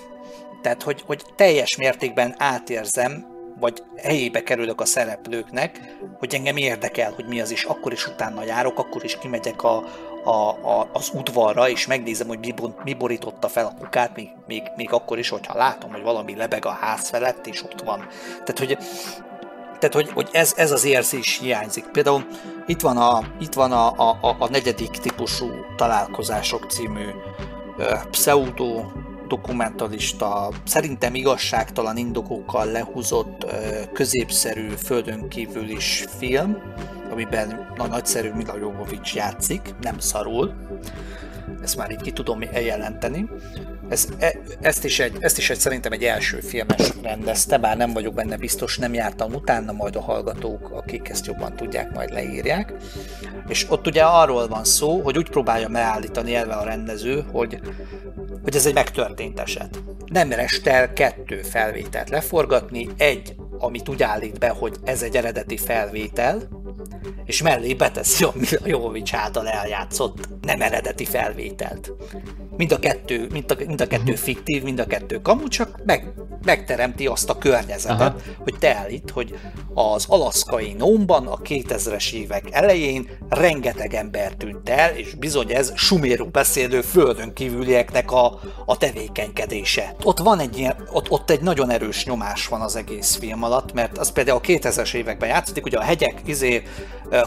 Tehát, 0.63 0.83
hogy, 0.83 1.03
hogy 1.05 1.23
teljes 1.35 1.75
mértékben 1.75 2.35
átérzem, 2.37 3.31
vagy 3.59 3.83
helyébe 3.97 4.43
kerülök 4.43 4.81
a 4.81 4.85
szereplőknek, 4.85 5.79
hogy 6.19 6.33
engem 6.33 6.57
érdekel, 6.57 7.11
hogy 7.15 7.25
mi 7.25 7.41
az 7.41 7.51
is, 7.51 7.63
akkor 7.63 7.91
is 7.91 8.07
utána 8.07 8.43
járok, 8.43 8.79
akkor 8.79 9.03
is 9.03 9.17
kimegyek 9.17 9.63
a, 9.63 9.83
a, 10.23 10.49
a, 10.49 10.89
az 10.93 11.11
udvarra, 11.13 11.69
és 11.69 11.87
megnézem, 11.87 12.27
hogy 12.27 12.39
mi, 12.39 12.53
mi 12.83 12.93
borította 12.93 13.47
fel 13.47 13.65
a 13.65 13.73
kukát, 13.79 14.15
még, 14.15 14.29
még, 14.47 14.61
még 14.75 14.93
akkor 14.93 15.17
is, 15.17 15.29
hogyha 15.29 15.57
látom, 15.57 15.91
hogy 15.91 16.01
valami 16.01 16.35
lebeg 16.35 16.65
a 16.65 16.69
ház 16.69 17.09
felett, 17.09 17.47
és 17.47 17.63
ott 17.63 17.81
van. 17.81 18.07
Tehát, 18.29 18.59
hogy 18.59 18.77
tehát, 19.79 19.97
hogy, 19.97 20.11
hogy 20.13 20.29
ez, 20.31 20.53
ez 20.57 20.71
az 20.71 20.85
érzés 20.85 21.39
hiányzik. 21.39 21.85
Például 21.85 22.25
itt 22.65 22.81
van 22.81 22.97
a, 22.97 23.21
itt 23.39 23.53
van 23.53 23.71
a, 23.71 23.87
a, 23.87 24.35
a- 24.39 24.49
negyedik 24.49 24.89
típusú 24.89 25.49
találkozások 25.75 26.71
című 26.71 27.05
pseudo 28.11 28.83
dokumentalista, 29.33 30.49
szerintem 30.65 31.15
igazságtalan 31.15 31.97
indokokkal 31.97 32.65
lehúzott 32.65 33.45
középszerű 33.93 34.67
földön 34.67 35.27
kívül 35.29 35.69
is 35.69 36.05
film, 36.17 36.57
amiben 37.11 37.73
a 37.77 37.87
nagyszerű 37.87 38.31
Mila 38.31 38.57
Jovovich 38.57 39.15
játszik, 39.15 39.61
nem 39.81 39.99
szarul. 39.99 40.53
Ezt 41.61 41.77
már 41.77 41.91
így 41.91 42.01
ki 42.01 42.11
tudom 42.11 42.41
eljelenteni. 42.51 43.29
Ez, 43.89 44.07
e, 44.19 44.33
ezt, 44.61 44.85
is 44.85 44.99
egy, 44.99 45.17
ezt 45.19 45.37
is 45.37 45.49
egy 45.49 45.57
szerintem 45.57 45.91
egy 45.91 46.03
első 46.03 46.39
filmes 46.39 46.91
rendezte, 47.01 47.57
bár 47.57 47.77
nem 47.77 47.93
vagyok 47.93 48.13
benne 48.13 48.37
biztos, 48.37 48.77
nem 48.77 48.93
jártam 48.93 49.33
utána, 49.33 49.71
majd 49.71 49.95
a 49.95 50.01
hallgatók, 50.01 50.71
akik 50.71 51.09
ezt 51.09 51.25
jobban 51.25 51.55
tudják, 51.55 51.93
majd 51.93 52.11
leírják. 52.11 52.73
És 53.47 53.65
ott 53.69 53.87
ugye 53.87 54.03
arról 54.03 54.47
van 54.47 54.63
szó, 54.63 55.01
hogy 55.01 55.17
úgy 55.17 55.29
próbálja 55.29 55.67
megállítani 55.67 56.35
elve 56.35 56.53
a 56.53 56.63
rendező, 56.63 57.25
hogy, 57.31 57.59
hogy 58.43 58.55
ez 58.55 58.65
egy 58.65 58.73
megtörtént 58.73 59.39
eset. 59.39 59.83
Nem 60.05 60.31
restel 60.31 60.93
kettő 60.93 61.41
felvételt 61.41 62.09
leforgatni, 62.09 62.89
egy, 62.97 63.35
amit 63.57 63.89
úgy 63.89 64.03
állít 64.03 64.39
be, 64.39 64.49
hogy 64.49 64.75
ez 64.83 65.01
egy 65.01 65.15
eredeti 65.15 65.57
felvétel, 65.57 66.61
és 67.25 67.41
mellé 67.41 67.73
beteszi 67.73 68.23
a 68.23 68.31
Mila 68.33 68.67
Jovovich 68.67 69.15
által 69.15 69.47
eljátszott 69.47 70.29
nem 70.41 70.61
eredeti 70.61 71.05
felvételt. 71.05 71.91
Mind 72.57 72.71
a 72.71 72.79
kettő, 72.79 73.27
mind 73.31 73.51
a, 73.51 73.55
mind 73.67 73.81
a 73.81 73.87
kettő 73.87 74.15
fiktív, 74.15 74.63
mind 74.63 74.79
a 74.79 74.85
kettő 74.85 75.21
kamu, 75.21 75.47
csak 75.47 75.79
meg, 75.85 76.13
megteremti 76.45 77.07
azt 77.07 77.29
a 77.29 77.37
környezetet, 77.37 77.99
Aha. 77.99 78.15
hogy 78.43 78.55
te 78.59 78.75
állít, 78.75 79.09
hogy 79.09 79.39
az 79.73 80.05
alaszkai 80.07 80.73
nómban 80.73 81.27
a 81.27 81.37
2000-es 81.37 82.13
évek 82.13 82.43
elején 82.51 83.09
rengeteg 83.29 83.93
ember 83.93 84.33
tűnt 84.33 84.69
el, 84.69 84.95
és 84.95 85.13
bizony 85.13 85.51
ez 85.53 85.71
suméru 85.75 86.25
beszélő 86.25 86.81
földön 86.81 87.33
kívülieknek 87.33 88.11
a, 88.11 88.39
a 88.65 88.77
tevékenykedése. 88.77 89.95
Ott 90.03 90.19
van 90.19 90.39
egy 90.39 90.57
ilyen, 90.57 90.75
ott, 90.91 91.11
ott 91.11 91.29
egy 91.29 91.41
nagyon 91.41 91.69
erős 91.69 92.05
nyomás 92.05 92.47
van 92.47 92.61
az 92.61 92.75
egész 92.75 93.15
film 93.15 93.43
alatt, 93.43 93.73
mert 93.73 93.97
az 93.97 94.11
például 94.11 94.37
a 94.37 94.47
2000-es 94.47 94.93
években 94.93 95.29
játszódik, 95.29 95.65
ugye 95.65 95.77
a 95.77 95.83
hegyek, 95.83 96.21
izé, 96.25 96.63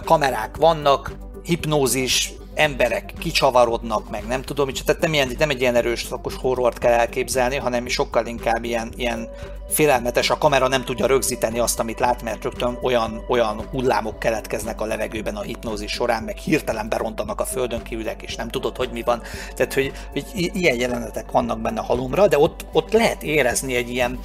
kamerák 0.05 0.57
vannak, 0.57 1.13
hipnózis, 1.43 2.33
emberek 2.57 3.13
kicsavarodnak, 3.19 4.11
meg 4.11 4.27
nem 4.27 4.43
tudom, 4.43 4.69
tehát 4.85 5.01
nem, 5.01 5.13
ilyen, 5.13 5.35
nem 5.39 5.51
egy 5.51 5.61
ilyen 5.61 5.75
erős 5.75 6.03
szakos 6.03 6.35
horrort 6.35 6.79
kell 6.79 6.93
elképzelni, 6.93 7.57
hanem 7.57 7.87
sokkal 7.87 8.27
inkább 8.27 8.65
ilyen, 8.65 8.93
ilyen 8.97 9.29
félelmetes, 9.69 10.31
a 10.31 10.39
kamera 10.39 10.69
nem 10.69 10.85
tudja 10.85 11.07
rögzíteni 11.07 11.59
azt, 11.59 11.81
amit 11.81 12.01
lát, 12.01 12.23
mert 12.23 12.43
rögtön 12.43 12.79
olyan, 12.83 13.25
olyan 13.29 13.67
hullámok 13.71 14.19
keletkeznek 14.19 14.81
a 14.81 14.85
levegőben 14.85 15.37
a 15.37 15.41
hipnózis 15.41 15.93
során, 15.93 16.23
meg 16.23 16.37
hirtelen 16.37 16.89
berontanak 16.89 17.41
a 17.41 17.45
földön 17.45 17.83
kívülek, 17.83 18.23
és 18.23 18.35
nem 18.35 18.49
tudod, 18.49 18.77
hogy 18.77 18.91
mi 18.93 19.03
van. 19.03 19.23
Tehát, 19.55 19.75
hogy, 19.75 19.93
hogy 20.13 20.25
ilyen 20.35 20.77
jelenetek 20.77 21.31
vannak 21.31 21.61
benne 21.61 21.81
halomra, 21.81 22.29
de 22.29 22.39
ott, 22.39 22.65
ott 22.73 22.93
lehet 22.93 23.23
érezni 23.23 23.75
egy 23.75 23.91
ilyen, 23.91 24.19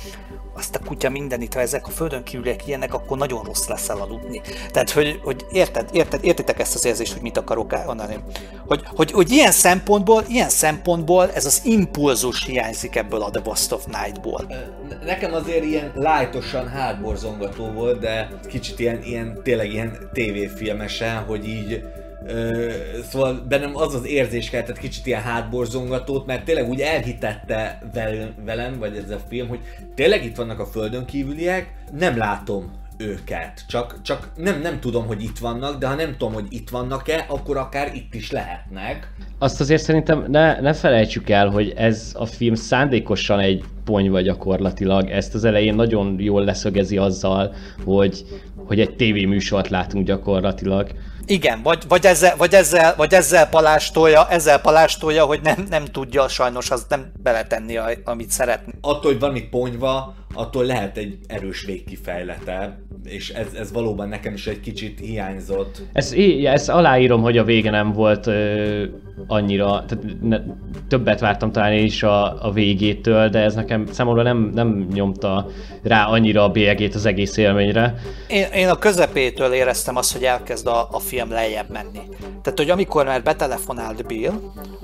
azt 0.54 0.76
a 0.76 0.80
kutya 0.86 1.10
mindenit, 1.10 1.54
ha 1.54 1.60
ezek 1.60 1.88
a 1.88 1.90
földön 1.90 2.24
kívüliek 2.24 2.68
ilyenek, 2.68 2.94
akkor 2.94 3.18
nagyon 3.18 3.44
rossz 3.44 3.68
leszel 3.68 4.02
aludni. 4.02 4.42
Tehát, 4.72 4.90
hogy, 4.90 5.20
hogy 5.24 5.46
érted, 5.52 5.90
érted, 5.92 6.24
értitek 6.24 6.60
ezt 6.60 6.76
az 6.76 6.86
érzést, 6.86 7.14
hogy 7.14 7.22
mit 7.22 7.38
akarok 7.38 7.74
elmondani? 7.74 8.21
Hogy, 8.68 8.82
hogy, 8.86 9.12
hogy 9.12 9.32
ilyen 9.32 9.52
szempontból, 9.52 10.24
ilyen 10.28 10.50
szempontból 10.50 11.32
ez 11.32 11.46
az 11.46 11.62
impulzus 11.66 12.46
hiányzik 12.46 12.96
ebből 12.96 13.22
a 13.22 13.30
The 13.30 13.42
Ghost 13.44 13.72
of 13.72 13.86
Night-ból. 13.86 14.46
Ne- 14.50 15.06
Nekem 15.06 15.34
azért 15.34 15.64
ilyen 15.64 15.92
lájtosan 15.96 16.68
hátborzongató 16.68 17.66
volt, 17.72 18.00
de 18.00 18.30
kicsit 18.48 18.80
ilyen, 18.80 19.04
ilyen 19.04 19.40
tényleg 19.44 19.72
ilyen 19.72 19.98
tévéfilmesen, 20.14 21.18
hogy 21.24 21.48
így 21.48 21.84
Ö, 22.28 22.72
szóval 23.10 23.46
bennem 23.50 23.76
az 23.76 23.94
az 23.96 24.06
érzés 24.06 24.50
keltett 24.50 24.78
kicsit 24.78 25.06
ilyen 25.06 25.22
hátborzongatót, 25.22 26.26
mert 26.26 26.44
tényleg 26.46 26.70
úgy 26.70 26.82
elhitette 26.82 27.82
vel- 27.94 28.34
velem, 28.46 28.80
vagy 28.80 28.98
ez 28.98 29.10
a 29.10 29.20
film, 29.30 29.48
hogy 29.48 29.60
tényleg 29.96 30.26
itt 30.26 30.36
vannak 30.36 30.60
a 30.60 30.66
földön 30.66 31.06
kívüliek, 31.06 31.74
nem 31.98 32.18
látom 32.18 32.72
őket, 33.02 33.66
csak, 33.68 34.02
csak 34.02 34.32
nem, 34.36 34.62
nem 34.62 34.80
tudom, 34.80 35.06
hogy 35.06 35.24
itt 35.24 35.38
vannak, 35.38 35.80
de 35.80 35.88
ha 35.88 35.96
nem 35.96 36.12
tudom, 36.18 36.34
hogy 36.34 36.46
itt 36.50 36.70
vannak-e, 36.70 37.26
akkor 37.30 37.58
akár 37.58 37.96
itt 37.96 38.14
is 38.14 38.32
lehetnek. 38.32 39.14
Azt 39.38 39.62
azért 39.62 39.84
szerintem 39.84 40.26
ne, 40.28 40.60
ne 40.60 40.74
felejtsük 40.74 41.30
el, 41.30 41.50
hogy 41.50 41.74
ez 41.76 42.12
a 42.18 42.26
film 42.26 42.56
szándékosan 42.56 43.40
egy 43.40 43.64
ponyva 43.84 44.22
gyakorlatilag. 44.22 45.10
Ezt 45.10 45.36
az 45.36 45.44
elején 45.44 45.76
nagyon 45.76 46.16
jól 46.20 46.44
leszögezi 46.44 46.98
azzal, 46.98 47.54
hogy, 47.84 48.26
hogy 48.56 48.80
egy 48.80 48.96
tévéműsort 48.96 49.70
látunk 49.70 50.06
gyakorlatilag. 50.06 50.92
Igen, 51.32 51.62
vagy, 51.64 51.84
vagy, 51.88 52.06
ezzel, 52.06 52.36
vagy, 52.38 52.54
ezzel, 52.54 52.94
vagy 52.98 53.14
ezzel 53.14 53.50
palástolja, 53.50 54.28
ezzel 54.30 54.62
palástolja, 54.62 55.26
hogy 55.26 55.40
nem, 55.44 55.66
nem 55.70 55.86
tudja 55.86 56.28
sajnos 56.28 56.70
azt 56.70 56.90
nem 56.90 57.12
beletenni, 57.24 57.78
a- 57.78 57.90
amit 58.04 58.30
szeretne. 58.30 58.74
attól, 58.82 59.12
hogy 59.12 59.20
valami 59.20 59.42
ponyva, 59.42 60.16
attól 60.34 60.66
lehet 60.66 60.98
egy 60.98 61.18
erős 61.28 61.66
végkifejlete. 61.66 62.80
és 63.04 63.30
ez, 63.30 63.48
ez 63.60 63.72
valóban 63.72 64.08
nekem 64.08 64.34
is 64.34 64.48
egy 64.48 64.60
kicsit 64.60 65.00
hiányzott. 65.00 65.82
Ez, 65.94 66.14
ezt 66.44 66.70
aláírom, 66.70 67.22
hogy 67.22 67.38
a 67.38 67.44
vége 67.44 67.70
nem 67.70 67.94
volt 67.94 68.28
ö, 68.28 68.84
annyira, 69.28 69.86
tehát 69.88 70.04
ne, 70.22 70.40
többet 70.88 71.20
vártam 71.20 71.52
talán 71.52 71.74
én 71.74 71.86
is 71.86 72.04
a, 72.04 72.46
a 72.46 72.52
végétől, 72.52 73.30
de 73.30 73.40
ez 73.40 73.56
nekem 73.56 73.86
számomra 73.92 74.22
nem, 74.22 74.52
nem 74.54 74.88
nyomta 74.94 75.50
rá 75.84 76.06
annyira 76.06 76.44
a 76.44 76.50
bélyegét 76.50 76.96
az 76.96 77.06
egész 77.06 77.38
élményre. 77.38 77.94
Én, 78.28 78.46
én 78.54 78.70
a 78.70 78.76
közepétől 78.78 79.54
éreztem 79.54 79.96
azt, 79.96 80.14
hogy 80.14 80.24
elkezd 80.24 80.68
a, 80.68 80.88
a 80.92 81.00
film 81.00 81.21
lejjebb 81.30 81.70
menni. 81.70 82.02
Tehát, 82.20 82.58
hogy 82.58 82.70
amikor 82.70 83.06
már 83.06 83.24
betelefonált 83.24 84.06
Bill, 84.06 84.34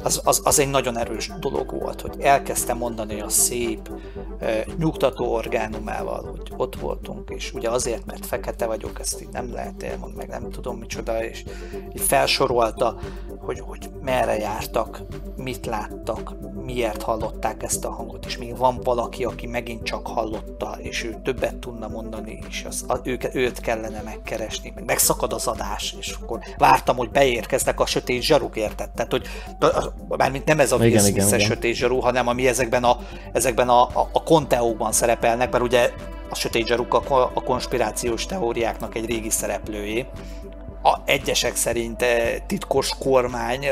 az, 0.03 0.21
az, 0.23 0.41
az 0.43 0.59
egy 0.59 0.69
nagyon 0.69 0.97
erős 0.97 1.31
dolog 1.39 1.79
volt, 1.79 2.01
hogy 2.01 2.15
elkezdte 2.19 2.73
mondani 2.73 3.21
a 3.21 3.29
szép, 3.29 3.89
nyugtató 4.77 5.33
orgánumával, 5.33 6.29
hogy 6.29 6.53
ott 6.57 6.75
voltunk, 6.75 7.29
és 7.29 7.53
ugye 7.53 7.69
azért, 7.69 8.05
mert 8.05 8.25
fekete 8.25 8.65
vagyok, 8.65 8.99
ezt 8.99 9.21
így 9.21 9.29
nem 9.31 9.53
lehet 9.53 9.83
elmondani, 9.83 10.15
meg 10.27 10.41
nem 10.41 10.51
tudom 10.51 10.77
micsoda, 10.77 11.23
és 11.23 11.43
így 11.95 12.01
felsorolta, 12.01 12.97
hogy, 13.39 13.59
hogy 13.59 13.89
merre 14.01 14.37
jártak, 14.37 15.01
mit 15.35 15.65
láttak, 15.65 16.35
miért 16.65 17.01
hallották 17.01 17.63
ezt 17.63 17.85
a 17.85 17.91
hangot, 17.91 18.25
és 18.25 18.37
még 18.37 18.57
van 18.57 18.79
valaki, 18.83 19.23
aki 19.23 19.47
megint 19.47 19.83
csak 19.83 20.07
hallotta, 20.07 20.77
és 20.79 21.03
ő 21.03 21.19
többet 21.23 21.55
tudna 21.55 21.87
mondani, 21.87 22.39
és 22.47 22.65
az, 22.67 22.85
őket, 23.03 23.35
őt 23.35 23.59
kellene 23.59 24.01
megkeresni, 24.01 24.71
meg 24.75 24.85
megszakad 24.85 25.33
az 25.33 25.47
adás, 25.47 25.95
és 25.99 26.16
akkor 26.21 26.39
vártam, 26.57 26.95
hogy 26.95 27.09
beérkeznek 27.09 27.79
a 27.79 27.85
sötét 27.85 28.21
zsaruk, 28.21 28.55
érted? 28.55 28.89
Tehát, 28.89 29.11
hogy 29.11 29.27
mármint 30.07 30.45
nem 30.45 30.59
ez 30.59 30.71
a 30.71 30.85
igen, 30.85 31.05
igen. 31.05 31.39
sötét 31.39 31.75
zsarú, 31.75 31.99
hanem 31.99 32.27
ami 32.27 32.47
ezekben 32.47 32.83
a, 32.83 32.97
ezekben 33.33 33.69
a, 33.69 33.81
a, 33.81 34.09
a 34.11 34.23
konteókban 34.23 34.91
szerepelnek, 34.91 35.51
mert 35.51 35.63
ugye 35.63 35.91
a 36.29 36.35
sötét 36.35 36.67
zsaruk 36.67 36.93
a, 36.93 37.31
a 37.33 37.43
konspirációs 37.43 38.25
teóriáknak 38.25 38.95
egy 38.95 39.05
régi 39.05 39.29
szereplőjé. 39.29 40.05
A 40.83 40.97
egyesek 41.05 41.55
szerint 41.55 42.01
eh, 42.01 42.35
titkos 42.47 42.89
kormány 42.99 43.65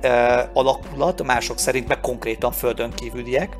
eh, 0.00 0.44
alakulat, 0.52 1.22
mások 1.22 1.58
szerint 1.58 1.88
meg 1.88 2.00
konkrétan 2.00 2.52
földön 2.52 2.90
kívüliek. 2.90 3.56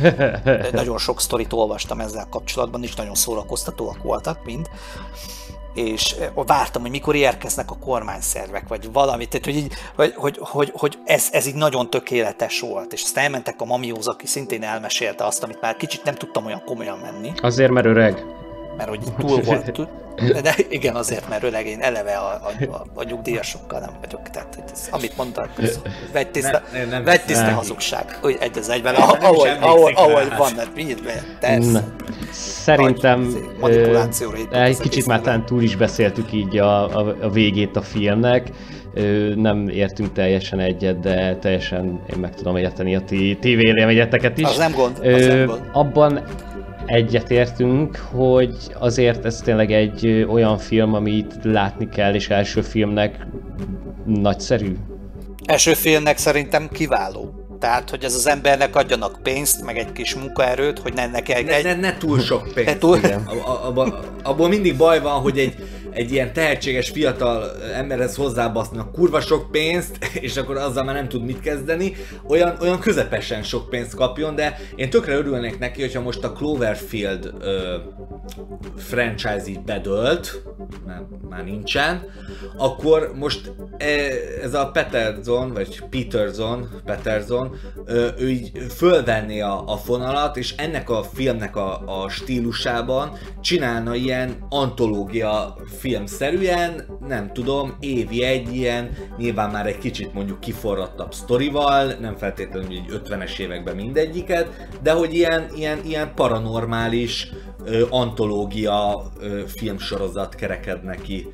Nagyon 0.72 0.98
sok 0.98 1.20
sztorit 1.20 1.52
olvastam 1.52 2.00
ezzel 2.00 2.26
kapcsolatban, 2.30 2.82
és 2.82 2.94
nagyon 2.94 3.14
szórakoztatóak 3.14 4.02
voltak 4.02 4.44
mind 4.44 4.68
és 5.74 6.14
vártam, 6.34 6.82
hogy 6.82 6.90
mikor 6.90 7.14
érkeznek 7.14 7.70
a 7.70 7.76
kormányszervek, 7.78 8.68
vagy 8.68 8.92
valamit, 8.92 9.28
tehát 9.28 9.44
hogy, 9.44 9.56
így, 9.56 9.74
hogy, 9.96 10.14
hogy, 10.16 10.38
hogy, 10.40 10.72
hogy 10.74 10.98
ez, 11.04 11.28
ez 11.32 11.46
így 11.46 11.54
nagyon 11.54 11.90
tökéletes 11.90 12.60
volt, 12.60 12.92
és 12.92 13.02
aztán 13.02 13.24
elmentek 13.24 13.60
a 13.60 13.64
mamióz, 13.64 14.08
aki 14.08 14.26
szintén 14.26 14.62
elmesélte 14.62 15.24
azt, 15.24 15.42
amit 15.42 15.60
már 15.60 15.76
kicsit 15.76 16.04
nem 16.04 16.14
tudtam 16.14 16.46
olyan 16.46 16.62
komolyan 16.64 16.98
menni. 16.98 17.32
Azért, 17.40 17.70
mert 17.70 17.86
öreg. 17.86 18.24
Mert 18.76 18.88
hogy 18.88 19.00
túl 19.18 19.40
volt, 19.50 19.88
de 20.42 20.54
igen, 20.68 20.94
azért, 20.94 21.28
mert 21.28 21.42
öreg, 21.42 21.66
én 21.66 21.80
eleve 21.80 22.12
a, 22.12 22.28
a, 22.32 22.64
a, 22.72 22.84
a 22.94 23.02
nyugdíjasokkal 23.02 23.80
nem 23.80 23.90
vagyok, 24.00 24.30
tehát 24.30 24.54
hogy 24.54 24.64
ez, 24.72 24.88
amit 24.90 25.16
mondtak, 25.16 25.50
vegy 26.12 26.30
tiszta, 26.30 26.62
nem, 26.72 26.88
nem, 26.88 27.04
vegy 27.04 27.24
tiszta 27.24 27.44
nem. 27.44 27.54
hazugság, 27.54 28.18
úgy 28.22 28.36
egy 28.40 28.58
az 28.58 28.68
egyben, 28.68 28.94
ahogy, 28.94 29.48
ahogy, 29.60 29.92
ahogy 29.96 30.28
van, 30.36 30.56
hát 30.56 30.70
mindjárt 30.74 31.02
be, 31.02 31.22
Szerintem 32.32 33.34
ö, 33.62 34.00
egy 34.50 34.78
kicsit 34.78 35.06
már 35.06 35.20
talán 35.20 35.46
túl 35.46 35.62
is 35.62 35.76
beszéltük 35.76 36.32
így 36.32 36.58
a, 36.58 36.98
a, 36.98 37.16
a 37.20 37.30
végét 37.30 37.76
a 37.76 37.82
filmnek, 37.82 38.50
nem 39.34 39.68
értünk 39.68 40.12
teljesen 40.12 40.60
egyet, 40.60 41.00
de 41.00 41.36
teljesen 41.36 42.00
én 42.12 42.18
meg 42.20 42.34
tudom 42.34 42.56
érteni 42.56 42.96
a 42.96 43.00
ti, 43.00 43.38
ti 43.40 43.54
véleményeteket 43.54 44.38
is. 44.38 44.44
Az 44.44 44.56
nem 44.56 44.72
gond, 44.72 44.98
az 44.98 45.06
ö, 45.06 45.36
nem 45.36 45.46
gond. 45.46 45.60
Abban 45.72 46.22
egyetértünk, 46.86 47.96
hogy 47.96 48.56
azért 48.78 49.24
ez 49.24 49.40
tényleg 49.40 49.72
egy 49.72 50.26
olyan 50.28 50.58
film, 50.58 50.94
amit 50.94 51.34
látni 51.42 51.88
kell, 51.88 52.14
és 52.14 52.28
első 52.28 52.60
filmnek 52.60 53.26
nagyszerű. 54.06 54.76
Első 55.46 55.74
filmnek 55.74 56.18
szerintem 56.18 56.68
kiváló. 56.72 57.42
Tehát, 57.58 57.90
hogy 57.90 58.04
ez 58.04 58.14
az 58.14 58.26
embernek 58.26 58.76
adjanak 58.76 59.18
pénzt, 59.22 59.64
meg 59.64 59.78
egy 59.78 59.92
kis 59.92 60.14
munkaerőt, 60.14 60.78
hogy 60.78 60.92
ne, 60.94 61.06
ne 61.06 61.20
kell... 61.20 61.42
Ne, 61.42 61.54
egy... 61.54 61.64
ne, 61.64 61.74
ne 61.74 61.96
túl 61.96 62.20
sok 62.20 62.50
pénzt. 62.54 62.72
Ne 62.72 62.78
túl... 62.78 62.98
Abban 63.64 63.94
abba 64.22 64.48
mindig 64.48 64.76
baj 64.76 65.00
van, 65.00 65.20
hogy 65.20 65.38
egy, 65.38 65.54
egy 65.92 66.12
ilyen 66.12 66.32
tehetséges 66.32 66.90
fiatal 66.90 67.62
emberhez 67.74 68.16
hozzábasznak 68.16 68.92
kurva 68.92 69.20
sok 69.20 69.50
pénzt, 69.50 69.98
és 70.20 70.36
akkor 70.36 70.56
azzal 70.56 70.84
már 70.84 70.94
nem 70.94 71.08
tud 71.08 71.24
mit 71.24 71.40
kezdeni, 71.40 71.92
olyan, 72.28 72.56
olyan 72.60 72.78
közepesen 72.78 73.42
sok 73.42 73.68
pénzt 73.68 73.94
kapjon, 73.94 74.34
de 74.34 74.58
én 74.74 74.90
tökre 74.90 75.14
örülnék 75.14 75.58
neki, 75.58 75.80
hogyha 75.80 76.00
most 76.00 76.24
a 76.24 76.32
Cloverfield 76.32 77.34
ö, 77.40 77.76
franchise 78.76 79.42
így 79.46 79.60
bedölt, 79.60 80.42
mert 80.86 81.04
már 81.28 81.44
nincsen, 81.44 82.02
akkor 82.56 83.12
most 83.14 83.52
e, 83.78 83.86
ez 84.42 84.54
a 84.54 84.70
Peterson, 84.70 85.52
vagy 85.52 85.82
Peterson, 85.90 86.68
Peterson, 86.84 87.56
ö, 87.84 88.08
ő 88.18 88.30
így 88.30 88.52
fölvenné 88.68 89.40
a, 89.40 89.62
a 89.66 89.76
fonalat, 89.76 90.36
és 90.36 90.54
ennek 90.56 90.90
a 90.90 91.02
filmnek 91.02 91.56
a, 91.56 92.02
a 92.02 92.08
stílusában 92.08 93.12
csinálna 93.40 93.94
ilyen 93.94 94.36
antológia 94.48 95.56
filmszerűen, 95.82 96.84
nem 97.08 97.32
tudom, 97.32 97.76
évi 97.80 98.22
egy 98.22 98.54
ilyen, 98.54 98.90
nyilván 99.16 99.50
már 99.50 99.66
egy 99.66 99.78
kicsit 99.78 100.14
mondjuk 100.14 100.40
kiforrattabb 100.40 101.14
sztorival, 101.14 101.92
nem 102.00 102.16
feltétlenül 102.16 102.70
egy 102.70 103.02
50-es 103.04 103.38
években 103.38 103.76
mindegyiket, 103.76 104.68
de 104.82 104.92
hogy 104.92 105.14
ilyen, 105.14 105.46
ilyen, 105.56 105.78
ilyen 105.84 106.14
paranormális 106.14 107.32
ö, 107.64 107.84
antológia 107.90 109.02
ö, 109.20 109.42
filmsorozat 109.46 110.34
kerekedne 110.34 110.94
ki 110.94 111.26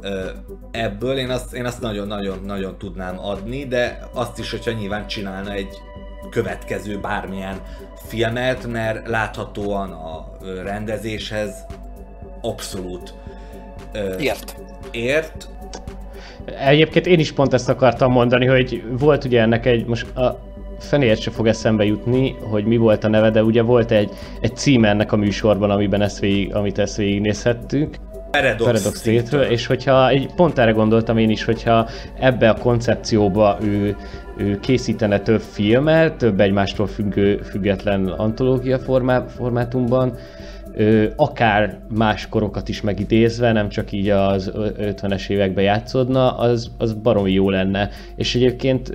ö, 0.00 0.30
ebből. 0.70 1.16
Én 1.18 1.30
azt, 1.30 1.54
én 1.54 1.64
azt 1.64 1.80
nagyon-nagyon-nagyon 1.80 2.78
tudnám 2.78 3.18
adni, 3.18 3.66
de 3.66 4.08
azt 4.14 4.38
is, 4.38 4.50
hogyha 4.50 4.72
nyilván 4.72 5.06
csinálna 5.06 5.52
egy 5.52 5.74
következő 6.30 7.00
bármilyen 7.00 7.60
filmet, 8.06 8.66
mert 8.66 9.08
láthatóan 9.08 9.90
a 9.92 10.36
rendezéshez 10.62 11.66
abszolút 12.40 13.14
ért. 14.18 14.56
Ért. 14.90 15.48
Egyébként 16.66 17.06
én 17.06 17.18
is 17.18 17.32
pont 17.32 17.52
ezt 17.52 17.68
akartam 17.68 18.12
mondani, 18.12 18.46
hogy 18.46 18.82
volt 18.98 19.24
ugye 19.24 19.40
ennek 19.40 19.66
egy, 19.66 19.86
most 19.86 20.16
a 20.16 20.38
fenéért 20.78 21.20
se 21.20 21.30
fog 21.30 21.46
eszembe 21.46 21.84
jutni, 21.84 22.36
hogy 22.40 22.64
mi 22.64 22.76
volt 22.76 23.04
a 23.04 23.08
neve, 23.08 23.30
de 23.30 23.42
ugye 23.42 23.62
volt 23.62 23.90
egy, 23.90 24.10
egy 24.40 24.56
cím 24.56 24.84
ennek 24.84 25.12
a 25.12 25.16
műsorban, 25.16 25.70
amiben 25.70 26.02
ezt 26.02 26.18
végig, 26.18 26.54
amit 26.54 26.78
ezt 26.78 26.96
végignézhettük. 26.96 27.96
Paradox, 28.30 28.64
Paradox 28.64 29.00
Theatre, 29.00 29.50
és 29.50 29.66
hogyha, 29.66 30.08
egy, 30.08 30.34
pont 30.36 30.58
erre 30.58 30.70
gondoltam 30.70 31.18
én 31.18 31.30
is, 31.30 31.44
hogyha 31.44 31.88
ebbe 32.18 32.48
a 32.48 32.54
koncepcióba 32.54 33.58
ő, 33.62 33.96
ő 34.36 34.60
készítene 34.60 35.20
több 35.20 35.40
filmet, 35.40 36.14
több 36.14 36.40
egymástól 36.40 36.86
függő, 36.86 37.36
független 37.36 38.06
antológia 38.06 38.78
formá, 38.78 39.24
formátumban, 39.36 40.08
ö, 40.08 40.41
akár 41.16 41.78
más 41.94 42.28
korokat 42.28 42.68
is 42.68 42.80
megidézve, 42.80 43.52
nem 43.52 43.68
csak 43.68 43.92
így 43.92 44.08
az 44.08 44.50
50-es 44.54 45.28
években 45.28 45.64
játszódna, 45.64 46.36
az, 46.36 46.70
az 46.78 46.92
baromi 46.92 47.32
jó 47.32 47.50
lenne. 47.50 47.90
És 48.16 48.34
egyébként 48.34 48.94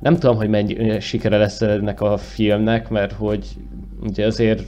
nem 0.00 0.14
tudom, 0.18 0.36
hogy 0.36 0.48
mennyi 0.48 1.00
sikere 1.00 1.36
lesz 1.36 1.60
ennek 1.60 2.00
a 2.00 2.16
filmnek, 2.16 2.88
mert 2.88 3.12
hogy 3.12 3.46
ugye 4.02 4.26
azért 4.26 4.62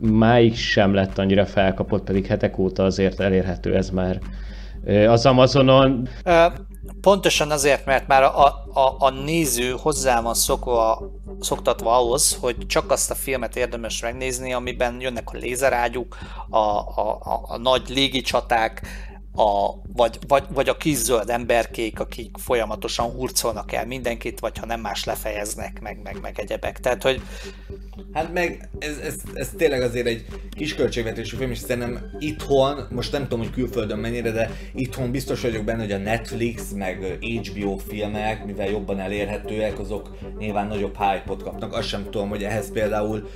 máig 0.00 0.56
sem 0.56 0.94
lett 0.94 1.18
annyira 1.18 1.46
felkapott, 1.46 2.04
pedig 2.04 2.26
hetek 2.26 2.58
óta 2.58 2.84
azért 2.84 3.20
elérhető 3.20 3.76
ez 3.76 3.90
már 3.90 4.18
az 5.08 5.26
Amazonon. 5.26 6.08
Pontosan 7.00 7.50
azért, 7.50 7.84
mert 7.84 8.06
már 8.06 8.22
a, 8.22 8.46
a, 8.72 8.96
a 8.98 9.10
néző 9.10 9.76
hozzá 9.78 10.20
van 10.20 10.34
szokva, 10.34 11.10
szoktatva 11.40 11.96
ahhoz, 11.96 12.36
hogy 12.40 12.66
csak 12.66 12.90
azt 12.90 13.10
a 13.10 13.14
filmet 13.14 13.56
érdemes 13.56 14.02
megnézni, 14.02 14.52
amiben 14.52 15.00
jönnek 15.00 15.30
a 15.32 15.36
lézerágyuk, 15.36 16.16
a, 16.48 16.58
a, 16.58 17.18
a, 17.22 17.44
a 17.48 17.56
nagy 17.56 17.88
légicsaták, 17.88 18.82
a, 19.34 19.74
vagy, 19.92 20.18
vagy, 20.28 20.44
vagy 20.48 20.68
a 20.68 20.76
kis 20.76 20.96
zöld 20.96 21.30
emberkék, 21.30 22.00
akik 22.00 22.36
folyamatosan 22.38 23.10
hurcolnak 23.10 23.72
el 23.72 23.86
mindenkit, 23.86 24.40
vagy 24.40 24.58
ha 24.58 24.66
nem 24.66 24.80
más 24.80 25.04
lefejeznek, 25.04 25.80
meg, 25.80 26.00
meg, 26.02 26.20
meg 26.20 26.38
egyebek. 26.38 26.80
Tehát, 26.80 27.02
hogy 27.02 27.22
Hát 28.12 28.32
meg 28.32 28.68
ez, 28.78 28.98
ez, 29.04 29.14
ez 29.34 29.50
tényleg 29.56 29.82
azért 29.82 30.06
egy 30.06 30.24
kis 30.50 30.74
költségvetésű 30.74 31.36
film, 31.36 31.50
és 31.50 31.58
szerintem 31.58 32.16
itthon, 32.18 32.86
most 32.90 33.12
nem 33.12 33.22
tudom, 33.22 33.38
hogy 33.38 33.50
külföldön 33.50 33.98
mennyire, 33.98 34.30
de 34.30 34.50
itthon 34.74 35.10
biztos 35.10 35.40
vagyok 35.40 35.64
benne, 35.64 35.82
hogy 35.82 35.92
a 35.92 35.98
Netflix, 35.98 36.72
meg 36.72 37.18
HBO 37.20 37.76
filmek, 37.76 38.46
mivel 38.46 38.68
jobban 38.68 39.00
elérhetőek, 39.00 39.78
azok 39.78 40.10
nyilván 40.38 40.66
nagyobb 40.66 40.96
hype-ot 40.96 41.42
kapnak. 41.42 41.72
Azt 41.72 41.88
sem 41.88 42.04
tudom, 42.04 42.28
hogy 42.28 42.42
ehhez 42.42 42.72
például 42.72 43.28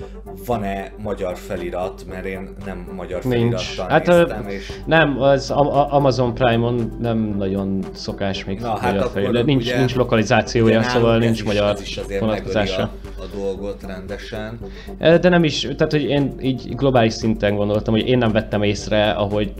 van-e 0.45 0.93
magyar 0.97 1.37
felirat, 1.37 2.05
mert 2.07 2.25
én 2.25 2.55
nem 2.65 2.91
magyar 2.95 3.21
felirattal 3.21 3.89
hát, 3.89 4.05
néztem, 4.05 4.47
és... 4.47 4.71
Nem, 4.85 5.21
az 5.21 5.49
Amazon 5.89 6.33
Prime-on 6.33 6.91
nem 7.01 7.35
nagyon 7.37 7.83
szokás 7.93 8.45
még 8.45 8.59
Na, 8.59 8.77
hát 8.77 8.93
magyar 8.93 9.09
felirat. 9.09 9.45
Nincs, 9.45 9.75
nincs 9.75 9.95
lokalizációja, 9.95 10.83
szóval 10.83 11.17
nincs 11.17 11.43
magyar 11.43 11.77
vonatkozása. 12.19 12.81
a 13.17 13.37
dolgot 13.37 13.83
rendesen. 13.87 14.59
De 14.97 15.29
nem 15.29 15.43
is, 15.43 15.59
tehát 15.61 15.91
hogy 15.91 16.03
én 16.03 16.33
így 16.41 16.75
globális 16.75 17.13
szinten 17.13 17.55
gondoltam, 17.55 17.93
hogy 17.93 18.07
én 18.07 18.17
nem 18.17 18.31
vettem 18.31 18.63
észre, 18.63 19.11
ahogy 19.11 19.53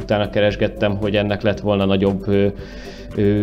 utána 0.00 0.30
keresgettem, 0.30 0.96
hogy 0.96 1.16
ennek 1.16 1.42
lett 1.42 1.60
volna 1.60 1.84
nagyobb 1.84 2.24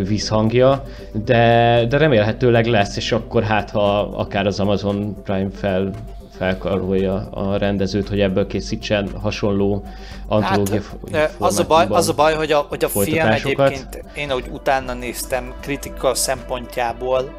vízhangja, 0.07 0.83
de, 1.25 1.85
de 1.89 1.97
remélhetőleg 1.97 2.65
lesz, 2.65 2.97
és 2.97 3.11
akkor 3.11 3.43
hát 3.43 3.69
ha 3.69 3.99
akár 3.99 4.45
az 4.45 4.59
Amazon 4.59 5.15
Prime 5.23 5.49
fel 5.51 5.91
felkarolja 6.39 7.29
a 7.31 7.57
rendezőt, 7.57 8.07
hogy 8.09 8.19
ebből 8.19 8.47
készítsen 8.47 9.09
hasonló 9.21 9.83
antológia 10.27 10.81
hát, 11.11 11.35
az, 11.37 11.59
a 11.59 11.65
baj, 11.65 11.85
az 11.89 12.09
a 12.09 12.13
baj, 12.13 12.33
hogy 12.33 12.51
a, 12.51 12.65
hogy 12.69 12.83
a 12.83 12.89
film 12.89 13.27
egyébként, 13.27 14.03
én 14.15 14.29
ahogy 14.29 14.49
utána 14.51 14.93
néztem, 14.93 15.53
kritika 15.61 16.15
szempontjából, 16.15 17.37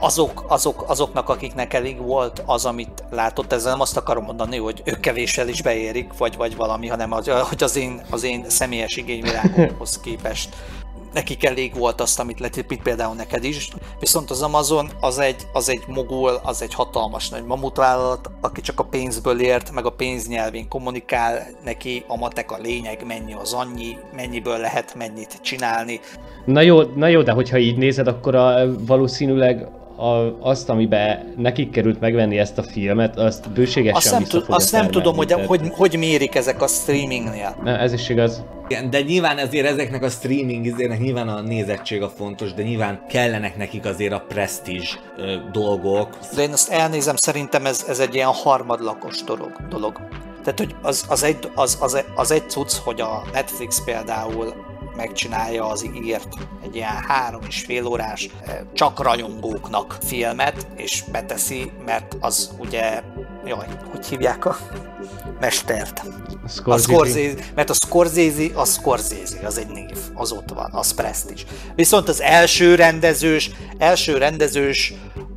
azok, 0.00 0.44
azok, 0.48 0.84
azoknak, 0.88 1.28
akiknek 1.28 1.74
elég 1.74 1.98
volt 1.98 2.42
az, 2.46 2.64
amit 2.64 3.04
látott, 3.10 3.52
ezzel 3.52 3.70
nem 3.70 3.80
azt 3.80 3.96
akarom 3.96 4.24
mondani, 4.24 4.56
hogy 4.56 4.82
ők 4.84 5.00
kevéssel 5.00 5.48
is 5.48 5.62
beérik, 5.62 6.10
vagy, 6.18 6.36
vagy 6.36 6.56
valami, 6.56 6.86
hanem 6.86 7.12
az, 7.12 7.28
hogy 7.28 7.62
az 7.62 7.76
én, 7.76 8.00
az 8.10 8.22
én 8.22 8.44
személyes 8.48 8.96
igényvilágomhoz 8.96 10.00
képest 10.00 10.48
nekik 11.12 11.44
elég 11.44 11.74
volt 11.74 12.00
azt, 12.00 12.20
amit 12.20 12.40
letépít 12.40 12.82
például 12.82 13.14
neked 13.14 13.44
is. 13.44 13.70
Viszont 14.00 14.30
az 14.30 14.42
Amazon 14.42 14.90
az 15.00 15.18
egy, 15.18 15.46
az 15.52 15.68
egy 15.68 15.82
mogul, 15.86 16.40
az 16.42 16.62
egy 16.62 16.74
hatalmas 16.74 17.28
nagy 17.28 17.44
mamutvállalat, 17.44 18.30
aki 18.40 18.60
csak 18.60 18.80
a 18.80 18.84
pénzből 18.84 19.40
ért, 19.40 19.72
meg 19.72 19.86
a 19.86 19.90
pénznyelvén 19.90 20.68
kommunikál, 20.68 21.46
neki 21.64 22.04
a 22.06 22.16
matek 22.16 22.50
a 22.50 22.58
lényeg, 22.62 23.06
mennyi 23.06 23.34
az 23.34 23.52
annyi, 23.52 23.96
mennyiből 24.16 24.58
lehet 24.58 24.94
mennyit 24.94 25.38
csinálni. 25.42 26.00
Na 26.44 26.60
jó, 26.60 26.82
na 26.82 27.06
jó 27.06 27.22
de 27.22 27.32
hogyha 27.32 27.58
így 27.58 27.76
nézed, 27.76 28.06
akkor 28.06 28.34
a, 28.34 28.76
valószínűleg 28.86 29.68
a, 30.00 30.36
azt, 30.40 30.68
amiben 30.68 31.34
nekik 31.36 31.70
került 31.70 32.00
megvenni 32.00 32.38
ezt 32.38 32.58
a 32.58 32.62
filmet, 32.62 33.18
azt 33.18 33.50
bőségesen 33.50 33.94
azt 33.96 34.10
nem, 34.10 34.24
tud, 34.24 34.44
azt 34.48 34.72
nem 34.72 34.90
tudom, 34.90 35.16
hogy, 35.16 35.32
hogy, 35.32 35.60
hogy 35.70 35.96
mérik 35.98 36.34
ezek 36.34 36.62
a 36.62 36.66
streamingnél. 36.66 37.56
Na, 37.62 37.78
ez 37.78 37.92
is 37.92 38.08
igaz. 38.08 38.44
Igen, 38.68 38.90
de 38.90 39.00
nyilván 39.00 39.38
ezért 39.38 39.66
ezeknek 39.66 40.02
a 40.02 40.08
streaming 40.08 40.66
izének 40.66 40.98
nyilván 40.98 41.28
a 41.28 41.40
nézettség 41.40 42.02
a 42.02 42.08
fontos, 42.08 42.54
de 42.54 42.62
nyilván 42.62 43.00
kellenek 43.08 43.56
nekik 43.56 43.84
azért 43.84 44.12
a 44.12 44.24
presztízs 44.28 44.98
dolgok. 45.52 46.18
De 46.34 46.42
én 46.42 46.52
azt 46.52 46.70
elnézem, 46.70 47.14
szerintem 47.16 47.66
ez, 47.66 47.84
ez 47.88 47.98
egy 47.98 48.14
ilyen 48.14 48.28
harmadlakos 48.28 49.22
dolog. 49.22 49.52
dolog. 49.68 50.00
Tehát, 50.44 50.58
hogy 50.58 50.74
az, 50.82 51.04
az, 51.08 51.22
egy, 51.22 51.36
az, 51.54 51.78
az, 51.80 52.04
az 52.14 52.30
egy 52.30 52.50
cucc, 52.50 52.72
hogy 52.72 53.00
a 53.00 53.22
Netflix 53.32 53.84
például 53.84 54.54
megcsinálja 54.96 55.68
az 55.68 55.90
írt 56.04 56.28
egy 56.62 56.74
ilyen 56.74 57.04
három 57.06 57.40
és 57.48 57.60
fél 57.60 57.86
órás 57.86 58.28
eh, 58.46 58.58
csak 58.74 59.02
rajongóknak 59.02 59.98
filmet, 60.06 60.66
és 60.76 61.04
beteszi, 61.12 61.72
mert 61.84 62.16
az 62.20 62.50
ugye, 62.58 63.02
jaj, 63.44 63.66
hogy 63.90 64.06
hívják 64.06 64.44
a 64.44 64.56
mestert? 65.40 66.02
Scorsese. 66.48 66.92
A 66.92 66.94
Scorsese, 66.94 67.34
mert 67.54 67.70
a 67.70 67.74
Scorsese, 67.74 68.50
a 68.54 68.64
Scorsese, 68.64 69.46
az 69.46 69.58
egy 69.58 69.68
név, 69.68 69.96
az 70.14 70.32
ott 70.32 70.50
van, 70.54 70.70
az 70.72 70.94
presztis. 70.94 71.46
Viszont 71.74 72.08
az 72.08 72.20
első 72.20 72.74
rendezős, 72.74 73.50
első 73.78 74.18
rendezős 74.18 74.94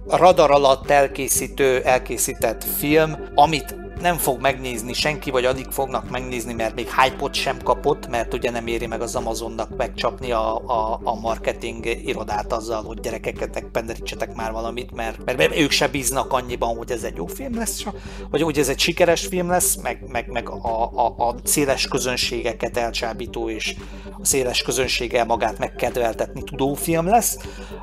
radar 0.08 0.52
alatt 0.52 0.90
elkészítő, 0.90 1.82
elkészített 1.82 2.64
film, 2.78 3.18
amit 3.36 3.76
nem 4.04 4.18
fog 4.18 4.42
megnézni 4.42 4.94
senki, 4.94 5.32
vagy 5.32 5.46
addig 5.46 5.68
fognak 5.70 6.10
megnézni, 6.10 6.54
mert 6.54 6.76
még 6.76 6.90
hype 7.02 7.30
sem 7.32 7.62
kapott, 7.62 8.08
mert 8.08 8.34
ugye 8.34 8.52
nem 8.52 8.68
éri 8.68 8.86
meg 8.86 9.02
az 9.02 9.16
Amazonnak 9.16 9.78
megcsapni 9.78 10.32
a, 10.32 10.56
a, 10.56 11.00
a 11.04 11.20
marketing 11.20 11.86
irodát 11.86 12.54
azzal, 12.54 12.84
hogy 12.84 13.00
gyerekeket 13.00 13.66
penderítsetek 13.72 14.36
már 14.36 14.52
valamit, 14.52 14.92
mert, 14.92 15.36
mert 15.38 15.58
ők 15.58 15.72
se 15.72 15.88
bíznak 15.88 16.34
annyiban, 16.34 16.78
hogy 16.78 16.92
ez 16.92 17.04
egy 17.04 17.16
jó 17.16 17.26
film 17.26 17.56
lesz, 17.56 17.84
vagy 18.30 18.42
hogy 18.42 18.58
ez 18.58 18.70
egy 18.70 18.80
sikeres 18.80 19.26
film 19.26 19.50
lesz, 19.50 19.76
meg, 19.76 20.04
meg, 20.08 20.28
meg 20.28 20.50
a, 20.50 20.92
a, 20.96 21.28
a 21.28 21.36
széles 21.44 21.88
közönségeket 21.88 22.78
elcsábító 22.78 23.50
és 23.50 23.76
a 24.22 24.26
széles 24.26 24.62
közönséggel 24.62 25.26
magát 25.26 25.58
megkedveltetni 25.58 26.44
tudó 26.44 26.74
film 26.74 27.08
lesz, 27.08 27.38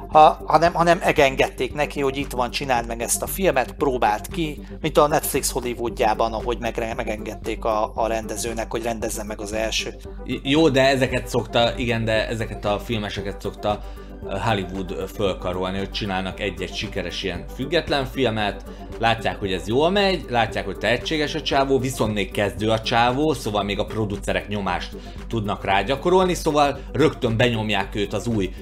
ha, 0.08 0.42
hanem, 0.46 0.72
hanem 0.72 0.98
egengedték 1.02 1.74
neki, 1.74 2.00
hogy 2.00 2.16
itt 2.16 2.32
van, 2.32 2.50
csináld 2.50 2.86
meg 2.86 3.02
ezt 3.02 3.22
a 3.22 3.26
filmet, 3.26 3.72
próbált 3.72 4.26
ki, 4.26 4.60
mint 4.80 4.98
a 4.98 5.06
Netflix 5.06 5.50
Hollywoodjában 5.50 6.08
Amerikában, 6.10 6.32
ahogy 6.32 6.58
meg, 6.58 6.94
megengedték 6.96 7.64
a, 7.64 7.92
a 7.94 8.06
rendezőnek, 8.06 8.70
hogy 8.70 8.82
rendezze 8.82 9.24
meg 9.24 9.40
az 9.40 9.52
első. 9.52 9.94
Jó, 10.42 10.68
de 10.68 10.88
ezeket 10.88 11.28
szokta, 11.28 11.76
igen, 11.76 12.04
de 12.04 12.28
ezeket 12.28 12.64
a 12.64 12.78
filmeseket 12.78 13.40
szokta 13.40 13.80
Hollywood 14.20 15.08
fölkarolni, 15.14 15.78
hogy 15.78 15.90
csinálnak 15.90 16.40
egy-egy 16.40 16.74
sikeres 16.74 17.22
ilyen 17.22 17.44
független 17.54 18.04
filmet, 18.04 18.64
látják, 18.98 19.38
hogy 19.38 19.52
ez 19.52 19.68
jól 19.68 19.90
megy, 19.90 20.24
látják, 20.28 20.64
hogy 20.64 20.78
tehetséges 20.78 21.34
a 21.34 21.42
csávó, 21.42 21.78
viszont 21.78 22.14
még 22.14 22.30
kezdő 22.30 22.70
a 22.70 22.80
csávó, 22.80 23.32
szóval 23.32 23.62
még 23.62 23.78
a 23.78 23.84
producerek 23.84 24.48
nyomást 24.48 24.96
tudnak 25.28 25.64
rágyakorolni, 25.64 26.34
szóval 26.34 26.78
rögtön 26.92 27.36
benyomják 27.36 27.94
őt 27.94 28.12
az 28.12 28.26
új 28.26 28.54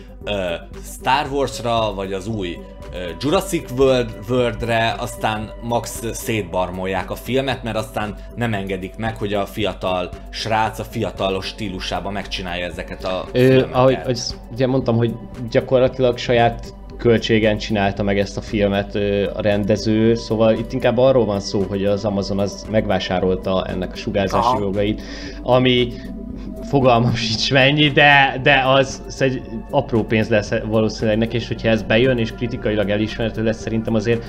Star 0.84 1.26
Wars-ra, 1.32 1.94
vagy 1.94 2.12
az 2.12 2.26
új 2.26 2.58
Jurassic 3.20 3.70
World, 3.70 4.14
World-re, 4.28 4.94
aztán 4.98 5.50
max 5.62 6.02
szétbarmolják 6.12 7.10
a 7.10 7.14
filmet, 7.14 7.62
mert 7.62 7.76
aztán 7.76 8.16
nem 8.34 8.54
engedik 8.54 8.96
meg, 8.96 9.16
hogy 9.16 9.34
a 9.34 9.46
fiatal 9.46 10.10
srác 10.30 10.78
a 10.78 10.84
fiatalos 10.84 11.46
stílusában 11.46 12.12
megcsinálja 12.12 12.66
ezeket 12.66 13.04
a 13.04 13.24
Ö, 13.32 13.38
filmeket. 13.38 13.74
Ahogy, 13.74 13.94
ahogy 13.94 14.20
ugye 14.52 14.66
mondtam, 14.66 14.96
hogy 14.96 15.14
gyakorlatilag 15.50 16.18
saját 16.18 16.74
költségen 16.98 17.58
csinálta 17.58 18.02
meg 18.02 18.18
ezt 18.18 18.36
a 18.36 18.40
filmet 18.40 18.94
a 19.34 19.40
rendező, 19.40 20.14
szóval 20.14 20.52
itt 20.52 20.72
inkább 20.72 20.98
arról 20.98 21.24
van 21.24 21.40
szó, 21.40 21.64
hogy 21.68 21.84
az 21.84 22.04
Amazon 22.04 22.38
az 22.38 22.66
megvásárolta 22.70 23.64
ennek 23.64 23.92
a 23.92 23.96
sugárzási 23.96 24.46
Aha. 24.46 24.58
jogait, 24.60 25.02
ami 25.42 25.92
fogalmam 26.68 27.14
sincs 27.14 27.52
mennyi, 27.52 27.88
de, 27.88 28.40
de 28.42 28.62
az, 28.66 29.02
az 29.06 29.22
egy 29.22 29.42
apró 29.70 30.04
pénz 30.04 30.28
lesz 30.28 30.52
valószínűleg 30.64 31.18
neki, 31.18 31.36
és 31.36 31.48
hogyha 31.48 31.68
ez 31.68 31.82
bejön 31.82 32.18
és 32.18 32.32
kritikailag 32.32 32.90
elismerhető 32.90 33.42
lesz, 33.42 33.60
szerintem 33.60 33.94
azért 33.94 34.24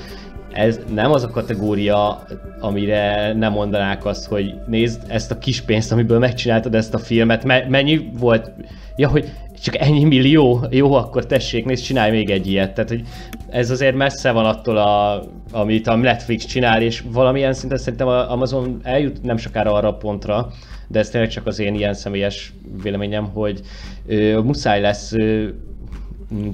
ez 0.52 0.80
nem 0.94 1.12
az 1.12 1.24
a 1.24 1.30
kategória, 1.30 2.24
amire 2.60 3.34
nem 3.34 3.52
mondanák 3.52 4.06
azt, 4.06 4.28
hogy 4.28 4.54
nézd 4.68 5.02
ezt 5.08 5.32
a 5.32 5.38
kis 5.38 5.62
pénzt, 5.62 5.92
amiből 5.92 6.20
megcsináltad 6.20 6.76
ezt 6.76 6.94
a 6.94 6.98
filmet, 6.98 7.44
mennyi 7.70 8.10
volt, 8.20 8.52
ja, 8.96 9.08
hogy 9.08 9.30
csak 9.62 9.78
ennyi 9.78 10.04
millió, 10.04 10.66
jó, 10.70 10.94
akkor 10.94 11.26
tessék, 11.26 11.66
nézd, 11.66 11.84
csinálj 11.84 12.12
még 12.12 12.30
egy 12.30 12.48
ilyet. 12.48 12.74
Tehát, 12.74 12.90
hogy 12.90 13.02
ez 13.50 13.70
azért 13.70 13.96
messze 13.96 14.32
van 14.32 14.46
attól, 14.46 14.78
a, 14.78 15.24
amit 15.52 15.88
a 15.88 15.96
Netflix 15.96 16.46
csinál, 16.46 16.82
és 16.82 17.04
valamilyen 17.12 17.54
szinten 17.54 17.78
szerintem 17.78 18.08
a 18.08 18.32
Amazon 18.32 18.80
eljut 18.84 19.24
nem 19.24 19.38
sokára 19.38 19.74
arra 19.74 19.88
a 19.88 19.98
pontra, 19.98 20.52
de 20.92 21.00
ez 21.00 21.10
tényleg 21.10 21.30
csak 21.30 21.46
az 21.46 21.60
én 21.60 21.76
ilyen 21.76 21.94
személyes 21.94 22.54
véleményem, 22.82 23.26
hogy 23.26 23.62
ö, 24.06 24.42
muszáj 24.42 24.82
lesz 24.82 25.12
ö, 25.12 25.48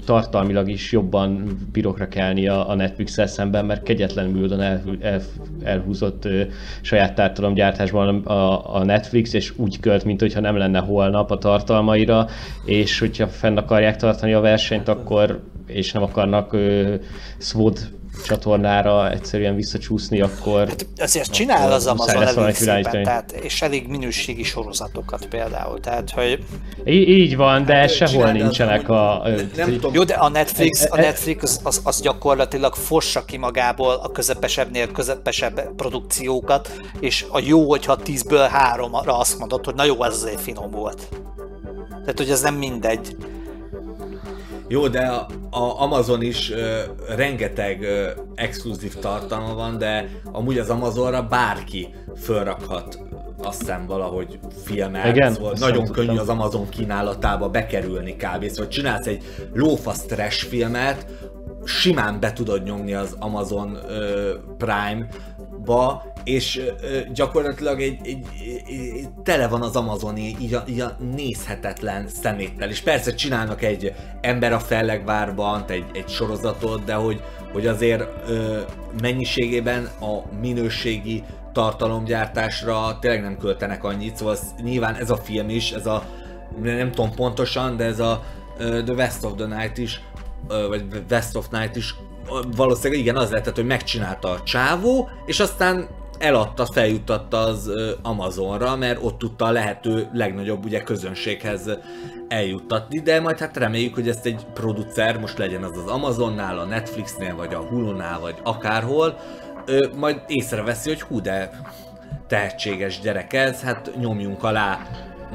tartalmilag 0.05 0.69
is 0.69 0.91
jobban 0.91 1.57
birokra 1.71 2.07
kelni 2.07 2.47
a, 2.47 2.69
a 2.69 2.75
Netflix-el 2.75 3.27
szemben, 3.27 3.65
mert 3.65 3.83
kegyetlen 3.83 4.29
módon 4.29 4.61
el, 4.61 4.81
el, 5.01 5.21
elhúzott 5.63 6.25
ö, 6.25 6.41
saját 6.81 7.15
tartalomgyártásban 7.15 8.25
a, 8.25 8.75
a 8.75 8.83
Netflix, 8.83 9.33
és 9.33 9.53
úgy 9.57 9.79
költ, 9.79 10.03
mint 10.03 10.19
hogyha 10.19 10.39
nem 10.39 10.57
lenne 10.57 10.79
holnap 10.79 11.31
a 11.31 11.37
tartalmaira, 11.37 12.27
és 12.65 12.99
hogyha 12.99 13.27
fenn 13.27 13.57
akarják 13.57 13.95
tartani 13.95 14.33
a 14.33 14.39
versenyt, 14.39 14.87
akkor 14.87 15.43
és 15.67 15.91
nem 15.91 16.03
akarnak 16.03 16.53
ö, 16.53 16.95
SWOD 17.37 17.79
csatornára 18.23 19.11
egyszerűen 19.11 19.55
visszacsúszni, 19.55 20.21
akkor... 20.21 20.67
Hát 20.67 20.85
azért 20.97 21.31
csinál 21.31 21.71
az 21.71 21.87
Amazon 21.87 22.21
elég 22.21 22.55
szépen, 22.55 23.03
tehát, 23.03 23.31
és 23.31 23.61
elég 23.61 23.87
minőségi 23.87 24.43
sorozatokat 24.43 25.25
például, 25.25 25.79
tehát 25.79 26.11
hogy... 26.11 26.43
Í- 26.85 27.07
így 27.07 27.35
van, 27.35 27.65
de 27.65 27.75
hát, 27.75 27.95
sehol 27.95 28.31
nincsenek 28.31 28.89
a... 28.89 29.21
Nem, 29.23 29.51
nem 29.55 29.71
tudom. 29.71 29.93
Jó, 29.93 30.03
de 30.03 30.13
a 30.13 30.29
Netflix, 30.29 30.87
a 30.89 30.95
Netflix 30.95 31.43
az, 31.43 31.59
az, 31.63 31.81
az 31.83 32.01
gyakorlatilag 32.01 32.73
fossa 32.75 33.25
ki 33.25 33.37
magából 33.37 33.93
a 34.03 34.11
közepesebbnél 34.11 34.91
közepesebb 34.91 35.75
produkciókat, 35.75 36.79
és 36.99 37.25
a 37.29 37.39
jó, 37.39 37.69
hogyha 37.69 37.95
tízből 37.95 38.47
háromra 38.47 39.17
azt 39.17 39.39
mondod, 39.39 39.65
hogy 39.65 39.75
na 39.75 39.83
jó, 39.83 40.03
ez 40.03 40.13
azért 40.13 40.41
finom 40.41 40.71
volt. 40.71 41.07
Tehát, 41.89 42.17
hogy 42.17 42.29
ez 42.29 42.41
nem 42.41 42.55
mindegy. 42.55 43.15
Jó, 44.67 44.87
de 44.87 44.99
a, 44.99 45.27
a 45.49 45.81
Amazon 45.81 46.21
is 46.21 46.51
ö, 46.51 46.79
rengeteg 47.15 47.81
ö, 47.81 48.09
exkluzív 48.35 48.95
tartalma 48.99 49.53
van, 49.53 49.77
de 49.77 50.09
amúgy 50.31 50.57
az 50.57 50.69
Amazonra 50.69 51.23
bárki 51.23 51.93
fölrakhat 52.17 52.99
azt 53.43 53.59
hiszem 53.59 53.85
valahogy 53.87 54.39
filmet, 54.63 55.05
Igen, 55.05 55.33
szóval 55.33 55.53
nagyon 55.59 55.85
könnyű 55.91 56.07
tudtam. 56.07 56.23
az 56.23 56.29
Amazon 56.29 56.69
kínálatába 56.69 57.49
bekerülni 57.49 58.15
kb. 58.15 58.47
Szóval 58.47 58.67
csinálsz 58.67 59.07
egy 59.07 59.23
lófasz 59.53 60.05
trash 60.05 60.45
filmet, 60.45 61.05
simán 61.63 62.19
be 62.19 62.33
tudod 62.33 62.63
nyomni 62.63 62.93
az 62.93 63.15
Amazon 63.19 63.77
ö, 63.89 64.33
Prime 64.57 65.07
ba 65.65 66.13
és 66.23 66.61
ö, 66.81 66.99
gyakorlatilag 67.13 67.81
egy, 67.81 67.99
egy, 68.03 68.25
egy, 68.67 69.07
tele 69.23 69.47
van 69.47 69.61
az 69.61 69.75
Amazoni 69.75 70.35
így 70.39 70.53
a, 70.53 70.63
így 70.67 70.79
a 70.79 70.97
nézhetetlen 71.15 72.07
szeméttel. 72.07 72.69
És 72.69 72.81
persze 72.81 73.13
csinálnak 73.13 73.61
egy 73.61 73.93
ember 74.21 74.53
a 74.53 74.59
fellegvárban, 74.59 75.63
egy, 75.67 75.85
egy 75.93 76.09
sorozatot, 76.09 76.83
de 76.83 76.93
hogy, 76.93 77.21
hogy 77.53 77.67
azért 77.67 78.03
ö, 78.27 78.59
mennyiségében 79.01 79.89
a 79.99 80.37
minőségi 80.41 81.23
tartalomgyártásra 81.53 82.97
tényleg 82.99 83.21
nem 83.21 83.37
költenek 83.37 83.83
annyit, 83.83 84.15
szóval 84.15 84.37
nyilván 84.63 84.95
ez 84.95 85.09
a 85.09 85.17
film 85.17 85.49
is, 85.49 85.71
ez 85.71 85.85
a 85.85 86.03
nem 86.61 86.91
tudom 86.91 87.13
pontosan, 87.13 87.77
de 87.77 87.83
ez 87.83 87.99
a 87.99 88.23
The 88.57 88.93
West 88.93 89.23
of 89.23 89.33
the 89.35 89.45
Night 89.45 89.77
is, 89.77 90.01
vagy 90.47 90.85
West 91.09 91.35
of 91.35 91.47
Night 91.49 91.75
is 91.75 91.95
valószínűleg 92.55 92.99
igen, 92.99 93.15
az 93.15 93.29
lehetett, 93.29 93.55
hogy 93.55 93.65
megcsinálta 93.65 94.29
a 94.29 94.43
csávó, 94.43 95.09
és 95.25 95.39
aztán 95.39 95.87
eladta, 96.17 96.65
feljuttatta 96.65 97.37
az 97.37 97.71
Amazonra, 98.01 98.75
mert 98.75 99.03
ott 99.03 99.17
tudta 99.17 99.45
a 99.45 99.51
lehető 99.51 100.09
legnagyobb 100.13 100.65
ugye 100.65 100.83
közönséghez 100.83 101.69
eljuttatni, 102.27 102.99
de 102.99 103.21
majd 103.21 103.39
hát 103.39 103.57
reméljük, 103.57 103.93
hogy 103.93 104.09
ezt 104.09 104.25
egy 104.25 104.45
producer, 104.53 105.19
most 105.19 105.37
legyen 105.37 105.63
az 105.63 105.77
az 105.77 105.91
Amazonnál, 105.91 106.59
a 106.59 106.65
Netflixnél, 106.65 107.35
vagy 107.35 107.53
a 107.53 107.59
Hulu-nál, 107.59 108.19
vagy 108.19 108.35
akárhol, 108.43 109.19
majd 109.95 110.21
észreveszi, 110.27 110.89
hogy 110.89 111.01
hú, 111.01 111.21
de 111.21 111.49
tehetséges 112.27 112.99
gyerek 112.99 113.33
ez, 113.33 113.61
hát 113.61 113.91
nyomjunk 113.99 114.43
alá 114.43 114.87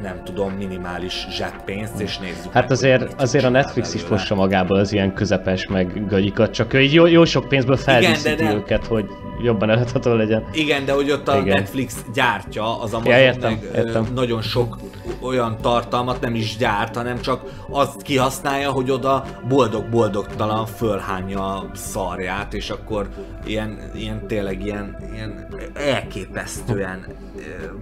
nem 0.03 0.25
tudom, 0.25 0.53
minimális 0.53 1.27
zseppénzt, 1.31 2.01
és 2.01 2.19
nézzük. 2.19 2.53
Hát 2.53 2.71
azért, 2.71 3.21
azért 3.21 3.45
a 3.45 3.49
Netflix 3.49 3.95
is 3.95 4.03
fossa 4.03 4.35
magából 4.35 4.77
az 4.77 4.93
ilyen 4.93 5.15
közepes 5.15 5.67
meg 5.67 6.07
gagyikat, 6.09 6.51
csak 6.51 6.73
ő 6.73 6.81
jó, 6.81 7.07
jó 7.07 7.25
sok 7.25 7.49
pénzből 7.49 7.77
felviszíti 7.77 8.45
őket, 8.45 8.87
hogy 8.87 9.05
jobban 9.43 9.71
eladható 9.71 10.15
legyen. 10.15 10.45
Igen, 10.53 10.85
de 10.85 10.93
hogy 10.93 11.11
ott 11.11 11.29
a 11.29 11.39
Igen. 11.39 11.57
Netflix 11.57 12.05
gyártja, 12.15 12.81
az 12.81 12.93
Amazon 12.93 13.13
ja, 13.13 13.21
értem, 13.21 13.53
meg 13.53 13.87
értem. 13.87 14.07
nagyon 14.15 14.43
sok 14.43 14.79
olyan 15.21 15.57
tartalmat 15.61 16.21
nem 16.21 16.35
is 16.35 16.57
gyárt, 16.57 16.97
hanem 16.97 17.21
csak 17.21 17.43
azt 17.71 18.03
kihasználja, 18.03 18.71
hogy 18.71 18.91
oda 18.91 19.25
boldog-boldogtalan 19.49 20.67
fölhányja 20.67 21.55
a 21.55 21.71
szarját, 21.75 22.55
és 22.55 22.71
akkor 22.71 23.09
ilyen, 23.47 23.91
ilyen 23.95 24.27
tényleg 24.27 24.65
ilyen, 24.65 24.97
ilyen 25.13 25.49
elképesztően 25.75 27.07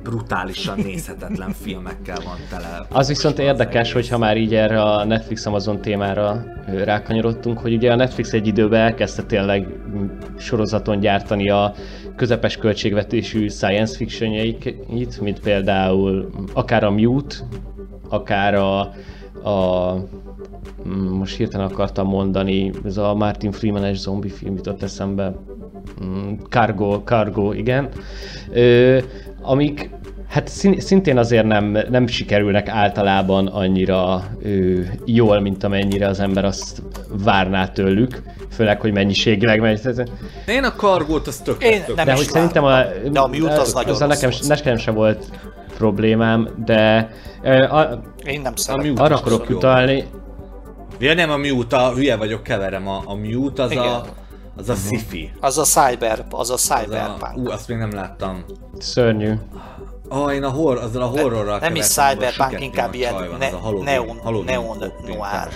brutálisan 0.03 0.79
nézhetetlen 0.79 1.53
filmekkel 2.03 2.25
van 2.25 2.39
tele. 2.51 2.87
Az 2.91 3.09
viszont 3.09 3.39
érdekes, 3.39 3.93
hogy 3.93 4.09
ha 4.09 4.19
már 4.19 4.37
így 4.37 4.55
erre 4.55 4.83
a 4.83 5.05
Netflix 5.05 5.47
Amazon 5.47 5.81
témára 5.81 6.45
rákanyarodtunk, 6.67 7.59
hogy 7.59 7.75
ugye 7.75 7.93
a 7.93 7.97
Netflix 7.97 8.33
egy 8.33 8.47
időben 8.47 8.81
elkezdte 8.81 9.23
tényleg 9.23 9.67
sorozaton 10.39 11.01
gyártani 11.01 11.51
a 11.51 11.75
közepes 12.17 12.57
költségvetésű 12.57 13.49
science 13.49 13.97
fictionjeit, 13.97 15.21
mint 15.21 15.41
például 15.41 16.31
akár 16.53 16.85
a 16.85 16.91
Mute, 16.91 17.37
akár 18.09 18.55
a, 18.55 18.81
a 19.49 19.95
mm, 20.89 20.93
most 20.93 21.37
hirtelen 21.37 21.67
akartam 21.67 22.07
mondani, 22.07 22.71
ez 22.85 22.97
a 22.97 23.15
Martin 23.15 23.53
Freeman-es 23.53 23.99
zombi 23.99 24.29
film 24.29 24.55
jutott 24.55 24.83
eszembe, 24.83 25.35
mm, 26.05 26.33
Cargo, 26.49 27.03
Cargo, 27.03 27.53
igen, 27.53 27.89
ö, 28.51 28.99
amik 29.43 29.91
hát 30.29 30.49
szintén 30.79 31.19
azért 31.19 31.45
nem, 31.45 31.79
nem 31.91 32.07
sikerülnek 32.07 32.69
általában 32.69 33.47
annyira 33.47 34.25
ö, 34.43 34.81
jól, 35.05 35.41
mint 35.41 35.65
amennyire 35.65 36.07
az 36.07 36.21
ember 36.21 36.45
azt 36.45 36.83
várná 37.25 37.69
tőlük, 37.69 38.23
főleg, 38.51 38.81
hogy 38.81 38.93
mennyiségileg 38.93 39.61
megy. 39.61 39.81
Én 40.47 40.65
a 40.65 40.75
kargót 40.77 41.27
az 41.27 41.37
tök, 41.37 41.63
Én 41.63 41.85
tök 41.85 41.97
nem 41.97 42.07
De 42.07 42.15
hogy 42.15 42.27
szerintem 42.27 42.65
a, 42.65 42.83
de 43.13 43.21
a 43.21 43.27
mute 43.27 43.53
az, 43.53 43.59
az 43.59 43.73
nagyon 43.73 44.09
nekem, 44.09 44.31
nekem 44.47 44.77
sem 44.77 44.95
volt 44.95 45.25
problémám, 45.77 46.49
de 46.65 47.11
a, 47.71 47.81
Én 48.25 48.41
nem 48.41 48.57
szeretem. 48.57 48.93
Arra 48.97 49.17
akarok 49.17 49.51
utalni. 49.51 50.05
Ja 50.99 51.15
nem 51.15 51.31
a 51.31 51.37
mute, 51.37 51.77
a 51.77 51.93
hülye 51.93 52.17
vagyok, 52.17 52.43
keverem. 52.43 52.89
A, 52.89 53.03
a 53.07 53.15
mute 53.15 53.63
az 53.63 53.71
Igen. 53.71 53.85
a 53.85 54.05
az 54.59 54.69
a 54.69 54.73
uh-huh. 54.73 54.99
sci-fi. 54.99 55.31
Az 55.41 55.59
a 55.59 55.63
cyber, 55.63 56.27
az 56.31 56.51
a 56.51 56.57
cyberpunk. 56.57 57.37
Ú, 57.37 57.51
azt 57.51 57.69
még 57.69 57.79
nem 57.79 57.91
láttam. 57.91 58.45
Szörnyű. 58.79 59.33
Ah, 60.09 60.35
én 60.35 60.43
a 60.43 60.51
horror, 60.51 60.83
azzal 60.83 61.03
a 61.03 61.07
horrorral 61.07 61.59
Nem 61.59 61.75
is 61.75 61.85
cyberpunk, 61.85 62.61
inkább 62.61 62.95
ilyen 62.95 63.15
ne, 63.39 63.51
neon, 63.51 63.85
neon, 63.85 64.45
neon 64.45 64.79
noir. 65.07 65.49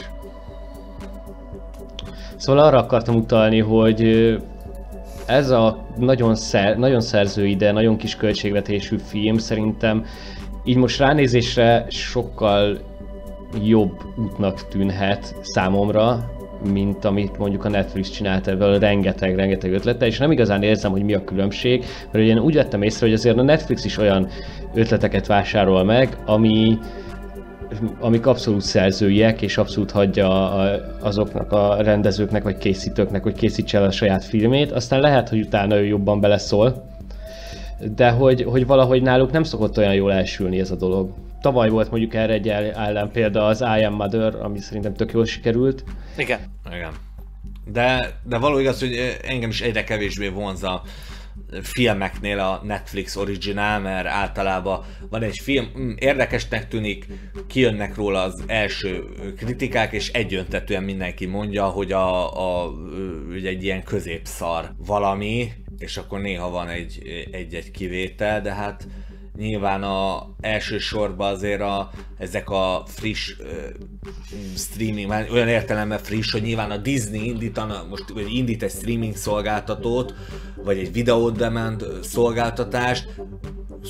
Szóval 2.36 2.64
arra 2.64 2.78
akartam 2.78 3.14
utalni, 3.14 3.58
hogy 3.58 4.02
ez 5.26 5.50
a 5.50 5.86
nagyon, 5.96 6.34
szer, 6.34 6.78
nagyon 6.78 7.00
szerzői, 7.00 7.56
de 7.56 7.72
nagyon 7.72 7.96
kis 7.96 8.16
költségvetésű 8.16 8.98
film 8.98 9.38
szerintem 9.38 10.06
így 10.64 10.76
most 10.76 10.98
ránézésre 10.98 11.86
sokkal 11.88 12.78
jobb 13.62 14.02
útnak 14.16 14.68
tűnhet 14.68 15.34
számomra, 15.42 16.30
mint 16.72 17.04
amit 17.04 17.38
mondjuk 17.38 17.64
a 17.64 17.68
Netflix 17.68 18.10
csinált 18.10 18.46
ebből 18.46 18.78
rengeteg-rengeteg 18.78 19.72
ötlettel, 19.72 20.08
és 20.08 20.18
nem 20.18 20.30
igazán 20.30 20.62
érzem, 20.62 20.90
hogy 20.90 21.02
mi 21.02 21.14
a 21.14 21.24
különbség, 21.24 21.84
mert 22.12 22.24
én 22.24 22.38
úgy 22.38 22.54
vettem 22.54 22.82
észre, 22.82 23.06
hogy 23.06 23.14
azért 23.14 23.38
a 23.38 23.42
Netflix 23.42 23.84
is 23.84 23.98
olyan 23.98 24.28
ötleteket 24.74 25.26
vásárol 25.26 25.84
meg, 25.84 26.16
ami 26.26 26.78
amik 28.00 28.26
abszolút 28.26 28.60
szerzőiek, 28.60 29.42
és 29.42 29.58
abszolút 29.58 29.90
hagyja 29.90 30.52
azoknak 31.00 31.52
a 31.52 31.76
rendezőknek, 31.82 32.42
vagy 32.42 32.58
készítőknek, 32.58 33.22
hogy 33.22 33.34
készítse 33.34 33.78
el 33.78 33.84
a 33.84 33.90
saját 33.90 34.24
filmét, 34.24 34.72
aztán 34.72 35.00
lehet, 35.00 35.28
hogy 35.28 35.40
utána 35.40 35.76
ő 35.76 35.84
jobban 35.84 36.20
beleszól, 36.20 36.84
de 37.96 38.10
hogy, 38.10 38.42
hogy 38.42 38.66
valahogy 38.66 39.02
náluk 39.02 39.32
nem 39.32 39.42
szokott 39.42 39.78
olyan 39.78 39.94
jól 39.94 40.12
elsülni 40.12 40.60
ez 40.60 40.70
a 40.70 40.76
dolog. 40.76 41.10
Tavaly 41.42 41.68
volt 41.68 41.90
mondjuk 41.90 42.14
erre 42.14 42.32
egy 42.32 42.48
ellenpélda 42.48 43.46
az 43.46 43.60
I 43.60 43.84
Am 43.84 43.94
Mother, 43.94 44.34
ami 44.34 44.58
szerintem 44.58 44.94
tök 44.94 45.12
jól 45.12 45.24
sikerült. 45.24 45.84
Igen. 46.16 46.40
Igen. 46.74 46.92
De, 47.64 48.18
de 48.22 48.38
való 48.38 48.58
igaz, 48.58 48.80
hogy 48.80 49.18
engem 49.22 49.50
is 49.50 49.60
egyre 49.60 49.84
kevésbé 49.84 50.28
vonza 50.28 50.82
filmeknél 51.62 52.38
a 52.38 52.60
Netflix 52.64 53.16
originál, 53.16 53.80
mert 53.80 54.06
általában 54.06 54.84
van 55.10 55.22
egy 55.22 55.38
film, 55.38 55.70
hm, 55.74 55.90
érdekesnek 55.98 56.68
tűnik, 56.68 57.06
kijönnek 57.46 57.96
róla 57.96 58.22
az 58.22 58.42
első 58.46 59.04
kritikák, 59.36 59.92
és 59.92 60.12
egyöntetően 60.12 60.82
mindenki 60.82 61.26
mondja, 61.26 61.64
hogy 61.64 61.92
a, 61.92 62.64
a, 62.64 62.68
ugye 63.30 63.48
egy 63.48 63.64
ilyen 63.64 63.82
középszar 63.82 64.74
valami, 64.76 65.52
és 65.78 65.96
akkor 65.96 66.20
néha 66.20 66.50
van 66.50 66.68
egy, 66.68 67.02
egy-egy 67.30 67.70
kivétel, 67.70 68.40
de 68.40 68.52
hát 68.52 68.86
nyilván 69.42 69.82
a 69.82 70.28
elsősorban 70.40 71.32
azért 71.32 71.60
a, 71.60 71.90
ezek 72.18 72.50
a 72.50 72.82
friss 72.86 73.36
uh, 73.38 73.46
streaming, 74.56 75.08
már 75.08 75.28
olyan 75.30 75.48
értelemben 75.48 75.98
friss, 75.98 76.32
hogy 76.32 76.42
nyilván 76.42 76.70
a 76.70 76.76
Disney 76.76 77.26
indítana, 77.26 77.86
most 77.90 78.08
vagy 78.08 78.34
indít 78.34 78.62
egy 78.62 78.70
streaming 78.70 79.16
szolgáltatót, 79.16 80.14
vagy 80.64 80.78
egy 80.78 80.92
video 80.92 81.30
demand 81.30 81.86
szolgáltatást, 82.02 83.08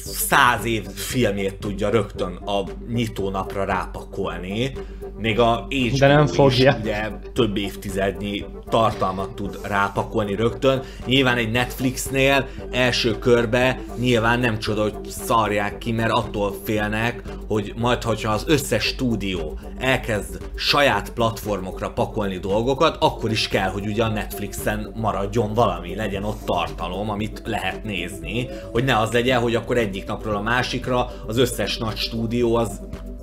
száz 0.05 0.65
év 0.65 0.87
filmjét 0.89 1.59
tudja 1.59 1.89
rögtön 1.89 2.35
a 2.35 2.65
nyitónapra 2.89 3.65
rápakolni, 3.65 4.73
még 5.19 5.39
a 5.39 5.67
HBO 5.71 5.97
De 5.99 6.07
nem 6.07 6.27
fogja. 6.27 6.71
Is, 6.71 6.83
ugye 6.83 7.11
több 7.33 7.57
évtizednyi 7.57 8.45
tartalmat 8.69 9.35
tud 9.35 9.59
rápakolni 9.63 10.35
rögtön. 10.35 10.83
Nyilván 11.07 11.37
egy 11.37 11.51
Netflixnél 11.51 12.49
első 12.71 13.19
körbe 13.19 13.81
nyilván 13.99 14.41
nem 14.41 14.59
csoda, 14.59 14.83
hogy 14.83 14.95
szarják 15.09 15.79
ki, 15.79 15.93
mert 15.93 16.11
attól 16.11 16.55
félnek, 16.65 17.23
hogy 17.47 17.73
majd, 17.77 18.03
hogyha 18.03 18.33
az 18.33 18.45
összes 18.47 18.85
stúdió 18.85 19.59
elkezd 19.79 20.39
saját 20.55 21.13
platformokra 21.13 21.91
pakolni 21.91 22.39
dolgokat, 22.39 22.97
akkor 23.01 23.31
is 23.31 23.49
kell, 23.49 23.69
hogy 23.69 23.87
ugye 23.87 24.05
a 24.05 24.09
Netflixen 24.09 24.93
maradjon 24.95 25.55
valami, 25.55 25.95
legyen 25.95 26.25
ott 26.25 26.45
tartalom, 26.45 27.11
amit 27.11 27.43
lehet 27.45 27.85
nézni, 27.85 28.49
hogy 28.73 28.85
ne 28.85 28.99
az 28.99 29.13
legyen, 29.13 29.41
hogy 29.41 29.55
akkor 29.55 29.77
egyik 29.77 30.07
napról 30.07 30.35
a 30.35 30.43
másikra 30.43 31.11
az 31.27 31.39
összes 31.39 31.79
nagy 31.79 31.97
stúdió 31.97 32.55
az 32.55 32.81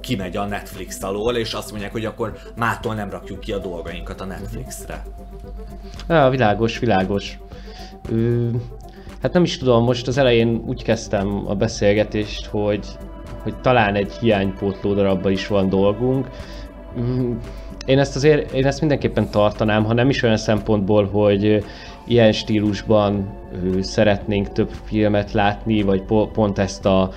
kimegy 0.10 0.38
a 0.38 0.46
Netflix 0.46 1.04
alól, 1.04 1.36
és 1.36 1.54
azt 1.54 1.72
mondják, 1.72 1.92
hogy 1.92 2.06
akkor 2.06 2.38
mától 2.56 2.96
nem 2.96 3.10
rakjuk 3.10 3.40
ki 3.40 3.52
a 3.52 3.58
dolgainkat 3.58 4.22
a 4.22 4.26
Netflixre. 4.26 5.04
Ja, 6.08 6.30
világos, 6.30 6.80
világos. 6.80 7.40
Ö, 8.12 8.50
hát 9.22 9.34
nem 9.34 9.44
is 9.44 9.58
tudom, 9.58 9.84
most 9.84 10.08
az 10.08 10.18
elején 10.18 10.64
úgy 10.66 10.84
kezdtem 10.84 11.44
a 11.48 11.56
beszélgetést, 11.56 12.46
hogy, 12.46 12.86
hogy 13.44 13.56
talán 13.62 13.96
egy 13.96 14.12
hiánypótló 14.12 14.94
darabban 14.94 15.32
is 15.32 15.48
van 15.48 15.70
dolgunk. 15.70 16.28
Mm, 17.00 17.34
én 17.86 18.00
ezt 18.00 18.16
azért, 18.16 18.52
én 18.52 18.66
ezt 18.66 18.80
mindenképpen 18.80 19.30
tartanám, 19.30 19.84
ha 19.84 19.94
nem 19.94 20.10
is 20.10 20.24
olyan 20.24 20.38
szempontból, 20.38 21.08
hogy 21.08 21.64
ilyen 22.08 22.32
stílusban 22.32 23.28
szeretnénk 23.80 24.52
több 24.52 24.70
filmet 24.84 25.32
látni, 25.32 25.82
vagy 25.82 26.02
po- 26.02 26.32
pont 26.32 26.60
ezt 26.60 26.86
a 26.86 27.12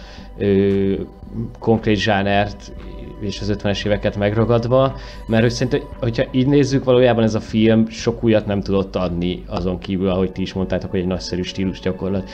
konkrét 1.59 1.97
zsánert 1.97 2.73
és 3.21 3.41
az 3.41 3.57
50-es 3.59 3.87
éveket 3.87 4.17
megragadva, 4.17 4.97
mert 5.27 5.43
hogy 5.43 5.51
szerintem, 5.51 5.89
hogyha 6.01 6.25
így 6.31 6.47
nézzük, 6.47 6.85
valójában 6.85 7.25
ez 7.25 7.35
a 7.35 7.41
film 7.41 7.89
sok 7.89 8.25
újat 8.25 8.47
nem 8.47 8.61
tudott 8.61 8.97
adni 8.97 9.43
azon 9.47 9.79
kívül, 9.79 10.09
ahogy 10.09 10.33
ti 10.33 10.43
is 10.43 10.53
mondtátok, 10.53 10.91
hogy 10.91 11.01
egy 11.01 11.07
nagyszerű 11.07 11.43
stílus 11.43 11.81
gyakorlat. 11.81 12.31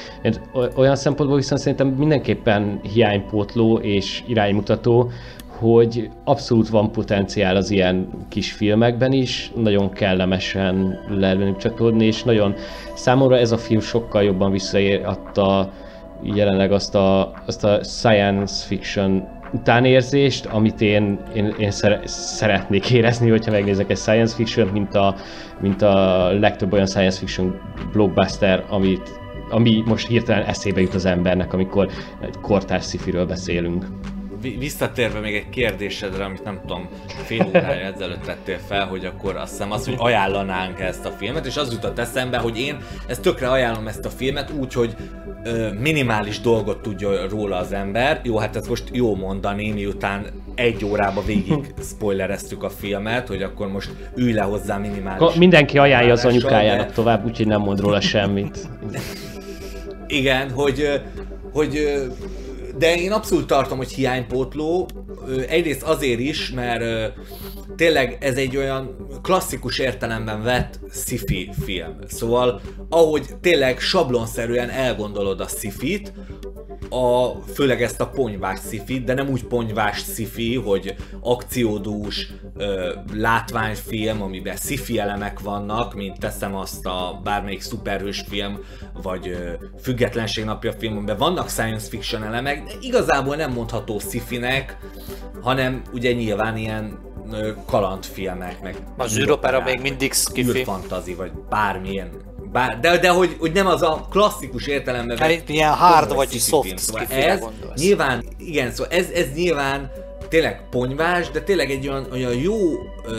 Olyan 0.75 0.97
szempontból 0.97 1.39
viszont 1.39 1.61
szerintem 1.61 1.89
mindenképpen 1.89 2.81
hiánypótló 2.93 3.79
és 3.79 4.23
iránymutató, 4.27 5.11
hogy 5.59 6.11
abszolút 6.25 6.69
van 6.69 6.93
potenciál 6.93 7.57
az 7.57 7.71
ilyen 7.71 8.09
kis 8.29 8.53
filmekben 8.53 9.13
is, 9.13 9.53
nagyon 9.57 9.91
kellemesen 9.91 10.99
lehet 11.09 11.59
csatolni, 11.59 12.05
és 12.05 12.23
nagyon 12.23 12.55
számomra 12.95 13.37
ez 13.37 13.53
a 13.53 13.59
film 13.59 13.81
sokkal 13.81 14.23
jobban 14.23 14.51
visszaadta 14.51 15.73
jelenleg 16.23 16.73
azt 16.73 16.95
a, 16.95 17.33
azt 17.47 17.65
a 17.65 17.85
science 17.85 18.67
fiction 18.67 19.29
utánérzést, 19.53 20.47
amit 20.47 20.81
én, 20.81 21.19
én, 21.35 21.55
én 21.59 21.71
szeretnék 22.05 22.91
érezni, 22.91 23.31
hogyha 23.31 23.51
megnézek 23.51 23.91
egy 23.91 23.97
science 23.97 24.35
fiction 24.35 24.69
mint 24.69 24.95
a, 24.95 25.15
mint 25.61 25.83
a 25.83 26.29
legtöbb 26.33 26.73
olyan 26.73 26.87
science 26.87 27.19
fiction 27.19 27.61
blockbuster, 27.93 28.65
amit, 28.69 29.21
ami 29.51 29.83
most 29.87 30.07
hirtelen 30.09 30.47
eszébe 30.47 30.81
jut 30.81 30.95
az 30.95 31.05
embernek, 31.05 31.53
amikor 31.53 31.89
egy 32.21 32.41
kortárs 32.41 32.85
szifiről 32.85 33.27
beszélünk 33.27 33.87
visszatérve 34.41 35.21
még 35.21 35.35
egy 35.35 35.49
kérdésedre, 35.49 36.25
amit 36.25 36.45
nem 36.45 36.61
tudom, 36.61 36.89
fél 37.25 37.47
órája 37.49 37.93
ezelőtt 37.95 38.23
tettél 38.23 38.59
fel, 38.69 38.87
hogy 38.87 39.05
akkor 39.05 39.37
azt 39.37 39.51
hiszem 39.51 39.73
az, 39.73 39.85
hogy 39.85 39.95
ajánlanánk 39.99 40.81
ezt 40.81 41.05
a 41.05 41.11
filmet, 41.11 41.47
és 41.47 41.57
az 41.57 41.73
jutott 41.73 41.99
eszembe, 41.99 42.39
hogy 42.39 42.59
én 42.59 42.77
ezt 43.07 43.23
tökre 43.23 43.51
ajánlom 43.51 43.87
ezt 43.87 44.05
a 44.05 44.11
filmet 44.11 44.51
úgy, 44.51 44.73
hogy 44.73 44.97
ö, 45.45 45.73
minimális 45.73 46.41
dolgot 46.41 46.83
tudja 46.83 47.29
róla 47.29 47.57
az 47.57 47.73
ember. 47.73 48.21
Jó, 48.23 48.39
hát 48.39 48.57
ez 48.57 48.69
most 48.69 48.85
jó 48.93 49.17
mondani, 49.17 49.73
miután 49.73 50.27
egy 50.55 50.85
órába 50.85 51.23
végig 51.23 51.75
spoilereztük 51.83 52.63
a 52.63 52.71
filmet, 52.71 53.29
hogy 53.29 53.43
akkor 53.43 53.69
most 53.69 53.91
ülj 54.17 54.33
le 54.33 54.43
hozzá 54.43 54.77
minimális. 54.77 55.35
Mindenki 55.35 55.79
ajánlja 55.79 56.13
az 56.13 56.25
anyukájának 56.25 56.87
de... 56.87 56.93
tovább, 56.93 57.25
úgyhogy 57.27 57.47
nem 57.47 57.61
mond 57.61 57.81
róla 57.81 58.01
semmit. 58.01 58.69
Igen, 60.07 60.51
hogy, 60.51 61.03
hogy 61.53 62.03
de 62.79 62.97
én 62.97 63.13
abszolút 63.13 63.47
tartom, 63.47 63.79
hogy 63.79 63.93
hiánypótló. 63.93 64.89
Egyrészt 65.49 65.83
azért 65.83 66.21
is, 66.21 66.51
mert 66.51 67.13
tényleg 67.79 68.17
ez 68.21 68.37
egy 68.37 68.57
olyan 68.57 68.97
klasszikus 69.23 69.79
értelemben 69.79 70.43
vett 70.43 70.81
sci-fi 70.93 71.51
film. 71.65 71.97
Szóval, 72.07 72.61
ahogy 72.89 73.27
tényleg 73.41 73.81
sablonszerűen 73.81 74.71
elgondolod 74.71 75.41
a 75.41 75.47
sci-fit, 75.47 76.13
a, 76.91 77.29
főleg 77.55 77.83
ezt 77.83 78.01
a 78.01 78.09
ponyvás 78.09 78.59
sci 78.59 79.01
de 79.01 79.15
nem 79.15 79.29
úgy 79.29 79.45
ponyvás 79.45 79.99
sci 79.99 80.55
hogy 80.55 80.95
akciódús 81.21 82.33
ö, 82.57 82.95
látványfilm, 83.13 84.23
amiben 84.23 84.57
sci 84.57 84.99
elemek 84.99 85.41
vannak, 85.41 85.95
mint 85.95 86.19
teszem 86.19 86.55
azt 86.55 86.87
a 86.87 87.21
bármelyik 87.25 87.61
szuperhős 87.61 88.25
film, 88.29 88.59
vagy 89.03 89.29
ö, 89.29 89.51
Függetlenség 89.81 90.45
napja 90.45 90.73
film, 90.73 90.97
amiben 90.97 91.19
vannak 91.19 91.49
science 91.49 91.89
fiction 91.89 92.25
elemek, 92.25 92.65
de 92.65 92.73
igazából 92.81 93.37
nem 93.37 93.53
mondható 93.53 93.99
sci 93.99 94.23
hanem 95.43 95.83
ugye 95.93 96.13
nyilván 96.13 96.57
ilyen 96.57 97.07
kalandfilmek, 97.67 98.63
meg 98.63 98.77
az 98.97 99.19
űropera 99.19 99.61
még 99.61 99.81
mindig 99.81 100.13
skifi. 100.13 100.65
fantazi, 100.65 101.15
vagy 101.15 101.31
bármilyen. 101.49 102.11
Bár, 102.53 102.81
de, 102.81 102.99
de 102.99 103.09
hogy, 103.09 103.37
hogy 103.39 103.53
nem 103.53 103.67
az 103.67 103.83
a 103.83 104.07
klasszikus 104.11 104.67
értelemben. 104.67 105.19
Hát 105.19 105.49
ilyen 105.49 105.73
hard 105.73 106.15
vagy 106.15 106.31
soft 106.31 106.79
szóval 106.79 107.05
ez 107.09 107.41
gondolsz. 107.41 107.81
nyilván, 107.81 108.25
igen, 108.39 108.71
szóval 108.71 108.93
ez, 108.93 109.09
ez 109.11 109.27
nyilván 109.35 109.91
tényleg 110.29 110.61
ponyvás, 110.71 111.31
de 111.31 111.41
tényleg 111.41 111.71
egy 111.71 111.89
olyan, 111.89 112.07
olyan 112.13 112.35
jó 112.35 112.59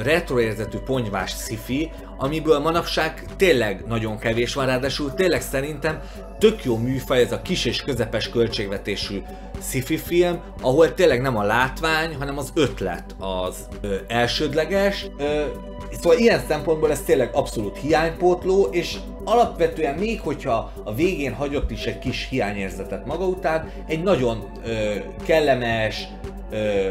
retroérzetű 0.04 0.78
ponyvás 0.78 1.32
sci 1.32 1.92
amiből 2.18 2.60
manapság 2.60 3.24
tényleg 3.38 3.84
nagyon 3.88 4.18
kevés 4.18 4.54
van, 4.54 4.66
ráadásul 4.66 5.14
tényleg 5.14 5.42
szerintem 5.42 6.02
tök 6.40 6.64
jó 6.64 6.78
műfaj 6.78 7.22
ez 7.22 7.32
a 7.32 7.42
kis 7.42 7.66
és 7.66 7.82
közepes 7.82 8.30
költségvetésű 8.30 9.22
sci 9.62 9.98
film, 9.98 10.40
ahol 10.62 10.94
tényleg 10.94 11.22
nem 11.22 11.38
a 11.38 11.44
látvány, 11.44 12.16
hanem 12.16 12.38
az 12.38 12.52
ötlet 12.54 13.16
az 13.20 13.56
ö, 13.82 13.96
elsődleges. 14.08 15.08
Ö, 15.18 15.44
szóval 15.92 16.18
ilyen 16.18 16.42
szempontból 16.48 16.92
ez 16.92 17.02
tényleg 17.02 17.30
abszolút 17.34 17.78
hiánypótló, 17.78 18.68
és 18.72 18.98
alapvetően 19.24 19.96
még 19.96 20.22
hogyha 20.22 20.72
a 20.84 20.94
végén 20.94 21.34
hagyott 21.34 21.72
is 21.72 21.86
egy 21.86 22.00
kis 22.00 22.28
hiányérzetet 22.30 23.06
maga 23.06 23.26
után, 23.26 23.70
egy 23.88 24.04
nagyon 24.04 24.44
ö, 24.66 24.96
kellemes, 25.26 26.08
ö, 26.52 26.90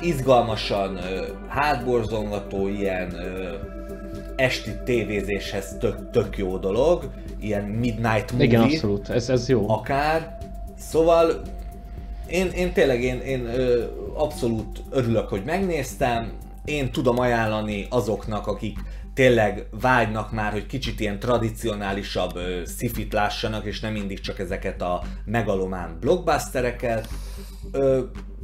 izgalmasan, 0.00 0.96
ö, 0.96 1.26
hátborzongató, 1.48 2.68
ilyen 2.68 3.14
ö, 3.14 3.54
esti 4.36 4.70
tévézéshez 4.84 5.76
tök, 5.80 6.10
tök 6.10 6.38
jó 6.38 6.56
dolog, 6.56 7.10
ilyen 7.40 7.62
midnight 7.62 8.32
movie. 8.32 8.46
Igen, 8.46 8.62
abszolút, 8.62 9.08
ez, 9.08 9.28
ez 9.28 9.48
jó. 9.48 9.70
Akár. 9.70 10.38
Szóval 10.78 11.42
én, 12.28 12.50
én 12.50 12.72
tényleg 12.72 13.02
én, 13.02 13.20
én 13.20 13.46
ö, 13.46 13.84
abszolút 14.14 14.82
örülök, 14.90 15.28
hogy 15.28 15.42
megnéztem. 15.44 16.32
Én 16.64 16.92
tudom 16.92 17.18
ajánlani 17.18 17.86
azoknak, 17.90 18.46
akik 18.46 18.78
tényleg 19.14 19.66
vágynak 19.80 20.32
már, 20.32 20.52
hogy 20.52 20.66
kicsit 20.66 21.00
ilyen 21.00 21.18
tradicionálisabb 21.18 22.38
szifit 22.64 23.12
lássanak, 23.12 23.64
és 23.64 23.80
nem 23.80 23.92
mindig 23.92 24.20
csak 24.20 24.38
ezeket 24.38 24.82
a 24.82 25.02
megalomán 25.24 25.96
blockbustereket. 26.00 27.08
Ö, 27.72 28.00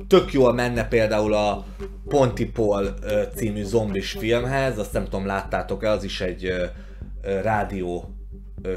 tök 0.08 0.32
jól 0.32 0.52
menne 0.52 0.88
például 0.88 1.34
a 1.34 1.64
Pontypool 2.08 2.94
című 3.34 3.62
zombis 3.62 4.10
filmhez, 4.10 4.78
azt 4.78 4.92
nem 4.92 5.04
tudom 5.04 5.26
láttátok-e, 5.26 5.90
az 5.90 6.04
is 6.04 6.20
egy 6.20 6.44
ö, 6.44 6.64
ö, 7.22 7.40
rádió 7.40 8.14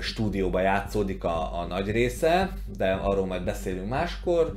stúdióba 0.02 0.60
játszódik 0.60 1.24
a, 1.24 1.60
a 1.60 1.66
nagy 1.66 1.92
része, 1.92 2.54
de 2.78 2.92
arról 2.92 3.26
majd 3.26 3.44
beszélünk 3.44 3.90
máskor, 3.90 4.54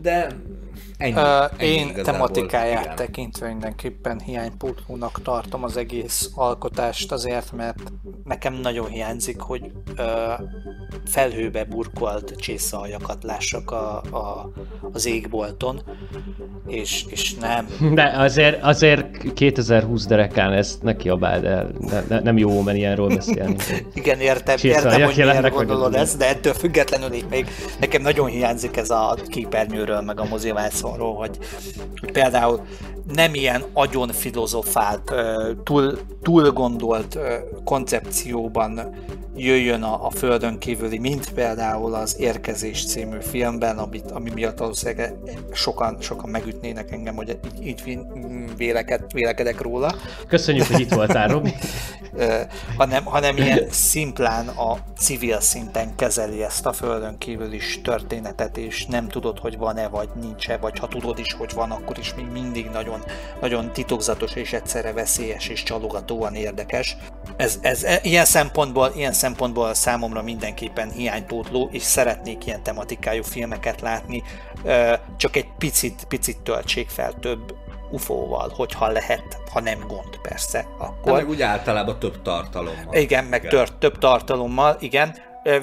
de 0.00 0.26
ennyi. 0.98 1.12
Uh, 1.12 1.44
ennyi 1.56 1.70
én 1.70 2.02
tematikáját 2.02 2.84
igen. 2.84 2.96
tekintve 2.96 3.48
mindenképpen 3.48 4.20
hiánypótlónak 4.20 5.22
tartom 5.22 5.64
az 5.64 5.76
egész 5.76 6.30
alkotást 6.34 7.12
azért, 7.12 7.52
mert 7.52 7.92
nekem 8.24 8.54
nagyon 8.54 8.88
hiányzik, 8.88 9.40
hogy 9.40 9.72
uh, 9.98 10.04
felhőbe 11.06 11.64
burkolt 11.64 12.34
csészaljakat 12.36 13.22
lássak 13.22 13.70
a, 13.70 13.96
a, 13.96 14.50
az 14.92 15.06
égbolton, 15.06 15.82
és, 16.66 17.04
és 17.08 17.34
nem. 17.34 17.66
De 17.94 18.12
azért, 18.16 18.62
azért 18.62 19.32
2020 19.32 20.06
derekán 20.06 20.52
ezt 20.52 20.82
ne 20.82 20.96
kiabáld 20.96 21.44
el, 21.44 21.70
ne, 21.80 22.02
ne, 22.08 22.20
nem 22.20 22.38
jó 22.38 22.62
men 22.62 22.76
ilyenről 22.76 23.08
beszélni. 23.08 23.56
Igen, 23.94 24.20
értem, 24.20 24.56
értem, 24.62 25.02
hogy 25.02 25.16
miért 25.16 25.54
gondolod 25.54 25.94
ezt, 25.94 26.18
de 26.18 26.28
ettől 26.28 26.52
függetlenül 26.52 27.12
így 27.12 27.26
még 27.30 27.46
nekem 27.80 28.02
nagyon 28.02 28.28
hiányzik 28.28 28.76
ez 28.76 28.90
a 28.90 29.16
képernyőről, 29.26 30.00
meg 30.00 30.20
a 30.20 30.24
hogy, 30.94 31.38
hogy 32.00 32.12
például 32.12 32.60
nem 33.14 33.34
ilyen 33.34 33.64
agyon 33.72 34.08
filozofált, 34.08 35.14
túl, 35.64 35.98
túl 36.22 36.50
gondolt 36.50 37.18
koncepcióban 37.64 38.94
jöjjön 39.36 39.82
a, 39.82 40.06
a 40.06 40.10
Földön 40.10 40.58
kívüli, 40.58 40.98
mint 40.98 41.32
például 41.32 41.94
az 41.94 42.16
Érkezés 42.18 42.86
című 42.86 43.16
filmben, 43.20 43.78
amit, 43.78 44.10
ami 44.10 44.30
miatt 44.34 44.58
valószínűleg 44.58 45.14
sokan, 45.52 45.96
sokan 46.00 46.30
megütnének 46.30 46.92
engem, 46.92 47.14
hogy 47.14 47.38
így, 47.60 47.82
így 47.86 47.98
véleked, 48.56 49.12
vélekedek 49.12 49.60
róla. 49.60 49.94
Köszönjük, 50.28 50.66
hogy 50.66 50.80
itt 50.80 50.92
voltál, 50.92 51.28
Robi. 51.28 51.54
hanem, 52.76 53.04
hanem 53.04 53.36
ilyen 53.36 53.66
szimplán 53.70 54.48
a 54.48 54.76
civil 54.98 55.40
szinten 55.40 55.94
kezeli 55.94 56.42
ezt 56.42 56.66
a 56.66 56.72
Földön 56.72 57.18
kívül 57.18 57.52
is 57.52 57.80
történetet, 57.82 58.56
és 58.56 58.86
nem 58.86 59.08
tudod, 59.08 59.38
hogy 59.38 59.56
van-e, 59.56 59.88
vagy 59.88 60.08
nincs-e, 60.20 60.56
vagy 60.56 60.78
ha 60.78 60.88
tudod 60.88 61.18
is, 61.18 61.32
hogy 61.32 61.52
van, 61.54 61.70
akkor 61.70 61.98
is 61.98 62.14
még 62.14 62.26
mindig 62.32 62.70
nagyon, 62.72 63.04
nagyon 63.40 63.72
titokzatos 63.72 64.34
és 64.34 64.52
egyszerre 64.52 64.92
veszélyes 64.92 65.48
és 65.48 65.62
csalogatóan 65.62 66.34
érdekes. 66.34 66.96
Ez, 67.36 67.58
ez, 67.60 67.82
ez 67.82 67.98
ilyen 68.02 68.24
szempontból, 68.24 68.92
ilyen 68.94 69.12
szempontból 69.12 69.25
számomra 69.72 70.22
mindenképpen 70.22 70.90
hiánypótló, 70.90 71.68
és 71.72 71.82
szeretnék 71.82 72.46
ilyen 72.46 72.62
tematikájú 72.62 73.22
filmeket 73.22 73.80
látni, 73.80 74.22
csak 75.16 75.36
egy 75.36 75.48
picit, 75.58 76.04
picit 76.08 76.38
töltsék 76.38 76.88
fel 76.88 77.12
több 77.20 77.54
UFO-val, 77.90 78.52
hogyha 78.56 78.88
lehet, 78.88 79.38
ha 79.52 79.60
nem 79.60 79.78
gond 79.86 80.18
persze. 80.22 80.66
Akkor... 80.78 81.04
De 81.04 81.12
meg 81.12 81.28
úgy 81.28 81.42
általában 81.42 81.98
több 81.98 82.22
tartalommal. 82.22 82.94
Igen, 82.94 83.24
meg 83.24 83.40
igen. 83.40 83.50
Tört, 83.50 83.78
több 83.78 83.98
tartalommal, 83.98 84.76
igen. 84.80 85.16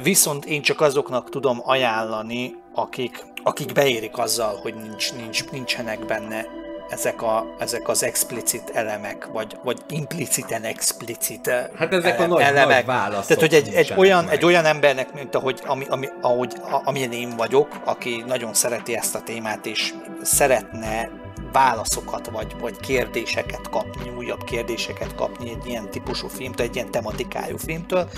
Viszont 0.03 0.45
én 0.45 0.61
csak 0.61 0.81
azoknak 0.81 1.29
tudom 1.29 1.61
ajánlani, 1.63 2.53
akik, 2.73 3.25
akik 3.43 3.71
beérik 3.71 4.17
azzal, 4.17 4.59
hogy 4.61 4.73
nincs, 4.75 5.13
nincs, 5.13 5.49
nincsenek 5.49 6.05
benne 6.05 6.45
ezek, 6.93 7.21
a, 7.21 7.45
ezek 7.59 7.87
az 7.87 8.03
explicit 8.03 8.69
elemek, 8.73 9.25
vagy, 9.31 9.57
vagy 9.63 9.77
impliciten 9.89 10.63
explicit 10.63 11.47
Hát 11.75 11.93
ezek 11.93 12.19
a 12.19 12.27
nagy, 12.27 12.41
elemek. 12.41 12.75
nagy 12.75 12.85
válaszok. 12.85 13.25
Tehát, 13.25 13.41
hogy 13.41 13.53
egy, 13.53 13.73
egy, 13.73 13.93
olyan, 13.97 14.23
meg. 14.23 14.33
egy 14.33 14.45
olyan 14.45 14.65
embernek, 14.65 15.13
mint 15.13 15.35
ahogy, 15.35 15.61
ami, 15.65 15.85
ami, 15.89 16.07
ahogy, 16.21 16.53
a- 16.61 16.81
amilyen 16.83 17.11
én 17.11 17.29
vagyok, 17.29 17.67
aki 17.85 18.23
nagyon 18.27 18.53
szereti 18.53 18.95
ezt 18.95 19.15
a 19.15 19.21
témát, 19.21 19.65
és 19.65 19.93
szeretne 20.21 21.09
válaszokat, 21.51 22.29
vagy, 22.29 22.55
vagy 22.59 22.79
kérdéseket 22.79 23.69
kapni, 23.69 24.09
újabb 24.17 24.43
kérdéseket 24.43 25.15
kapni 25.15 25.49
egy 25.49 25.65
ilyen 25.65 25.89
típusú 25.89 26.27
filmtől, 26.27 26.65
egy 26.65 26.75
ilyen 26.75 26.91
tematikájú 26.91 27.57
filmtől, 27.57 28.09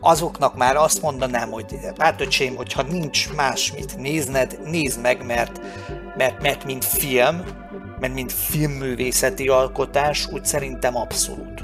azoknak 0.00 0.56
már 0.56 0.76
azt 0.76 1.02
mondanám, 1.02 1.50
hogy 1.50 1.78
hát 1.98 2.20
öcsém, 2.20 2.56
hogyha 2.56 2.82
nincs 2.82 3.32
más 3.32 3.72
mit 3.72 3.96
nézned, 3.96 4.58
nézd 4.64 5.00
meg, 5.00 5.26
mert, 5.26 5.60
mert, 6.16 6.42
mert 6.42 6.64
mint 6.64 6.84
film, 6.84 7.42
mert 8.00 8.14
mint 8.14 8.32
filmművészeti 8.32 9.48
alkotás, 9.48 10.28
úgy 10.32 10.44
szerintem 10.44 10.96
abszolút. 10.96 11.62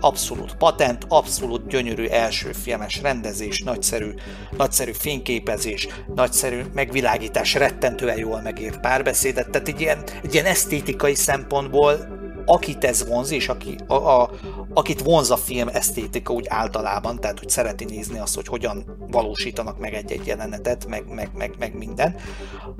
Abszolút 0.00 0.56
patent, 0.56 1.04
abszolút 1.08 1.66
gyönyörű 1.66 2.06
első 2.06 2.52
filmes 2.52 3.00
rendezés, 3.02 3.62
nagyszerű, 3.62 4.10
nagyszerű 4.56 4.92
fényképezés, 4.92 5.88
nagyszerű 6.14 6.60
megvilágítás, 6.74 7.54
rettentően 7.54 8.18
jól 8.18 8.40
megírt 8.40 8.80
párbeszédet, 8.80 9.50
tehát 9.50 9.68
egy 9.68 9.80
ilyen, 9.80 10.04
egy 10.22 10.34
ilyen 10.34 10.46
esztétikai 10.46 11.14
szempontból 11.14 12.08
akit 12.46 12.84
ez 12.84 13.06
vonz, 13.08 13.30
és 13.30 13.48
aki, 13.48 13.76
a, 13.86 13.94
a, 13.94 14.30
akit 14.74 15.00
vonz 15.00 15.30
a 15.30 15.36
film 15.36 15.68
esztétika 15.68 16.32
úgy 16.32 16.46
általában, 16.48 17.20
tehát 17.20 17.38
hogy 17.38 17.48
szereti 17.48 17.84
nézni 17.84 18.18
azt, 18.18 18.34
hogy 18.34 18.46
hogyan 18.46 19.06
valósítanak 19.10 19.78
meg 19.78 19.94
egy-egy 19.94 20.26
jelenetet, 20.26 20.86
meg, 20.86 21.04
meg, 21.08 21.30
meg, 21.34 21.54
meg 21.58 21.76
minden, 21.78 22.16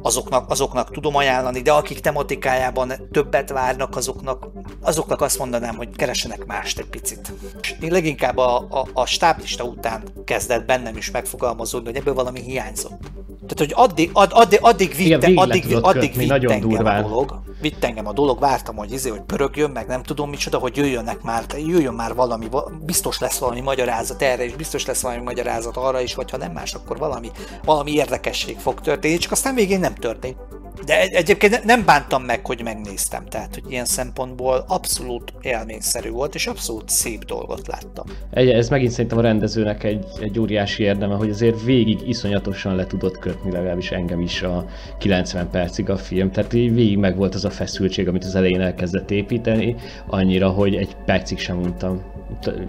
azoknak, 0.02 0.50
azoknak 0.50 0.90
tudom 0.90 1.16
ajánlani, 1.16 1.60
de 1.60 1.72
akik 1.72 2.00
tematikájában 2.00 2.92
többet 3.10 3.50
várnak, 3.50 3.96
azoknak, 3.96 4.46
azoknak 4.80 5.20
azt 5.20 5.38
mondanám, 5.38 5.76
hogy 5.76 5.96
keresenek 5.96 6.46
mást 6.46 6.78
egy 6.78 6.86
picit. 6.86 7.32
Én 7.80 7.90
leginkább 7.92 8.36
a, 8.36 8.56
a, 8.56 8.86
a 8.92 9.06
stáblista 9.06 9.64
után 9.64 10.02
kezdett 10.24 10.66
bennem 10.66 10.96
is 10.96 11.10
megfogalmazódni, 11.10 11.88
hogy 11.88 11.96
ebből 11.96 12.14
valami 12.14 12.40
hiányzott. 12.40 13.00
Tehát, 13.46 13.72
hogy 13.72 13.90
addig, 13.90 14.10
add, 14.12 14.30
addig, 14.30 14.58
addig 14.62 14.94
Igen, 14.98 15.20
vitte, 15.20 15.32
le 15.32 15.40
addig, 15.40 15.76
addig 15.80 16.02
kötni, 16.02 16.18
vitt 16.18 16.28
nagyon 16.28 16.52
engem 16.52 16.68
durván. 16.68 17.04
a 17.04 17.08
dolog, 17.08 17.40
vitt 17.60 17.84
engem 17.84 18.06
a 18.06 18.12
dolog, 18.12 18.38
vártam, 18.38 18.76
hogy 18.76 18.92
izé, 18.92 19.10
hogy 19.10 19.22
pörögjön, 19.56 19.82
meg 19.82 19.86
nem 19.86 20.02
tudom 20.02 20.30
micsoda, 20.30 20.58
hogy 20.58 20.76
jöjjönnek 20.76 21.22
már, 21.22 21.44
jöjjön 21.56 21.94
már 21.94 22.14
valami, 22.14 22.48
va- 22.48 22.84
biztos 22.84 23.18
lesz 23.18 23.38
valami 23.38 23.60
magyarázat 23.60 24.22
erre, 24.22 24.44
és 24.44 24.54
biztos 24.54 24.86
lesz 24.86 25.02
valami 25.02 25.22
magyarázat 25.22 25.76
arra 25.76 26.00
is, 26.00 26.14
vagy 26.14 26.30
ha 26.30 26.36
nem 26.36 26.52
más, 26.52 26.74
akkor 26.74 26.98
valami, 26.98 27.30
valami 27.64 27.92
érdekesség 27.92 28.58
fog 28.58 28.80
történni, 28.80 29.16
csak 29.16 29.32
aztán 29.32 29.54
végén 29.54 29.80
nem 29.80 29.94
történt. 29.94 30.36
De 30.84 31.00
egy- 31.00 31.12
egyébként 31.12 31.52
ne- 31.52 31.74
nem 31.74 31.84
bántam 31.84 32.22
meg, 32.22 32.46
hogy 32.46 32.62
megnéztem, 32.62 33.24
tehát 33.26 33.54
hogy 33.54 33.72
ilyen 33.72 33.84
szempontból 33.84 34.64
abszolút 34.68 35.32
élményszerű 35.40 36.10
volt, 36.10 36.34
és 36.34 36.46
abszolút 36.46 36.88
szép 36.88 37.24
dolgot 37.24 37.66
láttam. 37.66 38.04
Egy, 38.30 38.50
ez 38.50 38.68
megint 38.68 38.90
szerintem 38.90 39.18
a 39.18 39.20
rendezőnek 39.20 39.84
egy, 39.84 40.04
egy 40.20 40.38
óriási 40.38 40.82
érdeme, 40.82 41.14
hogy 41.14 41.30
azért 41.30 41.62
végig 41.62 42.08
iszonyatosan 42.08 42.74
le 42.74 42.86
tudott 42.86 43.18
kötni, 43.18 43.50
legalábbis 43.50 43.90
engem 43.90 44.20
is 44.20 44.42
a 44.42 44.64
90 44.98 45.50
percig 45.50 45.90
a 45.90 45.96
film. 45.96 46.30
Tehát 46.30 46.52
így 46.52 46.74
végig 46.74 46.98
meg 46.98 47.16
volt 47.16 47.34
az 47.34 47.44
a 47.44 47.50
feszültség, 47.50 48.08
amit 48.08 48.24
az 48.24 48.34
elején 48.34 48.60
elkezdett 48.60 49.10
építeni, 49.10 49.76
annyira, 50.06 50.48
hogy 50.48 50.74
egy 50.74 50.96
percig 51.04 51.38
sem 51.38 51.58
untam. 51.60 52.02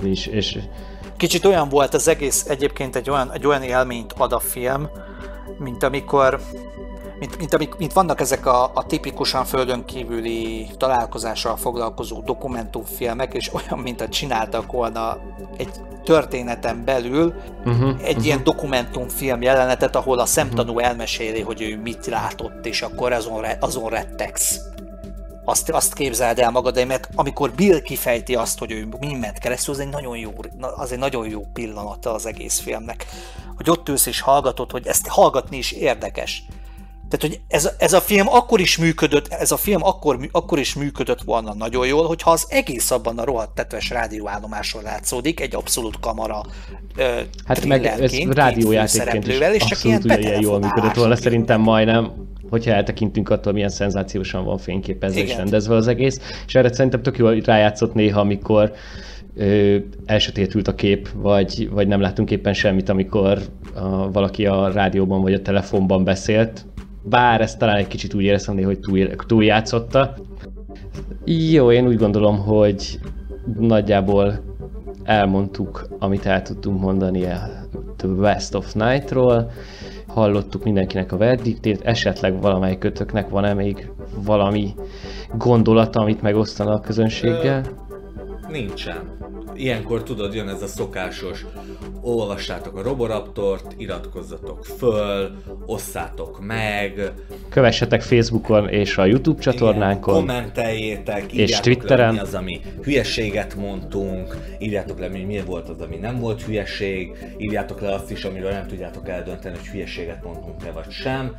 És, 0.04 0.26
és 0.28 0.58
Kicsit 1.18 1.46
olyan 1.46 1.70
volt 1.70 1.94
az 1.94 2.08
egész, 2.08 2.46
egyébként 2.50 2.96
egy 2.96 3.10
olyan, 3.10 3.32
egy 3.34 3.48
olyan 3.48 3.64
élményt 3.64 4.14
ad 4.18 4.34
a 4.34 4.40
film, 4.40 4.90
mint 5.60 5.84
amikor 5.84 6.40
mint, 7.20 7.38
mint, 7.38 7.54
amik, 7.54 7.76
mint 7.76 7.94
vannak 7.94 8.20
ezek 8.20 8.46
a, 8.46 8.72
a 8.74 8.86
tipikusan 8.86 9.46
földön 9.46 9.86
kívüli 9.86 10.68
találkozással 10.78 11.58
foglalkozó 11.58 12.22
dokumentumfilmek, 12.22 13.34
és 13.34 13.54
olyan, 13.54 13.80
mint 13.80 14.02
a 14.02 14.10
csináltak 14.10 14.72
volna 14.72 15.18
egy 15.58 15.70
történeten 16.04 16.84
belül 16.86 17.34
uh-huh, 17.66 17.90
egy 17.90 18.10
uh-huh. 18.10 18.26
ilyen 18.26 18.44
dokumentumfilm 18.44 19.42
jelenetet, 19.42 19.96
ahol 19.96 20.20
a 20.20 20.26
szemtanú 20.26 20.80
elmeséli, 20.80 21.42
hogy 21.42 21.62
ő 21.62 21.78
mit 21.82 22.06
látott, 22.06 22.66
és 22.66 22.82
akkor 22.82 23.12
azon, 23.12 23.42
re, 23.42 23.58
azon 23.60 23.90
rettegsz. 23.90 24.60
Azt, 25.46 25.70
azt 25.70 25.94
képzeld 25.94 26.40
el 26.40 26.52
magad, 26.52 26.86
mert 26.88 27.10
amikor 27.16 27.52
Bill 27.52 27.82
kifejti 27.82 28.36
azt, 28.36 28.60
hogy 28.60 28.72
ő 28.72 28.88
mi 29.00 29.14
ment 29.14 29.38
keresztül, 29.38 29.74
az 29.74 29.80
egy 29.80 29.90
nagyon 29.90 30.18
jó, 30.18 30.32
az 30.60 30.92
egy 30.92 31.00
nagyon 31.00 31.30
jó 31.30 31.46
pillanata 31.54 32.14
az 32.14 32.26
egész 32.26 32.60
filmnek. 32.60 33.06
Hogy 33.56 33.70
ott 33.70 33.90
ülsz 33.90 34.06
és 34.06 34.20
hallgatod, 34.20 34.72
hogy 34.72 34.88
ezt 34.88 35.08
hallgatni 35.08 35.58
is 35.58 35.72
érdekes. 35.72 36.44
Tehát, 37.10 37.22
hogy 37.22 37.40
ez, 37.48 37.70
ez 37.78 37.94
a 37.94 38.02
film 38.02 38.28
akkor 38.28 38.60
is 38.60 38.78
működött, 38.78 39.28
ez 39.28 39.52
a 39.52 39.58
film 39.58 39.84
akkor, 39.84 40.30
akkor 40.32 40.60
is 40.60 40.76
működött 40.76 41.22
volna 41.22 41.54
nagyon 41.54 41.88
jól, 41.88 42.06
hogyha 42.06 42.32
az 42.32 42.46
egész 42.50 42.92
abban 42.92 43.18
a 43.18 43.24
rohadt 43.24 43.56
tetves 43.56 43.90
rádióállomáson 43.90 44.84
látszódik, 44.84 45.40
egy 45.40 45.56
abszolút 45.56 46.00
kamara 46.00 46.42
ö, 46.98 47.20
hát 47.46 47.66
meg 47.66 47.86
ez 47.86 48.18
rádiójátékként 48.30 49.28
is 49.28 49.40
és 49.54 49.66
csak 49.66 49.84
ilyen 49.84 50.02
ugye 50.04 50.40
jól 50.40 50.60
működött 50.60 50.96
volna, 50.96 51.16
szerintem 51.16 51.62
majdnem, 51.62 52.12
hogyha 52.50 52.72
eltekintünk 52.72 53.30
attól, 53.30 53.54
milyen 53.54 53.70
szenzációsan 53.70 54.46
van 54.46 54.58
fényképezve 54.58 55.22
és 55.22 55.36
rendezve 55.36 55.76
az 55.76 55.88
egész, 55.88 56.20
és 56.48 56.56
erre 56.56 56.74
szerintem 56.74 57.02
tök 57.02 57.18
jól 57.18 57.40
rájátszott 57.40 57.94
néha, 57.94 58.20
amikor 58.20 58.72
ö, 59.36 59.78
elsötétült 60.06 60.68
a 60.68 60.76
kép, 60.76 61.10
vagy, 61.16 61.70
vagy 61.70 61.88
nem 61.88 62.02
láttunk 62.02 62.32
éppen 62.32 62.54
semmit, 62.54 62.90
amikor 62.90 63.40
a, 63.76 64.12
valaki 64.12 64.46
a 64.46 64.72
rádióban 64.72 65.22
vagy 65.22 65.34
a 65.34 65.42
telefonban 65.42 66.04
beszélt, 66.04 66.66
bár 67.10 67.42
ezt 67.42 67.60
talán 67.60 67.76
egy 67.76 67.88
kicsit 67.88 68.14
úgy 68.14 68.24
éreztem 68.24 68.64
hogy 68.64 68.80
túl, 68.80 69.16
túljátszotta. 69.16 70.14
Jó, 71.26 71.72
én 71.72 71.88
úgy 71.88 71.98
gondolom, 71.98 72.38
hogy 72.38 73.00
nagyjából 73.60 74.40
elmondtuk, 75.04 75.88
amit 76.00 76.26
el 76.26 76.42
tudtunk 76.42 76.80
mondani 76.80 77.26
a 77.26 77.50
The 77.96 78.08
West 78.08 78.56
of 78.56 78.74
Night-ról, 78.74 79.52
hallottuk 80.08 80.64
mindenkinek 80.64 81.12
a 81.12 81.18
verdiktét, 81.18 81.82
esetleg 81.82 82.42
valamelyik 82.42 82.78
kötöknek 82.80 83.30
van-e 83.30 83.54
még 83.54 83.92
valami 84.26 84.74
gondolata, 85.34 86.00
amit 86.00 86.22
megosztana 86.22 86.74
a 86.74 86.80
közönséggel? 86.80 87.64
Nincsen. 88.50 88.98
Ilyenkor 89.58 90.04
tudod, 90.04 90.34
jön 90.34 90.48
ez 90.50 90.62
a 90.62 90.68
szokásos, 90.68 91.46
olvassátok 92.02 92.78
a 92.78 92.82
Roboraptort, 92.82 93.74
iratkozzatok 93.78 94.66
föl, 94.66 95.32
osszátok 95.66 96.46
meg, 96.46 97.12
Kövessetek 97.50 98.02
Facebookon 98.02 98.70
és 98.70 98.98
a 98.98 99.06
YouTube 99.06 99.42
csatornánkon. 99.42 100.14
kommenteljétek, 100.14 101.32
És 101.34 101.60
Twitteren. 101.60 102.06
le, 102.06 102.12
mi 102.12 102.20
az, 102.20 102.34
ami 102.34 102.62
hülyeséget 102.84 103.56
mondtunk, 103.56 104.38
írjátok 104.60 105.00
le, 105.00 105.08
mi, 105.08 105.24
mi 105.24 105.42
volt 105.46 105.70
az, 105.70 105.82
ami 105.82 105.96
nem 105.96 106.20
volt 106.20 106.42
hülyeség, 106.44 107.12
írjátok 107.38 107.82
le 107.82 107.94
azt 107.94 108.12
is, 108.12 108.24
amiről 108.24 108.52
nem 108.52 108.68
tudjátok 108.68 109.10
eldönteni, 109.10 109.56
hogy 109.58 109.68
hülyeséget 109.68 110.24
mondtunk-e 110.24 110.72
vagy 110.72 110.92
sem, 110.92 111.36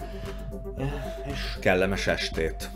és 1.32 1.39
kellemes 1.61 2.07
estét. 2.07 2.70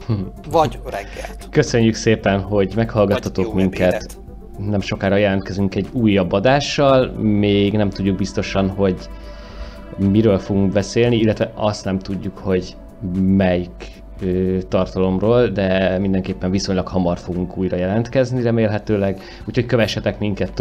Vagy 0.50 0.78
reggelt. 0.84 1.48
Köszönjük 1.50 1.94
szépen, 1.94 2.40
hogy 2.40 2.72
meghallgattatok 2.76 3.54
minket. 3.54 3.92
ebédet. 3.92 4.21
Nem 4.58 4.80
sokára 4.80 5.16
jelentkezünk 5.16 5.74
egy 5.74 5.88
újabb 5.92 6.32
adással, 6.32 7.06
még 7.10 7.72
nem 7.72 7.90
tudjuk 7.90 8.16
biztosan, 8.16 8.68
hogy 8.68 8.96
miről 9.98 10.38
fogunk 10.38 10.72
beszélni, 10.72 11.16
illetve 11.16 11.52
azt 11.54 11.84
nem 11.84 11.98
tudjuk, 11.98 12.38
hogy 12.38 12.76
melyik 13.20 14.02
tartalomról, 14.68 15.46
de 15.46 15.98
mindenképpen 15.98 16.50
viszonylag 16.50 16.88
hamar 16.88 17.18
fogunk 17.18 17.56
újra 17.56 17.76
jelentkezni 17.76 18.42
remélhetőleg, 18.42 19.20
úgyhogy 19.44 19.66
kövessetek 19.66 20.18
minket 20.18 20.54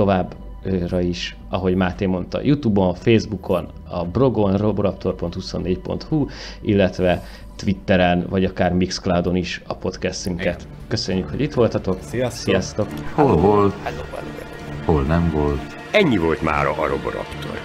továbbra 0.64 1.00
is, 1.02 1.36
ahogy 1.50 1.76
Máté 1.76 2.06
mondta, 2.06 2.42
Youtube-on, 2.44 2.94
Facebookon, 2.94 3.68
a 3.90 4.06
blogon, 4.06 4.58
roboraptor.24.hu, 4.58 6.28
illetve 6.62 7.24
Twitteren, 7.56 8.26
vagy 8.30 8.46
akár 8.46 8.74
Mixcloudon 8.74 9.36
is 9.36 9.62
a 9.68 9.76
podcastünket. 9.76 10.68
Köszönjük, 10.88 11.30
hogy 11.30 11.42
itt 11.42 11.54
voltatok. 11.54 11.98
Sziasztok! 12.02 12.44
Sziasztok! 12.44 12.88
Hol 13.14 13.36
volt, 13.38 13.74
Hello, 13.84 14.02
hello. 14.12 14.28
hol 14.86 15.02
nem 15.02 15.32
volt. 15.34 15.62
Ennyi 15.92 16.18
volt 16.18 16.42
már 16.42 16.66
a 16.66 16.88
Roboraptor. 16.88 17.61